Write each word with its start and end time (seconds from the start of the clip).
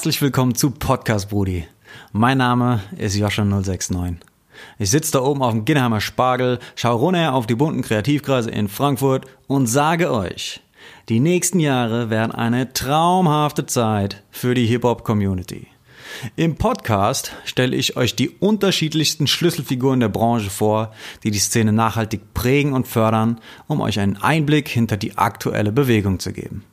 Herzlich 0.00 0.22
willkommen 0.22 0.54
zu 0.54 0.70
Podcast 0.70 1.28
Brudi. 1.28 1.66
Mein 2.12 2.38
Name 2.38 2.80
ist 2.96 3.16
Joscha069. 3.16 4.16
Ich 4.78 4.90
sitze 4.90 5.12
da 5.12 5.20
oben 5.20 5.42
auf 5.42 5.52
dem 5.52 5.66
Ginheimer 5.66 6.00
Spargel, 6.00 6.58
schaue 6.74 6.94
runter 6.94 7.34
auf 7.34 7.46
die 7.46 7.54
bunten 7.54 7.82
Kreativkreise 7.82 8.50
in 8.50 8.68
Frankfurt 8.68 9.26
und 9.46 9.66
sage 9.66 10.10
euch, 10.10 10.62
die 11.10 11.20
nächsten 11.20 11.60
Jahre 11.60 12.08
werden 12.08 12.32
eine 12.32 12.72
traumhafte 12.72 13.66
Zeit 13.66 14.22
für 14.30 14.54
die 14.54 14.64
Hip-Hop-Community. 14.64 15.66
Im 16.34 16.56
Podcast 16.56 17.32
stelle 17.44 17.76
ich 17.76 17.98
euch 17.98 18.16
die 18.16 18.30
unterschiedlichsten 18.30 19.26
Schlüsselfiguren 19.26 20.00
der 20.00 20.08
Branche 20.08 20.48
vor, 20.48 20.94
die 21.24 21.30
die 21.30 21.38
Szene 21.38 21.74
nachhaltig 21.74 22.32
prägen 22.32 22.72
und 22.72 22.88
fördern, 22.88 23.38
um 23.66 23.82
euch 23.82 24.00
einen 24.00 24.16
Einblick 24.16 24.66
hinter 24.66 24.96
die 24.96 25.18
aktuelle 25.18 25.72
Bewegung 25.72 26.20
zu 26.20 26.32
geben. 26.32 26.64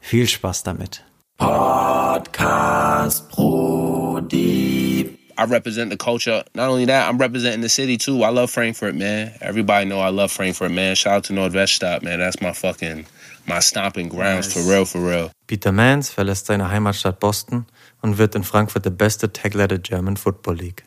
Viel 0.00 0.28
Spaß 0.28 0.64
damit. 0.64 1.02
Podcast 1.38 3.28
Brody. 3.34 5.18
I 5.36 5.44
represent 5.46 5.90
the 5.90 5.96
culture. 5.96 6.44
Not 6.54 6.68
only 6.68 6.84
that, 6.84 7.08
I'm 7.08 7.18
representing 7.18 7.60
the 7.60 7.68
city 7.68 7.96
too. 7.96 8.22
I 8.22 8.28
love 8.28 8.50
Frankfurt, 8.50 8.94
man. 8.94 9.32
Everybody 9.40 9.86
know 9.86 10.00
I 10.00 10.10
love 10.10 10.30
Frankfurt, 10.30 10.70
man. 10.70 10.94
Shout 10.94 11.12
out 11.12 11.24
to 11.24 11.32
Nordweststadt, 11.32 12.02
man. 12.02 12.20
That's 12.20 12.40
my 12.40 12.52
fucking 12.52 13.06
my 13.46 13.60
stomping 13.60 14.08
grounds 14.08 14.52
for 14.52 14.60
real, 14.62 14.84
for 14.84 15.00
real. 15.00 15.30
Peter 15.46 15.72
Mans 15.72 16.08
verlässt 16.10 16.46
seine 16.46 16.70
Heimatstadt 16.70 17.18
Boston 17.18 17.66
und 18.00 18.18
wird 18.18 18.34
in 18.36 18.44
Frankfurt 18.44 18.84
der 18.84 18.90
beste 18.90 19.32
Tackler 19.32 19.66
der 19.66 19.78
German 19.78 20.16
Football 20.16 20.56
League. 20.56 20.84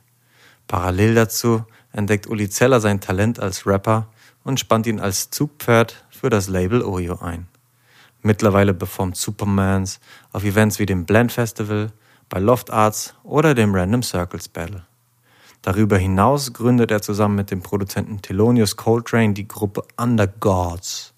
Parallel 0.68 1.16
dazu 1.16 1.66
entdeckt 1.92 2.28
Uli 2.28 2.50
Zeller 2.50 2.80
sein 2.80 3.02
Talent 3.02 3.40
als 3.40 3.66
Rapper 3.68 4.08
und 4.44 4.60
spannt 4.60 4.88
ihn 4.88 5.00
als 5.00 5.30
Zugpferd 5.30 6.06
für 6.10 6.30
das 6.30 6.48
Label 6.48 6.84
Oyo 6.84 7.20
ein. 7.20 7.48
Mittlerweile 8.28 8.74
performt 8.74 9.16
Supermans 9.16 10.02
auf 10.34 10.44
Events 10.44 10.80
wie 10.80 10.86
dem 10.86 11.06
Blend 11.06 11.32
Festival, 11.32 11.94
bei 12.28 12.40
Loft 12.40 12.70
Arts 12.72 13.16
oder 13.24 13.56
dem 13.56 13.74
Random 13.74 14.04
Circles 14.04 14.50
Battle. 14.50 14.86
Darüber 15.62 15.98
hinaus 15.98 16.52
gründet 16.52 16.92
er 16.92 17.02
zusammen 17.02 17.36
mit 17.36 17.52
dem 17.52 17.62
Produzenten 17.62 18.22
Thelonious 18.22 18.76
Coltrane 18.76 19.34
die 19.34 19.48
Gruppe 19.48 19.84
Under 19.96 20.28
Gods. 20.28 21.14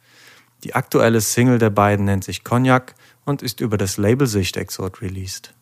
Die 0.63 0.75
aktuelle 0.75 1.19
Single 1.19 1.57
der 1.57 1.71
beiden 1.71 2.05
nennt 2.05 2.25
sich 2.25 2.43
Cognac 2.43 2.93
und 3.25 3.41
ist 3.41 3.59
über 3.59 3.79
das 3.79 3.97
Label 3.97 4.27
Sichtexort 4.27 5.01
released. 5.01 5.55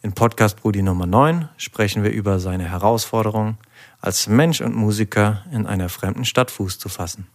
In 0.00 0.14
Podcast 0.14 0.62
Brudi 0.62 0.80
Nummer 0.80 1.04
9 1.04 1.50
sprechen 1.58 2.04
wir 2.04 2.10
über 2.10 2.40
seine 2.40 2.64
Herausforderung, 2.64 3.58
als 4.00 4.28
Mensch 4.28 4.62
und 4.62 4.74
Musiker 4.74 5.44
in 5.52 5.66
einer 5.66 5.90
fremden 5.90 6.24
Stadt 6.24 6.50
Fuß 6.50 6.78
zu 6.78 6.88
fassen. 6.88 7.26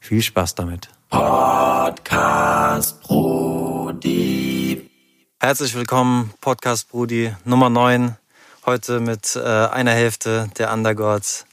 Viel 0.00 0.22
Spaß 0.22 0.54
damit. 0.54 0.88
Podcast 1.10 3.00
Brody. 3.02 4.88
Herzlich 5.40 5.74
willkommen, 5.74 6.32
Podcast 6.40 6.88
Brudi 6.90 7.34
Nummer 7.44 7.68
9. 7.70 8.16
Heute 8.66 9.00
mit 9.00 9.36
äh, 9.36 9.40
einer 9.40 9.92
Hälfte 9.92 10.48
der 10.58 10.72
Undergods, 10.72 11.44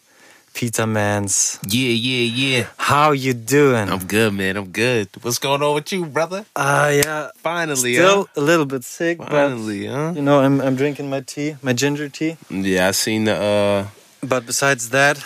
Peter 0.53 0.85
Mans. 0.85 1.59
Yeah, 1.71 1.93
yeah, 1.93 2.35
yeah. 2.35 2.65
How 2.77 3.13
you 3.13 3.33
doing? 3.33 3.89
I'm 3.89 4.07
good, 4.07 4.33
man. 4.33 4.57
I'm 4.57 4.71
good. 4.73 5.07
What's 5.21 5.39
going 5.39 5.61
on 5.61 5.75
with 5.75 5.91
you, 5.91 6.05
brother? 6.05 6.45
Uh, 6.55 6.89
yeah, 7.03 7.29
Finally, 7.43 7.95
still 7.95 8.27
a 8.35 8.41
little 8.41 8.65
bit 8.65 8.83
sick, 8.83 9.19
huh? 9.19 9.25
but 9.29 9.49
Finally, 9.49 9.87
huh? 9.87 10.13
you 10.15 10.21
know, 10.21 10.39
I'm, 10.39 10.59
I'm 10.61 10.75
drinking 10.75 11.09
my 11.09 11.21
tea, 11.21 11.55
my 11.61 11.73
ginger 11.73 12.09
tea. 12.09 12.37
Yeah, 12.49 12.87
I 12.89 12.91
seen 12.91 13.25
the 13.25 13.35
uh 13.35 13.85
But 14.21 14.45
besides 14.45 14.89
that, 14.89 15.17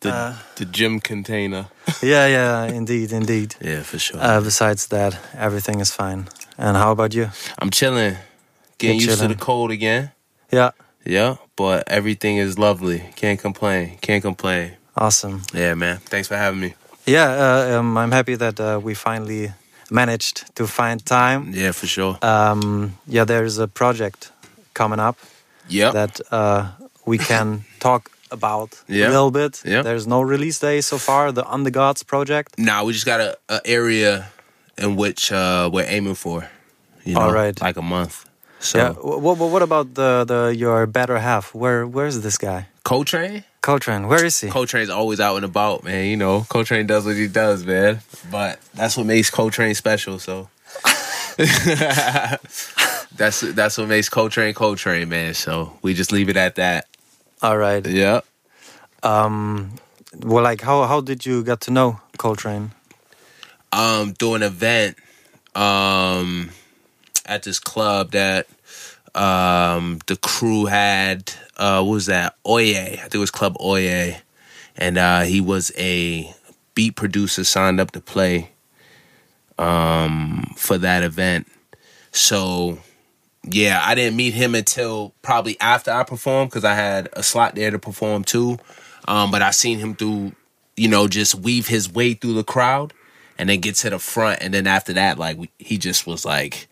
the 0.00 0.10
Uh. 0.10 0.34
the 0.56 0.64
gym 0.64 1.00
container. 1.00 1.66
yeah, 2.02 2.26
yeah, 2.28 2.64
indeed, 2.76 3.12
indeed. 3.12 3.54
Yeah, 3.64 3.82
for 3.82 3.98
sure. 3.98 4.20
Uh, 4.20 4.40
besides 4.40 4.86
that, 4.88 5.18
everything 5.36 5.80
is 5.80 5.90
fine. 5.94 6.24
And 6.56 6.76
how 6.76 6.90
about 6.92 7.14
you? 7.14 7.30
I'm 7.58 7.70
chilling, 7.70 8.16
getting 8.78 9.00
You're 9.00 9.10
used 9.10 9.20
to 9.22 9.28
the 9.28 9.34
cold 9.44 9.70
again. 9.70 10.10
Yeah, 10.52 10.70
Yeah, 11.04 11.36
but 11.56 11.82
everything 11.86 12.38
is 12.38 12.58
lovely. 12.58 13.02
Can't 13.16 13.40
complain. 13.40 13.98
Can't 14.00 14.22
complain. 14.22 14.70
awesome. 14.96 15.40
Yeah, 15.54 15.74
man. 15.74 15.98
Thanks 16.10 16.28
for 16.28 16.36
having 16.36 16.60
me. 16.60 16.74
Yeah, 17.06 17.30
uh, 17.30 17.78
um, 17.78 17.96
I'm 17.98 18.12
happy 18.12 18.36
that 18.36 18.58
uh, 18.60 18.80
we 18.82 18.94
finally 18.94 19.52
managed 19.90 20.44
to 20.54 20.66
find 20.66 21.04
time. 21.04 21.52
Yeah, 21.54 21.72
for 21.72 21.86
sure. 21.86 22.18
Um, 22.22 22.92
yeah, 23.06 23.24
there's 23.26 23.58
a 23.58 23.66
project 23.68 24.32
coming 24.74 25.00
up 25.00 25.16
Yeah. 25.68 25.92
that 25.92 26.20
uh, 26.30 26.62
we 27.06 27.18
can 27.18 27.64
talk 27.78 28.10
about 28.30 28.82
Yeah. 28.88 29.08
a 29.08 29.10
little 29.10 29.30
bit. 29.30 29.62
Yeah. 29.64 29.82
There's 29.82 30.06
no 30.06 30.20
release 30.22 30.58
day 30.58 30.80
so 30.80 30.98
far. 30.98 31.32
The 31.32 31.44
Under 31.46 31.70
Gods 31.70 32.02
project. 32.02 32.58
Nah, 32.58 32.84
we 32.84 32.92
just 32.92 33.06
got 33.06 33.20
a, 33.20 33.36
a 33.48 33.60
area 33.64 34.28
in 34.76 34.96
which 34.96 35.32
uh, 35.32 35.68
we're 35.72 35.86
aiming 35.88 36.14
for. 36.16 36.48
You 37.04 37.14
know, 37.14 37.20
All 37.22 37.32
right. 37.32 37.58
like 37.60 37.76
a 37.78 37.82
month. 37.82 38.24
So 38.60 38.78
Yeah. 38.78 38.90
What, 38.92 39.38
what 39.38 39.62
about 39.62 39.94
the 39.94 40.24
the 40.26 40.54
your 40.56 40.86
better 40.86 41.18
half? 41.18 41.54
Where 41.54 41.86
Where's 41.86 42.20
this 42.20 42.38
guy? 42.38 42.66
Coltrane, 42.82 43.44
Coltrane. 43.60 44.08
Where 44.08 44.24
is 44.24 44.40
he? 44.40 44.48
Coltrane's 44.48 44.90
always 44.90 45.20
out 45.20 45.36
and 45.36 45.44
about, 45.44 45.84
man. 45.84 46.06
You 46.06 46.16
know, 46.16 46.44
Coltrane 46.48 46.86
does 46.86 47.04
what 47.04 47.16
he 47.16 47.28
does, 47.28 47.64
man. 47.64 48.00
But 48.30 48.58
that's 48.74 48.96
what 48.96 49.06
makes 49.06 49.30
Coltrane 49.30 49.74
special. 49.74 50.18
So 50.18 50.48
that's 53.16 53.40
that's 53.54 53.78
what 53.78 53.88
makes 53.88 54.08
Coltrane 54.08 54.54
Coltrane, 54.54 55.08
man. 55.08 55.34
So 55.34 55.72
we 55.82 55.94
just 55.94 56.12
leave 56.12 56.28
it 56.28 56.36
at 56.36 56.54
that. 56.56 56.86
All 57.42 57.56
right. 57.56 57.86
Yeah. 57.86 58.20
Um. 59.02 59.72
Well, 60.20 60.42
like 60.42 60.60
how 60.60 60.84
how 60.84 61.00
did 61.00 61.24
you 61.26 61.44
get 61.44 61.60
to 61.62 61.70
know 61.70 62.00
Coltrane? 62.16 62.72
um 63.72 64.12
do 64.12 64.34
an 64.34 64.42
event 64.42 64.96
um 65.54 66.50
at 67.26 67.42
this 67.42 67.58
club 67.60 68.12
that 68.12 68.46
um 69.14 69.98
the 70.06 70.16
crew 70.16 70.66
had 70.66 71.32
uh 71.56 71.82
what 71.82 71.92
was 71.92 72.06
that 72.06 72.34
oye 72.46 72.74
i 72.76 72.96
think 72.96 73.14
it 73.14 73.18
was 73.18 73.30
club 73.30 73.56
oye 73.60 74.20
and 74.76 74.96
uh 74.96 75.20
he 75.20 75.40
was 75.40 75.70
a 75.76 76.32
beat 76.74 76.96
producer 76.96 77.44
signed 77.44 77.80
up 77.80 77.90
to 77.90 78.00
play 78.00 78.50
um 79.58 80.50
for 80.56 80.78
that 80.78 81.02
event 81.02 81.46
so 82.12 82.78
yeah 83.50 83.82
i 83.84 83.94
didn't 83.94 84.16
meet 84.16 84.34
him 84.34 84.54
until 84.54 85.14
probably 85.22 85.58
after 85.60 85.90
i 85.90 86.02
performed 86.02 86.50
because 86.50 86.64
i 86.64 86.74
had 86.74 87.08
a 87.12 87.22
slot 87.22 87.54
there 87.54 87.70
to 87.70 87.78
perform 87.78 88.24
too. 88.24 88.58
Um 89.06 89.30
but 89.30 89.42
i 89.42 89.50
seen 89.50 89.78
him 89.78 89.94
through 89.94 90.32
you 90.76 90.88
know 90.88 91.08
just 91.08 91.34
weave 91.34 91.66
his 91.68 91.90
way 91.90 92.14
through 92.14 92.34
the 92.34 92.44
crowd 92.44 92.92
and 93.38 93.48
then 93.48 93.60
get 93.60 93.76
to 93.76 93.90
the 93.90 93.98
front. 93.98 94.42
And 94.42 94.52
then 94.52 94.66
after 94.66 94.92
that 94.94 95.18
like 95.18 95.38
he 95.58 95.78
just 95.78 96.06
was 96.06 96.24
like 96.24 96.68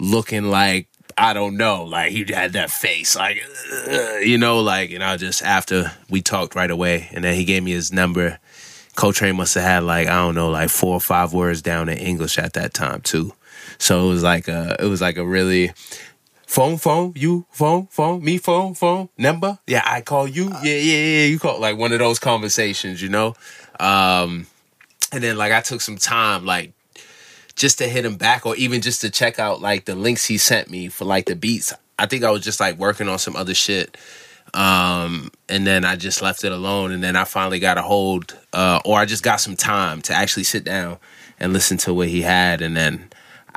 looking 0.00 0.44
like 0.44 0.88
i 1.16 1.32
don't 1.32 1.56
know 1.56 1.84
like 1.84 2.12
he 2.12 2.24
had 2.32 2.52
that 2.52 2.70
face 2.70 3.16
like 3.16 3.42
"Ugh," 3.88 4.22
you 4.22 4.38
know 4.38 4.60
like 4.60 4.90
and 4.92 5.02
i 5.02 5.16
just 5.16 5.42
after 5.42 5.90
we 6.08 6.22
talked 6.22 6.54
right 6.54 6.70
away 6.70 7.08
and 7.12 7.24
then 7.24 7.34
he 7.34 7.44
gave 7.44 7.64
me 7.64 7.72
his 7.72 7.92
number 7.92 8.38
coltrane 8.94 9.36
must 9.36 9.54
have 9.54 9.64
had 9.64 9.82
like 9.82 10.06
i 10.06 10.14
don't 10.14 10.36
know 10.36 10.50
like 10.50 10.70
four 10.70 10.94
or 10.94 11.00
five 11.00 11.32
words 11.32 11.62
down 11.62 11.88
in 11.88 11.98
english 11.98 12.38
at 12.38 12.52
that 12.52 12.72
time 12.74 13.00
too 13.00 13.32
so 13.78 14.06
it 14.06 14.08
was 14.08 14.22
like 14.22 14.48
a 14.48 14.76
it 14.80 14.86
was 14.86 15.00
like 15.00 15.16
a 15.16 15.26
really 15.26 15.72
phone 16.46 16.78
phone 16.78 17.12
you 17.14 17.46
phone 17.50 17.86
phone 17.88 18.24
me 18.24 18.38
phone 18.38 18.74
phone 18.74 19.08
number. 19.18 19.58
Yeah 19.66 19.82
i 19.84 20.00
call 20.00 20.26
you. 20.26 20.48
Yeah 20.62 20.74
yeah 20.74 21.04
yeah. 21.20 21.24
You 21.26 21.38
call 21.38 21.60
like 21.60 21.76
one 21.76 21.92
of 21.92 21.98
those 21.98 22.18
conversations 22.18 23.00
you 23.00 23.08
know? 23.08 23.34
Um 23.78 24.46
and 25.12 25.22
then 25.22 25.36
like 25.36 25.52
I 25.52 25.60
took 25.60 25.80
some 25.80 25.96
time 25.96 26.44
like 26.44 26.72
just 27.54 27.78
to 27.78 27.88
hit 27.88 28.04
him 28.04 28.16
back 28.16 28.46
or 28.46 28.56
even 28.56 28.80
just 28.80 29.00
to 29.02 29.10
check 29.10 29.38
out 29.38 29.60
like 29.60 29.84
the 29.84 29.94
links 29.94 30.24
he 30.26 30.38
sent 30.38 30.70
me 30.70 30.88
for 30.88 31.04
like 31.04 31.26
the 31.26 31.36
beats. 31.36 31.72
I 31.98 32.06
think 32.06 32.24
I 32.24 32.30
was 32.30 32.42
just 32.42 32.60
like 32.60 32.78
working 32.78 33.08
on 33.08 33.18
some 33.18 33.36
other 33.36 33.54
shit. 33.54 33.96
Um 34.54 35.30
and 35.48 35.66
then 35.66 35.84
I 35.84 35.96
just 35.96 36.22
left 36.22 36.44
it 36.44 36.52
alone. 36.52 36.92
And 36.92 37.02
then 37.02 37.14
I 37.14 37.24
finally 37.24 37.60
got 37.60 37.78
a 37.78 37.82
hold 37.82 38.36
uh 38.54 38.80
or 38.84 38.98
I 38.98 39.04
just 39.04 39.22
got 39.22 39.40
some 39.40 39.54
time 39.54 40.00
to 40.02 40.14
actually 40.14 40.44
sit 40.44 40.64
down 40.64 40.98
and 41.38 41.52
listen 41.52 41.76
to 41.78 41.92
what 41.92 42.08
he 42.08 42.22
had. 42.22 42.62
And 42.62 42.74
then 42.74 43.10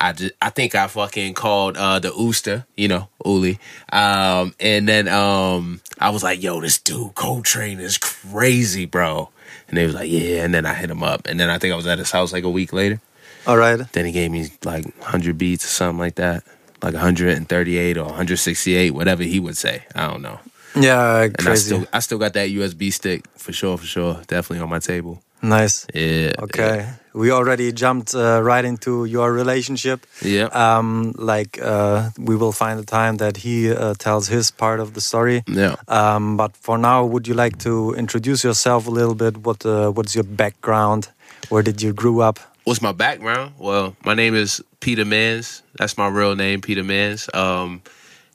I 0.03 0.13
just, 0.13 0.33
I 0.41 0.49
think 0.49 0.73
I 0.73 0.87
fucking 0.87 1.35
called 1.35 1.77
uh 1.77 1.99
the 1.99 2.09
Ooster, 2.09 2.65
you 2.75 2.87
know, 2.87 3.07
Uli. 3.25 3.59
Um 3.93 4.53
and 4.59 4.87
then 4.87 5.07
um 5.07 5.79
I 5.99 6.09
was 6.09 6.23
like, 6.23 6.41
yo, 6.41 6.59
this 6.61 6.79
dude 6.79 7.13
Coltrane 7.15 7.79
is 7.79 7.97
crazy, 7.97 8.85
bro. 8.85 9.29
And 9.67 9.77
they 9.77 9.85
was 9.85 9.93
like, 9.95 10.09
yeah, 10.09 10.43
and 10.43 10.53
then 10.53 10.65
I 10.65 10.73
hit 10.73 10.89
him 10.89 11.03
up. 11.03 11.27
And 11.27 11.39
then 11.39 11.49
I 11.49 11.57
think 11.59 11.71
I 11.73 11.77
was 11.77 11.87
at 11.87 11.99
his 11.99 12.11
house 12.11 12.33
like 12.33 12.43
a 12.43 12.49
week 12.49 12.73
later. 12.73 12.99
All 13.47 13.57
right. 13.57 13.79
Then 13.93 14.05
he 14.05 14.11
gave 14.11 14.31
me 14.31 14.49
like 14.65 14.85
100 14.99 15.37
beats 15.37 15.63
or 15.65 15.69
something 15.69 15.99
like 15.99 16.15
that. 16.15 16.43
Like 16.83 16.93
138 16.95 17.97
or 17.97 18.05
168, 18.05 18.91
whatever 18.91 19.23
he 19.23 19.39
would 19.39 19.55
say. 19.55 19.83
I 19.95 20.07
don't 20.07 20.21
know. 20.23 20.39
Yeah, 20.75 21.23
And 21.23 21.35
I 21.39 21.43
crazy. 21.43 21.65
still 21.75 21.85
I 21.93 21.99
still 21.99 22.17
got 22.17 22.33
that 22.33 22.49
USB 22.49 22.91
stick 22.91 23.27
for 23.37 23.53
sure, 23.53 23.77
for 23.77 23.85
sure. 23.85 24.21
Definitely 24.27 24.63
on 24.63 24.69
my 24.69 24.79
table. 24.79 25.21
nice. 25.41 25.85
Yeah. 25.93 26.33
Okay. 26.39 26.89
We 27.13 27.31
already 27.31 27.71
jumped 27.71 28.15
uh, 28.15 28.41
right 28.41 28.63
into 28.63 29.05
your 29.05 29.33
relationship. 29.33 30.05
Yeah. 30.21 30.45
Um, 30.45 31.13
like 31.17 31.59
uh, 31.61 32.09
we 32.17 32.35
will 32.35 32.51
find 32.51 32.79
a 32.79 32.85
time 32.85 33.17
that 33.17 33.37
he 33.37 33.71
uh, 33.71 33.93
tells 33.99 34.27
his 34.27 34.51
part 34.51 34.79
of 34.79 34.93
the 34.93 35.01
story. 35.01 35.43
Yeah. 35.47 35.75
Um, 35.87 36.37
but 36.37 36.55
for 36.57 36.77
now, 36.77 37.05
would 37.05 37.27
you 37.27 37.33
like 37.33 37.57
to 37.59 37.93
introduce 37.95 38.43
yourself 38.43 38.87
a 38.87 38.91
little 38.91 39.15
bit? 39.15 39.37
What 39.37 39.65
uh, 39.65 39.91
what's 39.91 40.15
your 40.15 40.23
background? 40.23 41.09
Where 41.49 41.63
did 41.63 41.81
you 41.81 41.93
grew 41.93 42.21
up? 42.21 42.39
what's 42.63 42.81
my 42.81 42.91
background? 42.91 43.53
Well, 43.57 43.95
my 44.05 44.13
name 44.13 44.35
is 44.35 44.63
Peter 44.79 45.05
Mans. 45.05 45.63
That's 45.77 45.97
my 45.97 46.07
real 46.07 46.35
name, 46.35 46.61
Peter 46.61 46.83
Mans. 46.83 47.29
Um, 47.33 47.81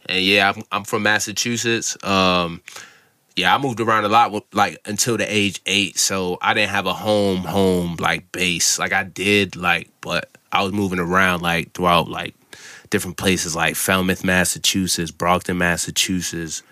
and 0.07 0.25
yeah, 0.25 0.53
I'm, 0.55 0.63
I'm 0.73 0.85
from 0.85 1.03
Massachusetts. 1.03 1.97
Um, 2.05 2.61
yeah, 3.37 3.55
I 3.55 3.59
moved 3.59 3.81
around 3.81 4.05
a 4.05 4.09
lot, 4.09 4.33
with, 4.33 4.45
like 4.53 4.79
until 4.87 5.19
the 5.19 5.25
age 5.33 5.61
eight. 5.67 5.99
So 5.99 6.39
I 6.41 6.55
didn't 6.55 6.71
have 6.71 6.87
a 6.87 6.95
home, 6.95 7.39
home 7.39 7.97
like 8.01 8.33
base. 8.33 8.79
Like 8.79 8.93
I 8.93 9.05
did, 9.05 9.57
like, 9.57 9.91
but 10.01 10.31
I 10.51 10.63
was 10.63 10.73
moving 10.73 10.99
around 10.99 11.43
like 11.43 11.73
throughout 11.73 12.09
like 12.09 12.35
different 12.89 13.19
places, 13.19 13.55
like 13.55 13.77
Falmouth, 13.77 14.25
Massachusetts, 14.25 15.11
Brockton, 15.11 15.59
Massachusetts, 15.59 16.63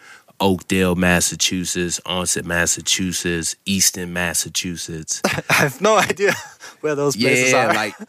Oakdale, 0.41 0.95
Massachusetts, 0.95 2.01
Onset, 2.07 2.47
Massachusetts, 2.47 3.57
Easton, 3.67 4.13
Massachusetts. 4.15 5.21
I 5.51 5.55
have 5.55 5.81
no 5.83 5.99
idea 5.99 6.35
where 6.85 6.95
those 6.95 7.17
places 7.17 7.51
yeah, 7.51 7.71
are. 7.71 7.75
like 7.75 7.97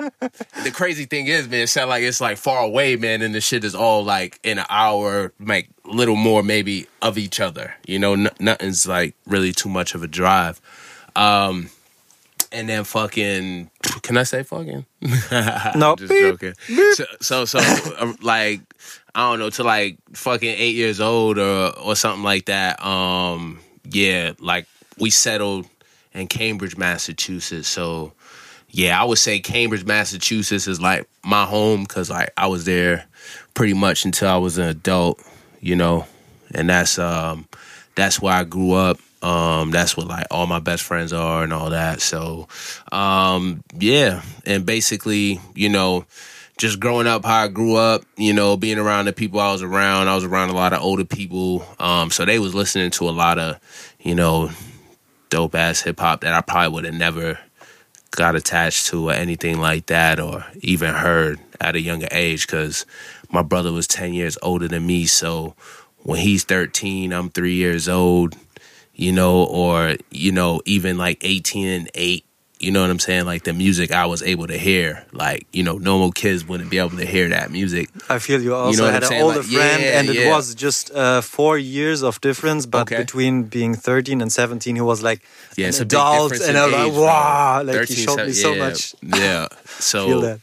the 0.63 0.71
crazy 0.73 1.05
thing 1.05 1.27
is, 1.27 1.47
man, 1.47 1.61
it 1.61 1.67
sounds 1.67 1.87
like 1.87 2.03
it's 2.03 2.19
like 2.19 2.37
far 2.37 2.59
away, 2.61 2.97
man, 2.97 3.21
and 3.21 3.33
the 3.33 3.39
shit 3.39 3.63
is 3.63 3.73
all 3.73 4.03
like 4.03 4.37
in 4.43 4.59
an 4.59 4.65
hour, 4.69 5.31
like 5.39 5.69
little 5.85 6.17
more 6.17 6.43
maybe 6.43 6.85
of 7.01 7.17
each 7.17 7.39
other. 7.39 7.73
You 7.87 7.99
know, 7.99 8.13
n- 8.13 8.29
nothing's 8.37 8.85
like 8.85 9.15
really 9.25 9.53
too 9.53 9.69
much 9.69 9.95
of 9.95 10.03
a 10.03 10.07
drive. 10.07 10.59
Um, 11.15 11.69
and 12.51 12.67
then 12.67 12.83
fucking, 12.83 13.71
can 14.01 14.17
I 14.17 14.23
say 14.23 14.43
fucking? 14.43 14.85
No. 15.77 15.95
just 15.95 16.09
Beep. 16.11 16.39
joking. 16.39 16.53
So, 16.95 17.05
so, 17.21 17.45
so 17.45 17.59
uh, 17.59 18.13
like, 18.21 18.59
I 19.15 19.29
don't 19.29 19.39
know, 19.39 19.49
to 19.51 19.63
like 19.63 19.99
fucking 20.11 20.49
eight 20.49 20.75
years 20.75 20.99
old 20.99 21.39
or 21.39 21.71
or 21.79 21.95
something 21.95 22.23
like 22.23 22.47
that. 22.47 22.85
Um, 22.85 23.61
yeah, 23.89 24.33
like 24.39 24.67
we 24.99 25.11
settled 25.11 25.65
in 26.13 26.27
Cambridge, 26.27 26.75
Massachusetts. 26.75 27.69
So, 27.69 28.11
yeah, 28.69 28.99
I 28.99 29.05
would 29.05 29.17
say 29.17 29.39
Cambridge, 29.39 29.85
Massachusetts 29.85 30.67
is 30.67 30.81
like 30.81 31.07
my 31.23 31.45
home 31.45 31.83
because 31.83 32.09
like 32.09 32.31
I 32.37 32.47
was 32.47 32.65
there 32.65 33.05
pretty 33.53 33.73
much 33.73 34.05
until 34.05 34.29
I 34.29 34.37
was 34.37 34.57
an 34.57 34.65
adult, 34.65 35.21
you 35.61 35.75
know, 35.75 36.05
and 36.53 36.69
that's 36.69 36.99
um 36.99 37.47
that's 37.95 38.21
where 38.21 38.33
I 38.33 38.43
grew 38.43 38.73
up. 38.73 38.99
Um, 39.21 39.71
that's 39.71 39.97
what 39.97 40.07
like 40.07 40.27
all 40.29 40.45
my 40.45 40.59
best 40.59 40.83
friends 40.83 41.11
are 41.11 41.43
and 41.43 41.51
all 41.51 41.71
that. 41.71 41.99
So, 42.01 42.47
um, 42.91 43.63
yeah, 43.73 44.21
and 44.45 44.65
basically, 44.65 45.39
you 45.55 45.69
know, 45.69 46.05
just 46.57 46.79
growing 46.79 47.07
up 47.07 47.25
how 47.25 47.43
I 47.43 47.47
grew 47.47 47.75
up, 47.75 48.03
you 48.17 48.33
know, 48.33 48.55
being 48.55 48.77
around 48.77 49.05
the 49.05 49.13
people 49.13 49.39
I 49.39 49.51
was 49.51 49.63
around, 49.63 50.07
I 50.07 50.15
was 50.15 50.23
around 50.23 50.49
a 50.49 50.55
lot 50.55 50.73
of 50.73 50.81
older 50.81 51.05
people. 51.05 51.65
Um, 51.79 52.11
so 52.11 52.23
they 52.23 52.39
was 52.39 52.53
listening 52.53 52.91
to 52.91 53.09
a 53.09 53.11
lot 53.11 53.39
of, 53.39 53.59
you 53.99 54.15
know, 54.15 54.51
dope 55.29 55.55
ass 55.55 55.81
hip 55.81 55.99
hop 55.99 56.21
that 56.21 56.33
I 56.33 56.41
probably 56.41 56.73
would 56.73 56.85
have 56.85 56.93
never 56.93 57.39
got 58.15 58.35
attached 58.35 58.87
to 58.87 59.09
or 59.09 59.13
anything 59.13 59.59
like 59.59 59.87
that 59.87 60.19
or 60.19 60.45
even 60.61 60.93
heard 60.93 61.39
at 61.61 61.75
a 61.75 61.81
younger 61.81 62.07
age 62.11 62.47
because 62.47 62.85
my 63.29 63.41
brother 63.41 63.71
was 63.71 63.87
10 63.87 64.13
years 64.13 64.37
older 64.41 64.67
than 64.67 64.85
me. 64.85 65.05
So 65.05 65.55
when 66.03 66.19
he's 66.19 66.43
13, 66.43 67.13
I'm 67.13 67.29
three 67.29 67.55
years 67.55 67.89
old, 67.89 68.35
you 68.93 69.11
know, 69.11 69.43
or, 69.43 69.95
you 70.11 70.31
know, 70.31 70.61
even 70.65 70.97
like 70.97 71.19
18 71.23 71.67
and 71.67 71.91
8. 71.93 72.25
You 72.65 72.71
know 72.71 72.81
what 72.81 72.89
I'm 72.89 72.99
saying? 72.99 73.25
Like 73.25 73.43
the 73.43 73.53
music 73.53 73.91
I 73.91 74.07
was 74.07 74.23
able 74.23 74.47
to 74.47 74.57
hear, 74.57 75.05
like 75.13 75.45
you 75.53 75.61
know, 75.61 75.77
normal 75.77 76.11
kids 76.11 76.43
wouldn't 76.43 76.71
be 76.71 76.79
able 76.79 76.97
to 76.97 77.05
hear 77.05 77.29
that 77.29 77.51
music. 77.51 77.89
I 78.09 78.17
feel 78.17 78.41
you 78.41 78.55
also 78.55 78.77
know 78.79 78.85
what 78.85 78.93
had 78.93 79.03
an 79.03 79.13
older 79.21 79.39
Like, 79.39 79.47
friend, 79.47 79.83
yeah, 79.83 79.99
and 79.99 80.09
it 80.09 80.27
was 80.27 80.55
just 80.55 80.91
uh, 80.91 81.21
four 81.21 81.59
years 81.59 82.01
of 82.01 82.19
difference. 82.21 82.65
But 82.65 82.87
Okay. 82.87 83.03
between 83.03 83.43
being 83.43 83.75
13 83.75 84.19
and 84.19 84.31
17, 84.31 84.75
he 84.75 84.81
was 84.81 85.03
like 85.03 85.21
Yeah, 85.55 85.67
an 85.67 85.69
it's 85.69 85.79
adult, 85.81 86.31
and 86.41 86.57
I 86.57 86.65
was 86.65 86.73
like, 86.73 87.05
wow, 87.05 87.63
like 87.63 87.87
he 87.87 87.95
showed 87.95 88.25
me 88.25 88.33
so 88.33 88.53
yeah, 88.55 88.63
much. 88.65 88.95
Yeah. 89.03 89.47
So 89.79 90.39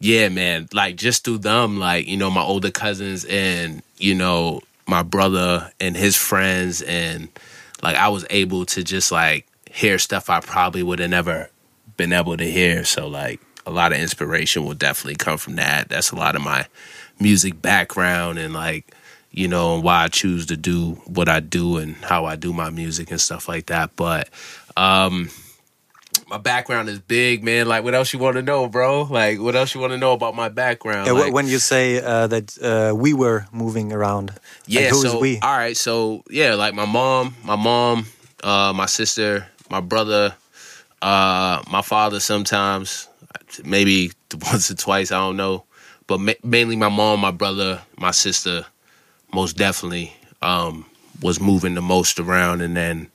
yeah, 0.00 0.28
man, 0.28 0.68
like 0.74 0.96
just 0.96 1.24
through 1.24 1.38
them, 1.38 1.78
like, 1.78 2.06
you 2.06 2.18
know, 2.18 2.30
my 2.30 2.42
older 2.42 2.70
cousins 2.70 3.24
and, 3.24 3.82
you 3.96 4.14
know, 4.14 4.60
my 4.86 5.02
brother 5.02 5.72
and 5.80 5.96
his 5.96 6.14
friends 6.14 6.82
and 6.82 7.28
like 7.82 7.96
I 7.96 8.08
was 8.08 8.26
able 8.28 8.66
to 8.66 8.84
just 8.84 9.10
like 9.10 9.46
hear 9.70 9.98
stuff 9.98 10.28
I 10.28 10.40
probably 10.40 10.82
would 10.82 10.98
have 10.98 11.10
never 11.10 11.48
been 11.96 12.12
able 12.12 12.36
to 12.36 12.44
hear. 12.50 12.84
So 12.84 13.06
like 13.08 13.40
a 13.66 13.70
lot 13.70 13.92
of 13.92 13.98
inspiration 13.98 14.64
will 14.64 14.74
definitely 14.74 15.16
come 15.16 15.38
from 15.38 15.56
that. 15.56 15.88
That's 15.88 16.10
a 16.10 16.16
lot 16.16 16.36
of 16.36 16.42
my 16.42 16.66
music 17.20 17.60
background 17.62 18.38
and 18.38 18.52
like, 18.54 18.94
you 19.30 19.48
know, 19.48 19.80
why 19.80 20.04
I 20.04 20.08
choose 20.08 20.46
to 20.46 20.56
do 20.56 20.92
what 21.06 21.28
I 21.28 21.40
do 21.40 21.78
and 21.78 21.96
how 21.96 22.24
I 22.24 22.36
do 22.36 22.52
my 22.52 22.70
music 22.70 23.10
and 23.10 23.20
stuff 23.20 23.48
like 23.48 23.66
that. 23.66 23.96
But 23.96 24.28
um 24.76 25.30
my 26.28 26.38
background 26.38 26.88
is 26.88 26.98
big, 27.00 27.42
man. 27.44 27.66
Like, 27.66 27.84
what 27.84 27.94
else 27.94 28.12
you 28.12 28.18
want 28.18 28.36
to 28.36 28.42
know, 28.42 28.68
bro? 28.68 29.02
Like, 29.02 29.40
what 29.40 29.56
else 29.56 29.74
you 29.74 29.80
want 29.80 29.92
to 29.92 29.98
know 29.98 30.12
about 30.12 30.34
my 30.34 30.48
background? 30.48 31.06
Yeah, 31.06 31.12
Like- 31.12 31.32
when 31.32 31.48
you 31.48 31.58
say 31.58 32.00
uh, 32.00 32.26
that 32.28 32.56
uh, 32.62 32.94
we 32.94 33.12
were 33.12 33.46
moving 33.52 33.92
around, 33.92 34.32
yeah, 34.66 34.82
like, 34.82 34.94
so 34.94 35.18
we? 35.20 35.38
all 35.40 35.56
right, 35.56 35.76
so 35.76 36.22
yeah, 36.30 36.54
like 36.54 36.74
my 36.74 36.86
mom, 36.86 37.34
my 37.44 37.56
mom, 37.56 38.06
uh, 38.42 38.72
my 38.74 38.86
sister, 38.86 39.46
my 39.70 39.80
brother, 39.80 40.34
uh, 41.04 41.62
my 41.70 41.82
father. 41.82 42.18
Sometimes, 42.18 43.08
maybe 43.62 44.10
once 44.50 44.70
or 44.70 44.74
twice, 44.74 45.12
I 45.12 45.18
don't 45.18 45.36
know, 45.36 45.64
but 46.06 46.18
ma- 46.18 46.32
mainly 46.42 46.76
my 46.76 46.88
mom, 46.88 47.20
my 47.20 47.30
brother, 47.30 47.82
my 47.96 48.10
sister. 48.10 48.66
Most 49.32 49.56
definitely 49.56 50.12
um, 50.42 50.86
was 51.20 51.40
moving 51.40 51.74
the 51.74 51.82
most 51.82 52.20
around, 52.20 52.60
and 52.60 52.76
then 52.76 53.10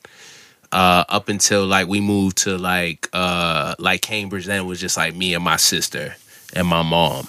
uh, 0.71 1.05
up 1.09 1.29
until 1.29 1.65
like 1.65 1.87
we 1.87 2.01
moved 2.01 2.37
to 2.39 2.57
like 2.57 3.09
uh, 3.13 3.73
like 3.79 4.01
Cambridge, 4.01 4.45
then 4.45 4.61
it 4.61 4.65
was 4.65 4.79
just 4.79 4.97
like 4.97 5.15
me 5.15 5.33
and 5.33 5.43
my 5.43 5.55
sister 5.55 6.15
and 6.53 6.67
my 6.67 6.83
mom, 6.83 7.27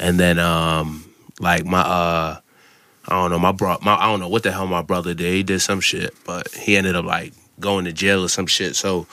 and 0.00 0.18
then 0.18 0.38
um, 0.38 1.12
like 1.40 1.64
my 1.64 1.80
uh. 1.80 2.40
I 3.10 3.14
don't 3.14 3.30
know. 3.30 3.38
My 3.38 3.52
bro, 3.52 3.78
my 3.80 3.94
I 3.94 4.04
don't 4.04 4.20
know 4.20 4.28
what 4.28 4.42
the 4.42 4.52
hell 4.52 4.66
my 4.66 4.82
brother 4.82 5.14
did. 5.14 5.32
He 5.32 5.42
did 5.42 5.60
some 5.60 5.80
shit, 5.80 6.14
but 6.26 6.52
he 6.52 6.76
ended 6.76 6.94
up 6.94 7.06
like 7.06 7.32
going 7.58 7.84
to 7.86 7.92
jail 7.92 8.22
or 8.22 8.28
some 8.28 8.46
shit. 8.46 8.76
So 8.76 9.06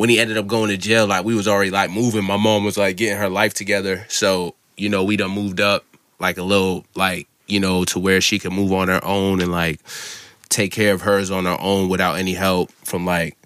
when 0.00 0.08
he 0.08 0.18
ended 0.18 0.38
up 0.38 0.46
going 0.46 0.70
to 0.70 0.78
jail, 0.78 1.06
like 1.06 1.26
we 1.26 1.34
was 1.34 1.46
already 1.46 1.70
like 1.70 1.90
moving. 1.90 2.24
My 2.24 2.38
mom 2.38 2.64
was 2.64 2.78
like 2.78 2.96
getting 2.96 3.18
her 3.18 3.28
life 3.28 3.52
together. 3.52 4.06
So 4.08 4.54
you 4.78 4.88
know 4.88 5.04
we 5.04 5.18
done 5.18 5.32
moved 5.32 5.60
up 5.60 5.84
like 6.18 6.38
a 6.38 6.42
little 6.42 6.86
like 6.94 7.28
you 7.46 7.60
know 7.60 7.84
to 7.84 7.98
where 7.98 8.22
she 8.22 8.38
could 8.38 8.54
move 8.54 8.72
on 8.72 8.88
her 8.88 9.04
own 9.04 9.42
and 9.42 9.52
like 9.52 9.78
take 10.48 10.72
care 10.72 10.94
of 10.94 11.02
hers 11.02 11.30
on 11.30 11.44
her 11.44 11.58
own 11.60 11.90
without 11.90 12.14
any 12.14 12.32
help 12.32 12.72
from 12.82 13.04
like 13.04 13.36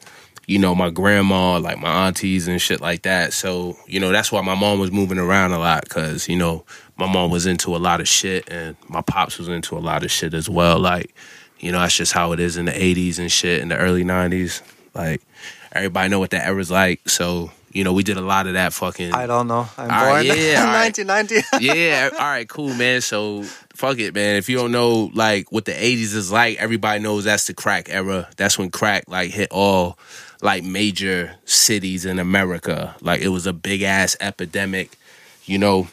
you 0.47 0.61
know 0.61 0.77
my 0.77 0.91
grandma, 0.91 1.59
like 1.59 1.81
my 1.81 2.07
aunties 2.07 2.47
and 2.47 2.63
shit 2.63 2.81
like 2.81 3.03
that. 3.03 3.33
So 3.33 3.77
you 3.89 3.99
know 3.99 4.13
that's 4.13 4.31
why 4.31 4.41
my 4.41 4.55
mom 4.55 4.79
was 4.79 4.93
moving 4.93 5.19
around 5.19 5.51
a 5.51 5.59
lot 5.59 5.83
because 5.83 6.29
you 6.29 6.37
know 6.37 6.65
my 6.97 7.13
mom 7.13 7.33
was 7.33 7.47
into 7.47 7.75
a 7.75 7.79
lot 7.79 8.01
of 8.01 8.07
shit 8.07 8.49
and 8.49 8.77
my 8.87 9.01
pops 9.01 9.39
was 9.39 9.49
into 9.49 9.77
a 9.77 9.81
lot 9.81 10.05
of 10.05 10.13
shit 10.13 10.33
as 10.35 10.49
well. 10.49 10.79
Like 10.79 11.17
you 11.59 11.73
know 11.73 11.81
that's 11.81 11.97
just 11.97 12.13
how 12.13 12.31
it 12.31 12.39
is 12.39 12.57
in 12.57 12.67
the 12.67 12.71
'80s 12.71 13.19
and 13.19 13.33
shit 13.33 13.61
in 13.61 13.71
the 13.71 13.77
early 13.77 14.05
'90s. 14.05 14.63
Like 14.95 15.21
everybody 15.75 16.09
know 16.09 16.19
what 16.19 16.31
that 16.31 16.47
era's 16.47 16.71
like. 16.71 17.09
So 17.09 17.51
you 17.73 17.85
know 17.85 17.93
we 17.93 18.03
did 18.03 18.17
a 18.17 18.23
lot 18.23 18.47
of 18.47 18.55
that 18.55 18.73
fucking. 18.73 19.13
I 19.13 19.27
don't 19.27 19.49
know. 19.49 19.67
I'm 19.77 19.91
All 19.91 20.07
right, 20.07 20.27
born 20.27 20.39
yeah, 20.39 20.65
right. 20.73 20.97
1990. 20.99 21.65
yeah, 21.65 22.11
all 22.13 22.19
right, 22.19 22.49
cool, 22.49 22.73
man. 22.75 23.01
So 23.01 23.43
fuck 23.75 23.99
it, 23.99 24.15
man. 24.15 24.37
If 24.37 24.49
you 24.49 24.57
don't 24.57 24.73
know 24.73 25.11
like 25.15 25.51
what 25.53 25.65
the 25.65 25.73
'80s 25.73 26.15
is 26.15 26.31
like, 26.33 26.59
everybody 26.59 27.03
knows 27.03 27.25
that's 27.25 27.47
the 27.47 27.55
crack 27.55 27.89
era. 27.91 28.29
That's 28.37 28.59
when 28.59 28.71
crack 28.71 29.05
like 29.09 29.31
hit 29.31 29.51
all 29.51 29.99
like 30.41 30.63
major 30.63 31.35
cities 31.47 32.05
in 32.05 32.19
America. 32.19 32.95
Like 33.01 33.21
it 33.23 33.29
was 33.29 33.47
a 33.47 33.53
big 33.53 33.83
ass 33.83 34.17
epidemic. 34.21 34.97
You 35.47 35.59
know, 35.59 35.89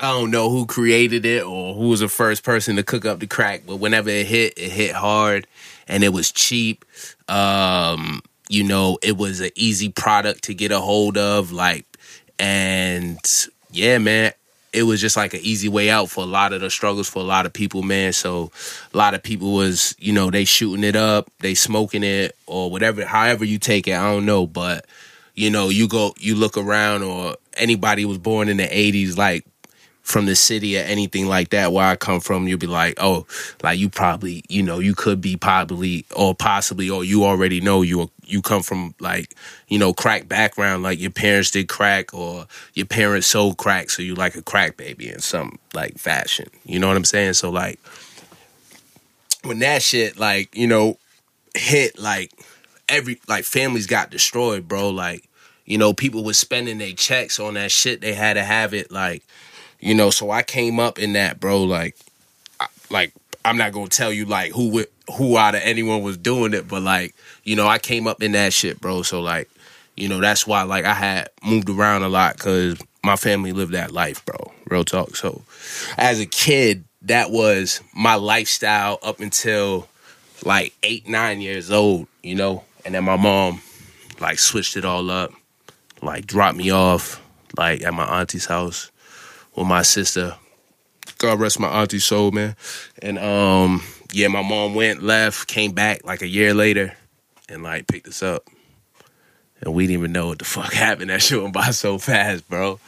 I 0.00 0.10
don't 0.12 0.30
know 0.30 0.50
who 0.50 0.66
created 0.66 1.24
it 1.24 1.42
or 1.44 1.74
who 1.74 1.88
was 1.88 2.00
the 2.00 2.08
first 2.08 2.44
person 2.44 2.76
to 2.76 2.82
cook 2.82 3.04
up 3.04 3.18
the 3.20 3.26
crack, 3.26 3.62
but 3.66 3.76
whenever 3.76 4.10
it 4.10 4.26
hit, 4.26 4.54
it 4.56 4.70
hit 4.70 4.94
hard 4.94 5.46
and 5.88 6.04
it 6.04 6.10
was 6.10 6.30
cheap. 6.30 6.84
Um, 7.28 8.22
you 8.48 8.64
know, 8.64 8.98
it 9.02 9.16
was 9.16 9.40
an 9.40 9.50
easy 9.54 9.90
product 9.90 10.44
to 10.44 10.54
get 10.54 10.72
a 10.72 10.80
hold 10.80 11.18
of, 11.18 11.52
like, 11.52 11.84
and 12.38 13.18
yeah, 13.70 13.98
man, 13.98 14.32
it 14.72 14.82
was 14.82 15.00
just 15.00 15.16
like 15.16 15.34
an 15.34 15.40
easy 15.42 15.68
way 15.68 15.90
out 15.90 16.10
for 16.10 16.22
a 16.22 16.26
lot 16.26 16.52
of 16.52 16.60
the 16.60 16.70
struggles 16.70 17.08
for 17.08 17.20
a 17.20 17.24
lot 17.24 17.46
of 17.46 17.52
people, 17.52 17.82
man. 17.82 18.12
So 18.12 18.50
a 18.92 18.96
lot 18.96 19.14
of 19.14 19.22
people 19.22 19.54
was, 19.54 19.94
you 19.98 20.12
know, 20.12 20.30
they 20.30 20.44
shooting 20.44 20.84
it 20.84 20.96
up, 20.96 21.30
they 21.40 21.54
smoking 21.54 22.02
it, 22.02 22.36
or 22.46 22.70
whatever, 22.70 23.04
however 23.04 23.44
you 23.44 23.58
take 23.58 23.88
it, 23.88 23.94
I 23.94 24.12
don't 24.12 24.26
know, 24.26 24.46
but 24.46 24.86
you 25.34 25.50
know, 25.50 25.68
you 25.68 25.86
go, 25.86 26.14
you 26.18 26.34
look 26.34 26.56
around, 26.56 27.04
or 27.04 27.36
anybody 27.56 28.04
was 28.04 28.18
born 28.18 28.48
in 28.48 28.56
the 28.56 28.66
'80s, 28.66 29.16
like 29.16 29.46
from 30.08 30.24
the 30.24 30.34
city 30.34 30.78
or 30.78 30.82
anything 30.82 31.26
like 31.26 31.50
that 31.50 31.70
where 31.70 31.86
I 31.86 31.94
come 31.94 32.20
from, 32.20 32.48
you'll 32.48 32.58
be 32.58 32.66
like, 32.66 32.94
oh, 32.96 33.26
like 33.62 33.78
you 33.78 33.90
probably, 33.90 34.42
you 34.48 34.62
know, 34.62 34.78
you 34.78 34.94
could 34.94 35.20
be 35.20 35.36
probably 35.36 36.06
or 36.16 36.34
possibly 36.34 36.88
or 36.88 37.04
you 37.04 37.24
already 37.24 37.60
know 37.60 37.82
you 37.82 38.10
you 38.24 38.40
come 38.40 38.62
from 38.62 38.94
like, 39.00 39.34
you 39.68 39.78
know, 39.78 39.92
crack 39.92 40.26
background, 40.26 40.82
like 40.82 40.98
your 40.98 41.10
parents 41.10 41.50
did 41.50 41.68
crack 41.68 42.14
or 42.14 42.46
your 42.72 42.86
parents 42.86 43.26
sold 43.26 43.58
crack, 43.58 43.90
so 43.90 44.00
you 44.00 44.14
like 44.14 44.34
a 44.34 44.42
crack 44.42 44.78
baby 44.78 45.10
in 45.10 45.20
some 45.20 45.58
like 45.74 45.98
fashion. 45.98 46.48
You 46.64 46.78
know 46.78 46.88
what 46.88 46.96
I'm 46.96 47.04
saying? 47.04 47.34
So 47.34 47.50
like 47.50 47.78
when 49.44 49.58
that 49.58 49.82
shit 49.82 50.18
like, 50.18 50.56
you 50.56 50.66
know, 50.66 50.96
hit 51.54 51.98
like 51.98 52.32
every 52.88 53.20
like 53.28 53.44
families 53.44 53.86
got 53.86 54.10
destroyed, 54.10 54.66
bro. 54.66 54.88
Like, 54.88 55.28
you 55.66 55.76
know, 55.76 55.92
people 55.92 56.24
was 56.24 56.38
spending 56.38 56.78
their 56.78 56.94
checks 56.94 57.38
on 57.38 57.54
that 57.54 57.70
shit. 57.70 58.00
They 58.00 58.14
had 58.14 58.34
to 58.34 58.42
have 58.42 58.72
it, 58.72 58.90
like, 58.90 59.22
you 59.80 59.94
know. 59.94 60.10
So 60.10 60.30
I 60.30 60.42
came 60.42 60.80
up 60.80 60.98
in 60.98 61.14
that, 61.14 61.40
bro. 61.40 61.62
Like, 61.64 61.96
I, 62.60 62.66
like 62.90 63.12
I'm 63.44 63.56
not 63.56 63.72
gonna 63.72 63.88
tell 63.88 64.12
you 64.12 64.24
like 64.24 64.52
who 64.52 64.84
who 65.16 65.36
out 65.36 65.54
of 65.54 65.62
anyone 65.64 66.02
was 66.02 66.16
doing 66.16 66.54
it, 66.54 66.68
but 66.68 66.82
like, 66.82 67.14
you 67.44 67.56
know, 67.56 67.66
I 67.66 67.78
came 67.78 68.06
up 68.06 68.22
in 68.22 68.32
that 68.32 68.52
shit, 68.52 68.80
bro. 68.80 69.02
So 69.02 69.20
like, 69.20 69.48
you 69.96 70.08
know, 70.08 70.20
that's 70.20 70.46
why 70.46 70.62
like 70.62 70.84
I 70.84 70.94
had 70.94 71.30
moved 71.42 71.70
around 71.70 72.02
a 72.02 72.08
lot 72.08 72.34
because 72.34 72.78
my 73.02 73.16
family 73.16 73.52
lived 73.52 73.72
that 73.72 73.92
life, 73.92 74.24
bro. 74.24 74.52
Real 74.66 74.84
talk. 74.84 75.16
So 75.16 75.42
as 75.96 76.20
a 76.20 76.26
kid, 76.26 76.84
that 77.02 77.30
was 77.30 77.80
my 77.94 78.16
lifestyle 78.16 78.98
up 79.02 79.20
until 79.20 79.88
like 80.44 80.74
eight, 80.82 81.08
nine 81.08 81.40
years 81.40 81.70
old, 81.70 82.06
you 82.22 82.34
know. 82.34 82.64
And 82.84 82.94
then 82.94 83.04
my 83.04 83.16
mom 83.16 83.62
like 84.20 84.38
switched 84.38 84.76
it 84.76 84.84
all 84.84 85.10
up, 85.10 85.32
like 86.02 86.26
dropped 86.26 86.56
me 86.56 86.70
off 86.70 87.22
like 87.56 87.82
at 87.82 87.94
my 87.94 88.04
auntie's 88.04 88.46
house 88.46 88.90
with 89.58 89.68
my 89.68 89.82
sister. 89.82 90.36
God 91.18 91.40
rest 91.40 91.58
my 91.58 91.68
auntie's 91.68 92.04
soul, 92.04 92.30
man. 92.30 92.54
And 93.02 93.18
um, 93.18 93.82
yeah, 94.12 94.28
my 94.28 94.42
mom 94.42 94.74
went, 94.74 95.02
left, 95.02 95.48
came 95.48 95.72
back 95.72 96.04
like 96.04 96.22
a 96.22 96.28
year 96.28 96.54
later, 96.54 96.94
and 97.48 97.62
like 97.62 97.86
picked 97.86 98.08
us 98.08 98.22
up. 98.22 98.44
And 99.60 99.74
we 99.74 99.84
didn't 99.84 100.00
even 100.00 100.12
know 100.12 100.28
what 100.28 100.38
the 100.38 100.44
fuck 100.46 100.72
happened. 100.72 101.10
That 101.10 101.22
shit 101.22 101.40
went 101.40 101.54
by 101.54 101.70
so 101.70 101.98
fast, 101.98 102.48
bro. 102.48 102.78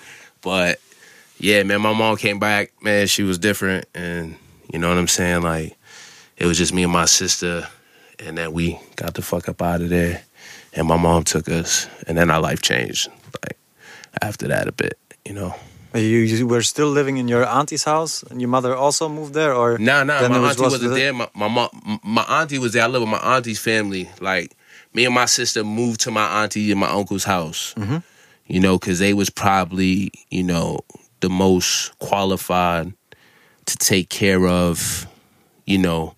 But 0.43 0.81
yeah, 1.39 1.63
man, 1.63 1.81
my 1.81 1.93
mom 1.93 2.17
came 2.17 2.39
back, 2.39 2.73
man, 2.83 3.07
she 3.07 3.23
was 3.23 3.39
different. 3.39 3.87
And 3.95 4.37
you 4.73 4.79
know 4.79 4.89
what 4.89 4.99
I'm 4.99 5.09
saying? 5.09 5.43
Like, 5.43 5.77
it 6.37 6.47
was 6.47 6.57
just 6.57 6.73
me 6.73 6.85
and 6.85 6.93
my 6.93 7.07
sister. 7.07 7.67
And 8.19 8.39
then 8.39 8.53
we 8.53 8.79
got 8.97 9.15
the 9.15 9.23
fuck 9.23 9.49
up 9.49 9.61
out 9.61 9.81
of 9.81 9.89
there. 9.89 10.23
And 10.73 10.87
my 10.87 10.97
mom 10.97 11.25
took 11.25 11.49
us. 11.49 11.89
And 12.07 12.17
then 12.17 12.31
our 12.31 12.41
life 12.41 12.63
changed, 12.63 13.09
like, 13.43 13.59
after 14.23 14.47
that 14.49 14.69
a 14.69 14.73
bit, 14.73 14.99
you 15.25 15.33
know? 15.33 15.55
You, 15.95 16.01
you 16.01 16.47
were 16.47 16.63
still 16.63 16.89
living 16.89 17.17
in 17.17 17.27
your 17.27 17.45
auntie's 17.45 17.85
house, 17.85 18.23
and 18.23 18.41
your 18.41 18.49
mother 18.49 18.77
also 18.77 19.09
moved 19.09 19.35
there, 19.35 19.53
or 19.53 19.77
Nah, 19.79 20.05
nah, 20.05 20.29
my 20.29 20.39
was 20.39 20.51
auntie 20.51 20.63
wasn't 20.63 20.95
there. 20.95 21.13
My, 21.13 21.29
my 21.35 21.49
mom, 21.49 22.01
my 22.05 22.23
auntie 22.23 22.59
was 22.59 22.75
there. 22.75 22.85
I 22.85 22.87
live 22.87 23.03
with 23.03 23.11
my 23.11 23.19
auntie's 23.19 23.59
family. 23.59 24.09
Like 24.21 24.57
me 24.95 25.05
and 25.05 25.15
my 25.15 25.27
sister 25.27 25.65
moved 25.65 26.01
to 26.03 26.11
my 26.11 26.43
auntie 26.43 26.71
and 26.71 26.81
my 26.81 26.91
uncle's 26.91 27.25
house. 27.25 27.75
Mm-hmm. 27.77 27.99
You 28.47 28.61
know, 28.61 28.79
because 28.79 28.99
they 29.01 29.15
was 29.15 29.31
probably 29.31 30.13
you 30.31 30.45
know 30.45 30.81
the 31.21 31.29
most 31.29 31.99
qualified 31.99 32.93
to 33.67 33.77
take 33.77 34.09
care 34.09 34.47
of, 34.47 35.07
you 35.67 35.79
know, 35.79 36.15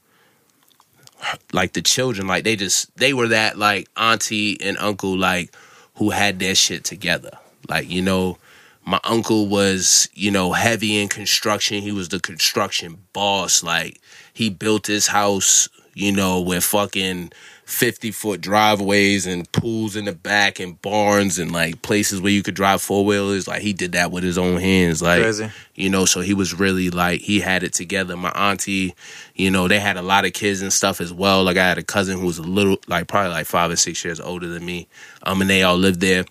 like 1.52 1.72
the 1.72 1.82
children. 1.82 2.26
Like 2.26 2.44
they 2.44 2.56
just 2.56 2.94
they 2.96 3.14
were 3.14 3.28
that 3.28 3.58
like 3.58 3.88
auntie 3.96 4.60
and 4.60 4.76
uncle 4.78 5.16
like 5.16 5.54
who 5.96 6.10
had 6.10 6.38
their 6.38 6.54
shit 6.54 6.84
together. 6.84 7.38
Like 7.68 7.88
you 7.88 8.02
know, 8.02 8.38
my 8.84 9.00
uncle 9.04 9.46
was 9.48 10.08
you 10.14 10.30
know 10.30 10.52
heavy 10.52 11.00
in 11.00 11.08
construction. 11.08 11.82
He 11.82 11.92
was 11.92 12.08
the 12.08 12.20
construction 12.20 12.98
boss. 13.12 13.62
Like 13.62 14.00
he 14.32 14.50
built 14.50 14.86
his 14.86 15.08
house, 15.08 15.68
you 15.94 16.12
know, 16.12 16.40
with 16.40 16.64
fucking. 16.64 17.32
50 17.64 18.10
foot 18.10 18.40
driveways 18.40 19.26
and 19.26 19.50
pools 19.50 19.96
in 19.96 20.04
the 20.04 20.12
back 20.12 20.60
and 20.60 20.80
barns 20.82 21.38
and 21.38 21.52
like 21.52 21.80
places 21.80 22.20
where 22.20 22.30
you 22.30 22.42
could 22.42 22.54
drive 22.54 22.82
four 22.82 23.04
wheelers. 23.04 23.48
Like 23.48 23.62
he 23.62 23.72
did 23.72 23.92
that 23.92 24.10
with 24.10 24.22
his 24.22 24.36
own 24.36 24.60
hands. 24.60 25.00
Like, 25.00 25.22
Crazy. 25.22 25.50
you 25.74 25.88
know, 25.88 26.04
so 26.04 26.20
he 26.20 26.34
was 26.34 26.52
really 26.52 26.90
like, 26.90 27.20
he 27.20 27.40
had 27.40 27.62
it 27.62 27.72
together. 27.72 28.16
My 28.16 28.30
auntie, 28.30 28.94
you 29.34 29.50
know, 29.50 29.68
they 29.68 29.80
had 29.80 29.96
a 29.96 30.02
lot 30.02 30.26
of 30.26 30.34
kids 30.34 30.60
and 30.60 30.72
stuff 30.72 31.00
as 31.00 31.12
well. 31.12 31.44
Like 31.44 31.56
I 31.56 31.66
had 31.66 31.78
a 31.78 31.82
cousin 31.82 32.18
who 32.18 32.26
was 32.26 32.38
a 32.38 32.42
little, 32.42 32.78
like 32.88 33.08
probably 33.08 33.30
like 33.30 33.46
five 33.46 33.70
or 33.70 33.76
six 33.76 34.04
years 34.04 34.20
older 34.20 34.48
than 34.48 34.66
me. 34.66 34.88
Um, 35.22 35.40
and 35.40 35.48
they 35.48 35.62
all 35.62 35.76
lived 35.76 36.00
there 36.00 36.24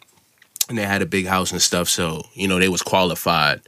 and 0.72 0.78
they 0.78 0.86
had 0.86 1.02
a 1.02 1.06
big 1.06 1.28
house 1.28 1.52
and 1.52 1.62
stuff. 1.62 1.90
So, 1.90 2.24
you 2.34 2.48
know, 2.48 2.58
they 2.58 2.70
was 2.70 2.82
qualified 2.82 3.62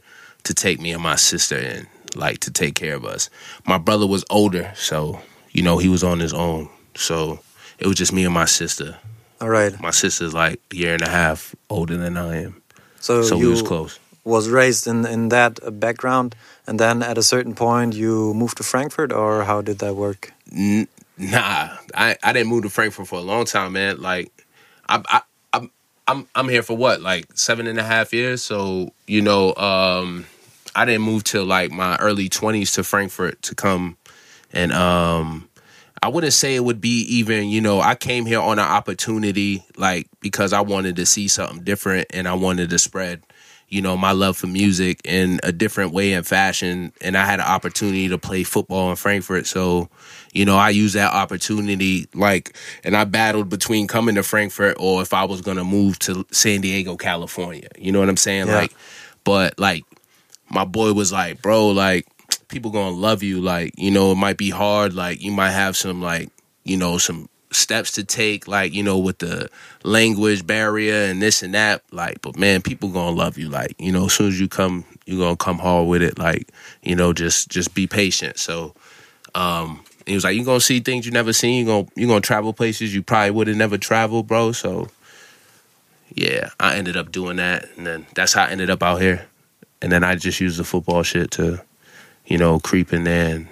to 0.44 0.54
take 0.54 0.80
me 0.80 0.90
and 0.90 1.02
my 1.02 1.16
sister 1.16 1.56
in, 1.58 1.86
like 2.16 2.38
to 2.40 2.50
take 2.50 2.74
care 2.74 2.94
of 2.96 3.04
us. 3.04 3.28
My 3.66 3.76
brother 3.78 4.06
was 4.06 4.24
older, 4.30 4.72
so, 4.74 5.20
you 5.52 5.62
know, 5.62 5.76
he 5.78 5.88
was 5.88 6.02
on 6.02 6.18
his 6.18 6.32
own. 6.32 6.70
So 6.96 7.40
it 7.78 7.86
was 7.86 7.96
just 7.96 8.12
me 8.12 8.24
and 8.24 8.32
my 8.32 8.46
sister. 8.46 8.96
All 9.40 9.50
right. 9.50 9.78
My 9.80 9.90
sister's 9.90 10.32
like 10.32 10.60
a 10.72 10.76
year 10.76 10.94
and 10.94 11.02
a 11.02 11.10
half 11.10 11.54
older 11.68 11.96
than 11.98 12.16
I 12.16 12.42
am. 12.42 12.62
So, 13.00 13.22
So 13.22 13.36
you 13.36 13.46
we 13.46 13.50
was 13.50 13.62
close. 13.62 13.98
was 14.24 14.48
raised 14.48 14.86
in 14.86 15.04
in 15.06 15.28
that 15.28 15.58
background, 15.78 16.34
and 16.66 16.80
then 16.80 17.02
at 17.02 17.18
a 17.18 17.22
certain 17.22 17.54
point 17.54 17.94
you 17.94 18.32
moved 18.32 18.56
to 18.56 18.62
Frankfurt, 18.62 19.12
or 19.12 19.44
how 19.44 19.60
did 19.62 19.78
that 19.80 19.94
work? 19.94 20.32
N- 20.50 20.88
nah, 21.18 21.68
I, 21.94 22.16
I 22.22 22.32
didn't 22.32 22.48
move 22.48 22.62
to 22.62 22.70
Frankfurt 22.70 23.06
for 23.08 23.18
a 23.18 23.22
long 23.22 23.44
time, 23.44 23.72
man. 23.72 24.00
Like, 24.00 24.32
I, 24.88 25.02
I, 25.08 25.20
I'm 26.06 26.28
I'm 26.34 26.48
here 26.48 26.62
for 26.62 26.76
what, 26.76 27.00
like 27.00 27.26
seven 27.34 27.66
and 27.66 27.78
a 27.78 27.82
half 27.82 28.12
years. 28.12 28.42
So 28.42 28.92
you 29.06 29.22
know, 29.22 29.54
um, 29.54 30.26
I 30.74 30.84
didn't 30.84 31.02
move 31.02 31.24
till 31.24 31.44
like 31.44 31.70
my 31.70 31.96
early 31.96 32.28
twenties 32.28 32.72
to 32.72 32.84
Frankfurt 32.84 33.40
to 33.42 33.54
come, 33.54 33.96
and 34.52 34.72
um, 34.72 35.48
I 36.02 36.08
wouldn't 36.08 36.34
say 36.34 36.54
it 36.54 36.64
would 36.64 36.80
be 36.80 37.00
even. 37.16 37.48
You 37.48 37.60
know, 37.60 37.80
I 37.80 37.94
came 37.94 38.26
here 38.26 38.40
on 38.40 38.58
an 38.58 38.66
opportunity, 38.66 39.64
like 39.76 40.08
because 40.20 40.52
I 40.52 40.60
wanted 40.60 40.96
to 40.96 41.06
see 41.06 41.28
something 41.28 41.64
different, 41.64 42.08
and 42.12 42.28
I 42.28 42.34
wanted 42.34 42.70
to 42.70 42.78
spread. 42.78 43.22
You 43.74 43.82
know, 43.82 43.96
my 43.96 44.12
love 44.12 44.36
for 44.36 44.46
music 44.46 45.00
in 45.04 45.40
a 45.42 45.50
different 45.50 45.92
way 45.92 46.12
and 46.12 46.24
fashion. 46.24 46.92
And 47.00 47.16
I 47.16 47.24
had 47.26 47.40
an 47.40 47.46
opportunity 47.46 48.08
to 48.08 48.18
play 48.18 48.44
football 48.44 48.90
in 48.90 48.96
Frankfurt. 48.96 49.48
So, 49.48 49.88
you 50.32 50.44
know, 50.44 50.56
I 50.56 50.70
used 50.70 50.94
that 50.94 51.12
opportunity, 51.12 52.06
like, 52.14 52.56
and 52.84 52.96
I 52.96 53.02
battled 53.02 53.48
between 53.48 53.88
coming 53.88 54.14
to 54.14 54.22
Frankfurt 54.22 54.76
or 54.78 55.02
if 55.02 55.12
I 55.12 55.24
was 55.24 55.40
going 55.40 55.56
to 55.56 55.64
move 55.64 55.98
to 56.00 56.24
San 56.30 56.60
Diego, 56.60 56.96
California. 56.96 57.68
You 57.76 57.90
know 57.90 57.98
what 57.98 58.08
I'm 58.08 58.16
saying? 58.16 58.46
Yeah. 58.46 58.54
Like, 58.60 58.72
but 59.24 59.58
like, 59.58 59.84
my 60.50 60.64
boy 60.64 60.92
was 60.92 61.10
like, 61.10 61.42
bro, 61.42 61.68
like, 61.68 62.06
people 62.46 62.70
gonna 62.70 62.94
love 62.94 63.24
you. 63.24 63.40
Like, 63.40 63.72
you 63.76 63.90
know, 63.90 64.12
it 64.12 64.16
might 64.16 64.36
be 64.36 64.50
hard. 64.50 64.94
Like, 64.94 65.20
you 65.20 65.32
might 65.32 65.50
have 65.50 65.76
some, 65.76 66.00
like, 66.00 66.30
you 66.62 66.76
know, 66.76 66.98
some 66.98 67.28
steps 67.54 67.92
to 67.92 68.04
take, 68.04 68.48
like, 68.48 68.72
you 68.72 68.82
know, 68.82 68.98
with 68.98 69.18
the 69.18 69.48
language 69.82 70.46
barrier 70.46 71.04
and 71.04 71.20
this 71.20 71.42
and 71.42 71.54
that. 71.54 71.82
Like, 71.90 72.20
but 72.22 72.36
man, 72.36 72.62
people 72.62 72.88
gonna 72.88 73.16
love 73.16 73.38
you. 73.38 73.48
Like, 73.48 73.74
you 73.78 73.92
know, 73.92 74.06
as 74.06 74.12
soon 74.12 74.28
as 74.28 74.40
you 74.40 74.48
come, 74.48 74.84
you 75.06 75.18
gonna 75.18 75.36
come 75.36 75.58
hard 75.58 75.88
with 75.88 76.02
it. 76.02 76.18
Like, 76.18 76.48
you 76.82 76.96
know, 76.96 77.12
just 77.12 77.48
just 77.48 77.74
be 77.74 77.86
patient. 77.86 78.38
So, 78.38 78.74
um, 79.34 79.84
he 80.06 80.14
was 80.14 80.24
like, 80.24 80.36
you 80.36 80.44
gonna 80.44 80.60
see 80.60 80.80
things 80.80 81.06
you 81.06 81.12
never 81.12 81.32
seen. 81.32 81.60
You 81.60 81.66
gonna 81.66 81.86
you 81.96 82.06
gonna 82.06 82.20
travel 82.20 82.52
places 82.52 82.94
you 82.94 83.02
probably 83.02 83.30
would 83.30 83.46
have 83.48 83.56
never 83.56 83.78
traveled, 83.78 84.26
bro. 84.26 84.52
So, 84.52 84.88
yeah, 86.12 86.50
I 86.60 86.76
ended 86.76 86.96
up 86.96 87.10
doing 87.12 87.36
that, 87.36 87.66
and 87.76 87.86
then 87.86 88.06
that's 88.14 88.34
how 88.34 88.44
I 88.44 88.50
ended 88.50 88.70
up 88.70 88.82
out 88.82 89.00
here. 89.00 89.26
And 89.82 89.92
then 89.92 90.04
I 90.04 90.14
just 90.14 90.40
used 90.40 90.58
the 90.58 90.64
football 90.64 91.02
shit 91.02 91.30
to, 91.32 91.60
you 92.26 92.38
know, 92.38 92.58
creep 92.58 92.92
in 92.92 93.04
there 93.04 93.34
and 93.34 93.48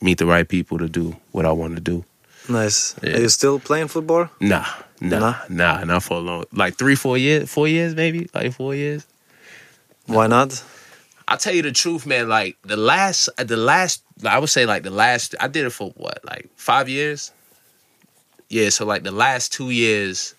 meet 0.00 0.18
the 0.18 0.26
right 0.26 0.48
people 0.48 0.78
to 0.78 0.88
do 0.88 1.16
what 1.32 1.44
I 1.46 1.52
want 1.52 1.74
to 1.76 1.80
do. 1.80 2.04
Nice. 2.48 2.94
Yeah. 3.02 3.16
Are 3.16 3.20
you 3.20 3.28
still 3.28 3.58
playing 3.60 3.88
football? 3.88 4.28
Nah, 4.40 4.64
nah, 5.00 5.18
Nah? 5.18 5.36
nah, 5.48 5.84
not 5.84 6.02
for 6.02 6.16
a 6.16 6.20
long, 6.20 6.44
like 6.52 6.76
three, 6.76 6.94
four 6.96 7.16
years, 7.18 7.50
four 7.50 7.68
years 7.68 7.94
maybe, 7.94 8.28
like 8.34 8.52
four 8.52 8.74
years. 8.74 9.06
Why 10.06 10.26
not? 10.26 10.62
I'll 11.28 11.38
tell 11.38 11.54
you 11.54 11.62
the 11.62 11.70
truth, 11.70 12.06
man. 12.06 12.28
Like 12.28 12.56
the 12.62 12.76
last, 12.76 13.28
uh, 13.38 13.44
the 13.44 13.56
last, 13.56 14.02
I 14.26 14.38
would 14.38 14.48
say 14.50 14.66
like 14.66 14.82
the 14.82 14.90
last. 14.90 15.34
I 15.38 15.46
did 15.46 15.64
it 15.64 15.70
for 15.70 15.90
what, 15.90 16.24
like 16.24 16.50
five 16.56 16.88
years. 16.88 17.30
Yeah, 18.48 18.70
so 18.70 18.84
like 18.84 19.04
the 19.04 19.12
last 19.12 19.52
two 19.52 19.70
years, 19.70 20.34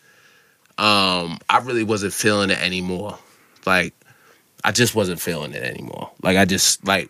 um, 0.78 1.40
I 1.50 1.60
really 1.64 1.86
wasn't 1.86 2.12
feeling 2.12 2.50
it 2.50 2.62
anymore. 2.62 3.18
Like, 3.66 3.94
I 4.66 4.74
just 4.74 4.96
wasn't 4.96 5.22
feeling 5.22 5.54
it 5.54 5.64
anymore. 5.64 6.12
Like 6.22 6.36
I 6.36 6.44
just 6.44 6.86
like 6.86 7.10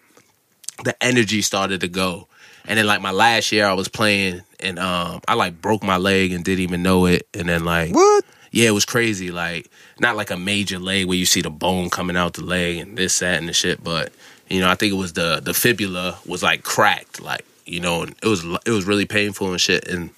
the 0.83 0.95
energy 1.03 1.41
started 1.41 1.81
to 1.81 1.87
go. 1.87 2.27
And 2.67 2.77
then 2.77 2.85
like 2.85 3.01
my 3.01 3.11
last 3.11 3.51
year 3.51 3.65
I 3.65 3.73
was 3.73 3.87
playing 3.87 4.41
and 4.59 4.79
um 4.79 5.21
I 5.27 5.33
like 5.33 5.61
broke 5.61 5.83
my 5.83 5.97
leg 5.97 6.31
and 6.31 6.43
didn't 6.43 6.63
even 6.63 6.83
know 6.83 7.05
it. 7.05 7.27
And 7.33 7.49
then 7.49 7.65
like 7.65 7.93
What? 7.93 8.25
yeah, 8.51 8.67
it 8.67 8.73
was 8.73 8.85
crazy. 8.85 9.31
Like 9.31 9.69
not 9.99 10.15
like 10.15 10.31
a 10.31 10.37
major 10.37 10.79
leg 10.79 11.07
where 11.07 11.17
you 11.17 11.25
see 11.25 11.41
the 11.41 11.49
bone 11.49 11.89
coming 11.89 12.17
out 12.17 12.33
the 12.33 12.43
leg 12.43 12.77
and 12.77 12.97
this, 12.97 13.19
that, 13.19 13.37
and 13.37 13.47
the 13.47 13.53
shit. 13.53 13.83
But 13.83 14.11
you 14.49 14.59
know, 14.59 14.69
I 14.69 14.75
think 14.75 14.93
it 14.93 14.97
was 14.97 15.13
the 15.13 15.41
the 15.43 15.53
fibula 15.53 16.17
was 16.25 16.43
like 16.43 16.63
cracked. 16.63 17.21
Like 17.21 17.45
you 17.65 17.79
know, 17.79 18.03
and 18.03 18.15
it 18.21 18.27
was 18.27 18.43
it 18.65 18.71
was 18.71 18.85
really 18.85 19.05
painful 19.05 19.51
and 19.51 19.61
shit. 19.61 19.87
And 19.87 20.09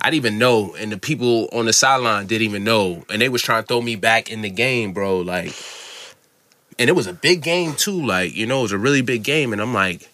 I 0.00 0.10
didn't 0.10 0.24
even 0.24 0.38
know. 0.38 0.74
And 0.74 0.90
the 0.90 0.98
people 0.98 1.48
on 1.52 1.66
the 1.66 1.72
sideline 1.72 2.26
didn't 2.26 2.48
even 2.48 2.64
know. 2.64 3.04
And 3.10 3.22
they 3.22 3.28
was 3.28 3.42
trying 3.42 3.62
to 3.62 3.66
throw 3.66 3.80
me 3.80 3.94
back 3.96 4.30
in 4.30 4.42
the 4.42 4.50
game, 4.50 4.92
bro. 4.92 5.20
Like, 5.20 5.54
and 6.78 6.88
it 6.88 6.94
was 6.94 7.06
a 7.06 7.12
big 7.12 7.42
game 7.42 7.74
too. 7.74 8.04
Like 8.04 8.34
you 8.34 8.46
know, 8.46 8.60
it 8.60 8.62
was 8.62 8.72
a 8.72 8.78
really 8.78 9.02
big 9.02 9.22
game. 9.22 9.52
And 9.52 9.60
I'm 9.60 9.74
like, 9.74 10.08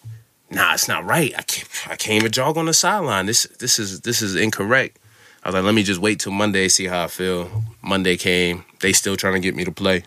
nah, 0.51 0.73
it's 0.73 0.87
not 0.87 1.05
right. 1.05 1.33
I 1.37 1.41
can't 1.41 1.67
I 1.87 1.95
can't 1.95 2.21
even 2.21 2.31
jog 2.31 2.57
on 2.57 2.65
the 2.65 2.73
sideline. 2.73 3.25
This 3.25 3.43
this 3.59 3.79
is 3.79 4.01
this 4.01 4.21
is 4.21 4.35
incorrect. 4.35 4.97
I 5.43 5.49
was 5.49 5.55
like, 5.55 5.63
let 5.63 5.73
me 5.73 5.83
just 5.83 6.01
wait 6.01 6.19
till 6.19 6.33
Monday, 6.33 6.67
see 6.67 6.85
how 6.85 7.05
I 7.05 7.07
feel. 7.07 7.63
Monday 7.81 8.17
came. 8.17 8.65
They 8.81 8.91
still 8.91 9.15
trying 9.15 9.35
to 9.35 9.39
get 9.39 9.55
me 9.55 9.63
to 9.63 9.71
play. 9.71 10.03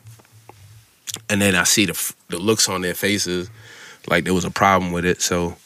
And 1.28 1.40
then 1.40 1.54
I 1.54 1.64
see 1.64 1.86
the 1.86 2.14
the 2.28 2.38
looks 2.38 2.68
on 2.68 2.82
their 2.82 2.94
faces, 2.94 3.50
like 4.08 4.24
there 4.24 4.34
was 4.34 4.44
a 4.44 4.50
problem 4.50 4.92
with 4.92 5.04
it. 5.04 5.22
So, 5.22 5.56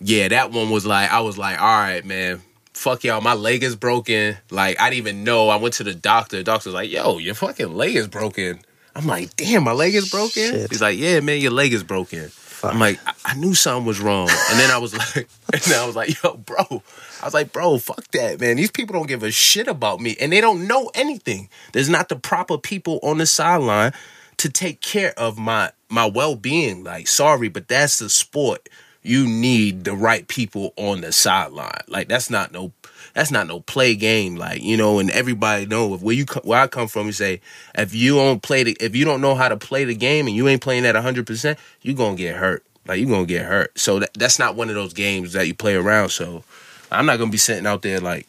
yeah, 0.00 0.28
that 0.28 0.50
one 0.50 0.70
was 0.70 0.86
like, 0.86 1.10
I 1.10 1.20
was 1.20 1.38
like, 1.38 1.60
all 1.60 1.66
right, 1.66 2.04
man, 2.04 2.42
fuck 2.72 3.04
y'all, 3.04 3.20
my 3.20 3.34
leg 3.34 3.62
is 3.62 3.76
broken. 3.76 4.36
Like 4.50 4.80
I 4.80 4.90
didn't 4.90 5.06
even 5.06 5.24
know. 5.24 5.48
I 5.48 5.56
went 5.56 5.74
to 5.74 5.84
the 5.84 5.94
doctor. 5.94 6.38
The 6.38 6.44
doctor 6.44 6.68
was 6.68 6.74
like, 6.74 6.90
yo, 6.90 7.18
your 7.18 7.34
fucking 7.34 7.74
leg 7.74 7.96
is 7.96 8.08
broken. 8.08 8.60
I'm 8.94 9.06
like, 9.06 9.36
damn, 9.36 9.64
my 9.64 9.72
leg 9.72 9.94
is 9.94 10.10
broken. 10.10 10.50
Shit. 10.50 10.70
He's 10.70 10.82
like, 10.82 10.98
yeah, 10.98 11.20
man, 11.20 11.40
your 11.40 11.52
leg 11.52 11.72
is 11.72 11.84
broken. 11.84 12.30
I'm 12.64 12.78
like, 12.78 12.98
I-, 13.06 13.14
I 13.26 13.34
knew 13.34 13.54
something 13.54 13.86
was 13.86 14.00
wrong. 14.00 14.28
And 14.50 14.58
then 14.58 14.70
I 14.70 14.78
was 14.78 14.96
like, 15.16 15.28
and 15.52 15.62
then 15.62 15.80
I 15.80 15.86
was 15.86 15.96
like, 15.96 16.22
yo, 16.22 16.34
bro. 16.36 16.82
I 17.20 17.24
was 17.24 17.34
like, 17.34 17.52
bro, 17.52 17.78
fuck 17.78 18.06
that, 18.12 18.40
man. 18.40 18.56
These 18.56 18.70
people 18.70 18.94
don't 18.94 19.06
give 19.06 19.22
a 19.22 19.30
shit 19.30 19.68
about 19.68 20.00
me 20.00 20.16
and 20.20 20.32
they 20.32 20.40
don't 20.40 20.66
know 20.66 20.90
anything. 20.94 21.48
There's 21.72 21.88
not 21.88 22.08
the 22.08 22.16
proper 22.16 22.58
people 22.58 23.00
on 23.02 23.18
the 23.18 23.26
sideline 23.26 23.92
to 24.38 24.48
take 24.48 24.80
care 24.80 25.12
of 25.16 25.38
my 25.38 25.72
my 25.88 26.06
well-being. 26.06 26.84
Like, 26.84 27.08
sorry, 27.08 27.48
but 27.48 27.68
that's 27.68 27.98
the 27.98 28.08
sport. 28.08 28.68
You 29.02 29.26
need 29.26 29.84
the 29.84 29.94
right 29.94 30.26
people 30.28 30.74
on 30.76 31.00
the 31.00 31.12
sideline. 31.12 31.82
Like, 31.88 32.08
that's 32.08 32.30
not 32.30 32.52
no 32.52 32.72
that's 33.14 33.30
not 33.30 33.46
no 33.46 33.60
play 33.60 33.94
game. 33.94 34.36
Like, 34.36 34.62
you 34.62 34.76
know, 34.76 34.98
and 34.98 35.10
everybody 35.10 35.66
know 35.66 35.94
if 35.94 36.02
where 36.02 36.14
you 36.14 36.24
where 36.42 36.60
I 36.60 36.66
come 36.66 36.88
from, 36.88 37.06
you 37.06 37.12
say 37.12 37.40
if 37.74 37.94
you 37.94 38.16
don't 38.16 38.42
play 38.42 38.62
the 38.62 38.76
if 38.80 38.94
you 38.94 39.04
don't 39.04 39.20
know 39.20 39.34
how 39.34 39.48
to 39.48 39.56
play 39.56 39.84
the 39.84 39.94
game 39.94 40.26
and 40.26 40.36
you 40.36 40.48
ain't 40.48 40.62
playing 40.62 40.86
at 40.86 40.94
hundred 40.96 41.26
percent, 41.26 41.58
you 41.82 41.94
gonna 41.94 42.16
get 42.16 42.36
hurt. 42.36 42.64
Like 42.86 43.00
you 43.00 43.06
gonna 43.06 43.26
get 43.26 43.44
hurt. 43.44 43.78
So 43.78 43.98
that, 44.00 44.14
that's 44.14 44.38
not 44.38 44.54
one 44.56 44.68
of 44.68 44.74
those 44.74 44.92
games 44.94 45.32
that 45.34 45.46
you 45.46 45.54
play 45.54 45.74
around. 45.74 46.08
So 46.10 46.44
I'm 46.90 47.06
not 47.06 47.18
gonna 47.18 47.30
be 47.30 47.36
sitting 47.38 47.66
out 47.66 47.82
there 47.82 48.00
like 48.00 48.26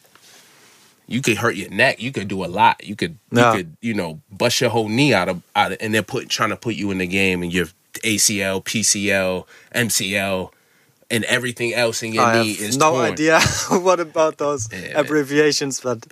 you 1.08 1.22
could 1.22 1.38
hurt 1.38 1.56
your 1.56 1.70
neck. 1.70 2.00
You 2.00 2.12
could 2.12 2.28
do 2.28 2.44
a 2.44 2.46
lot. 2.46 2.84
You 2.84 2.94
could 2.94 3.18
Yeah. 3.32 3.50
you 3.52 3.56
could 3.58 3.76
you 3.80 3.94
know 3.94 4.20
bust 4.30 4.60
your 4.60 4.70
whole 4.70 4.88
knee 4.88 5.12
out 5.14 5.28
of 5.28 5.42
out 5.56 5.72
of, 5.72 5.78
and 5.80 5.94
they're 5.94 6.02
put 6.02 6.28
trying 6.28 6.50
to 6.50 6.56
put 6.56 6.74
you 6.74 6.90
in 6.90 6.98
the 6.98 7.06
game 7.06 7.42
and 7.42 7.52
your 7.52 7.66
ACL, 8.04 8.62
PCL, 8.64 9.46
MCL, 9.74 10.50
and 11.10 11.24
everything 11.24 11.74
else 11.74 12.02
in 12.02 12.12
your 12.12 12.26
I 12.26 12.38
knee 12.38 12.54
have 12.56 12.68
is 12.68 12.78
no 12.78 12.90
torn. 12.92 13.12
idea 13.12 13.40
what 13.70 14.00
about 14.00 14.38
those 14.38 14.68
Yeah, 14.72 15.00
abbreviations, 15.00 15.80
but 15.80 16.06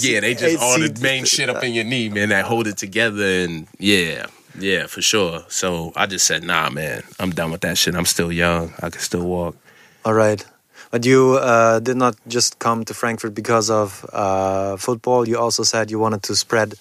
Yeah, 0.00 0.20
they 0.20 0.34
just 0.34 0.62
all 0.62 0.78
the 0.78 0.94
main 1.00 1.24
shit 1.24 1.48
up 1.48 1.62
in 1.64 1.72
your 1.74 1.84
knee, 1.84 2.08
man, 2.08 2.28
that 2.30 2.44
hold 2.44 2.66
it 2.66 2.76
together 2.76 3.24
and 3.44 3.66
yeah. 3.78 4.26
Yeah, 4.56 4.86
for 4.86 5.02
sure. 5.02 5.44
So 5.48 5.92
I 5.96 6.06
just 6.06 6.26
said, 6.26 6.44
nah, 6.44 6.70
man, 6.70 7.02
I'm 7.18 7.30
done 7.32 7.50
with 7.50 7.62
that 7.62 7.76
shit. 7.76 7.94
I'm 7.96 8.04
still 8.06 8.30
young. 8.30 8.72
I 8.80 8.88
can 8.90 9.00
still 9.00 9.24
walk. 9.24 9.56
All 10.04 10.14
right. 10.14 10.44
But 10.92 11.04
you 11.04 11.38
uh, 11.40 11.80
did 11.80 11.96
not 11.96 12.14
just 12.28 12.60
come 12.60 12.84
to 12.84 12.94
Frankfurt 12.94 13.34
because 13.34 13.68
of 13.68 14.06
uh, 14.12 14.76
football. 14.76 15.26
You 15.26 15.38
also 15.38 15.64
said 15.64 15.90
you 15.90 15.98
wanted 15.98 16.22
to 16.24 16.36
spread 16.36 16.74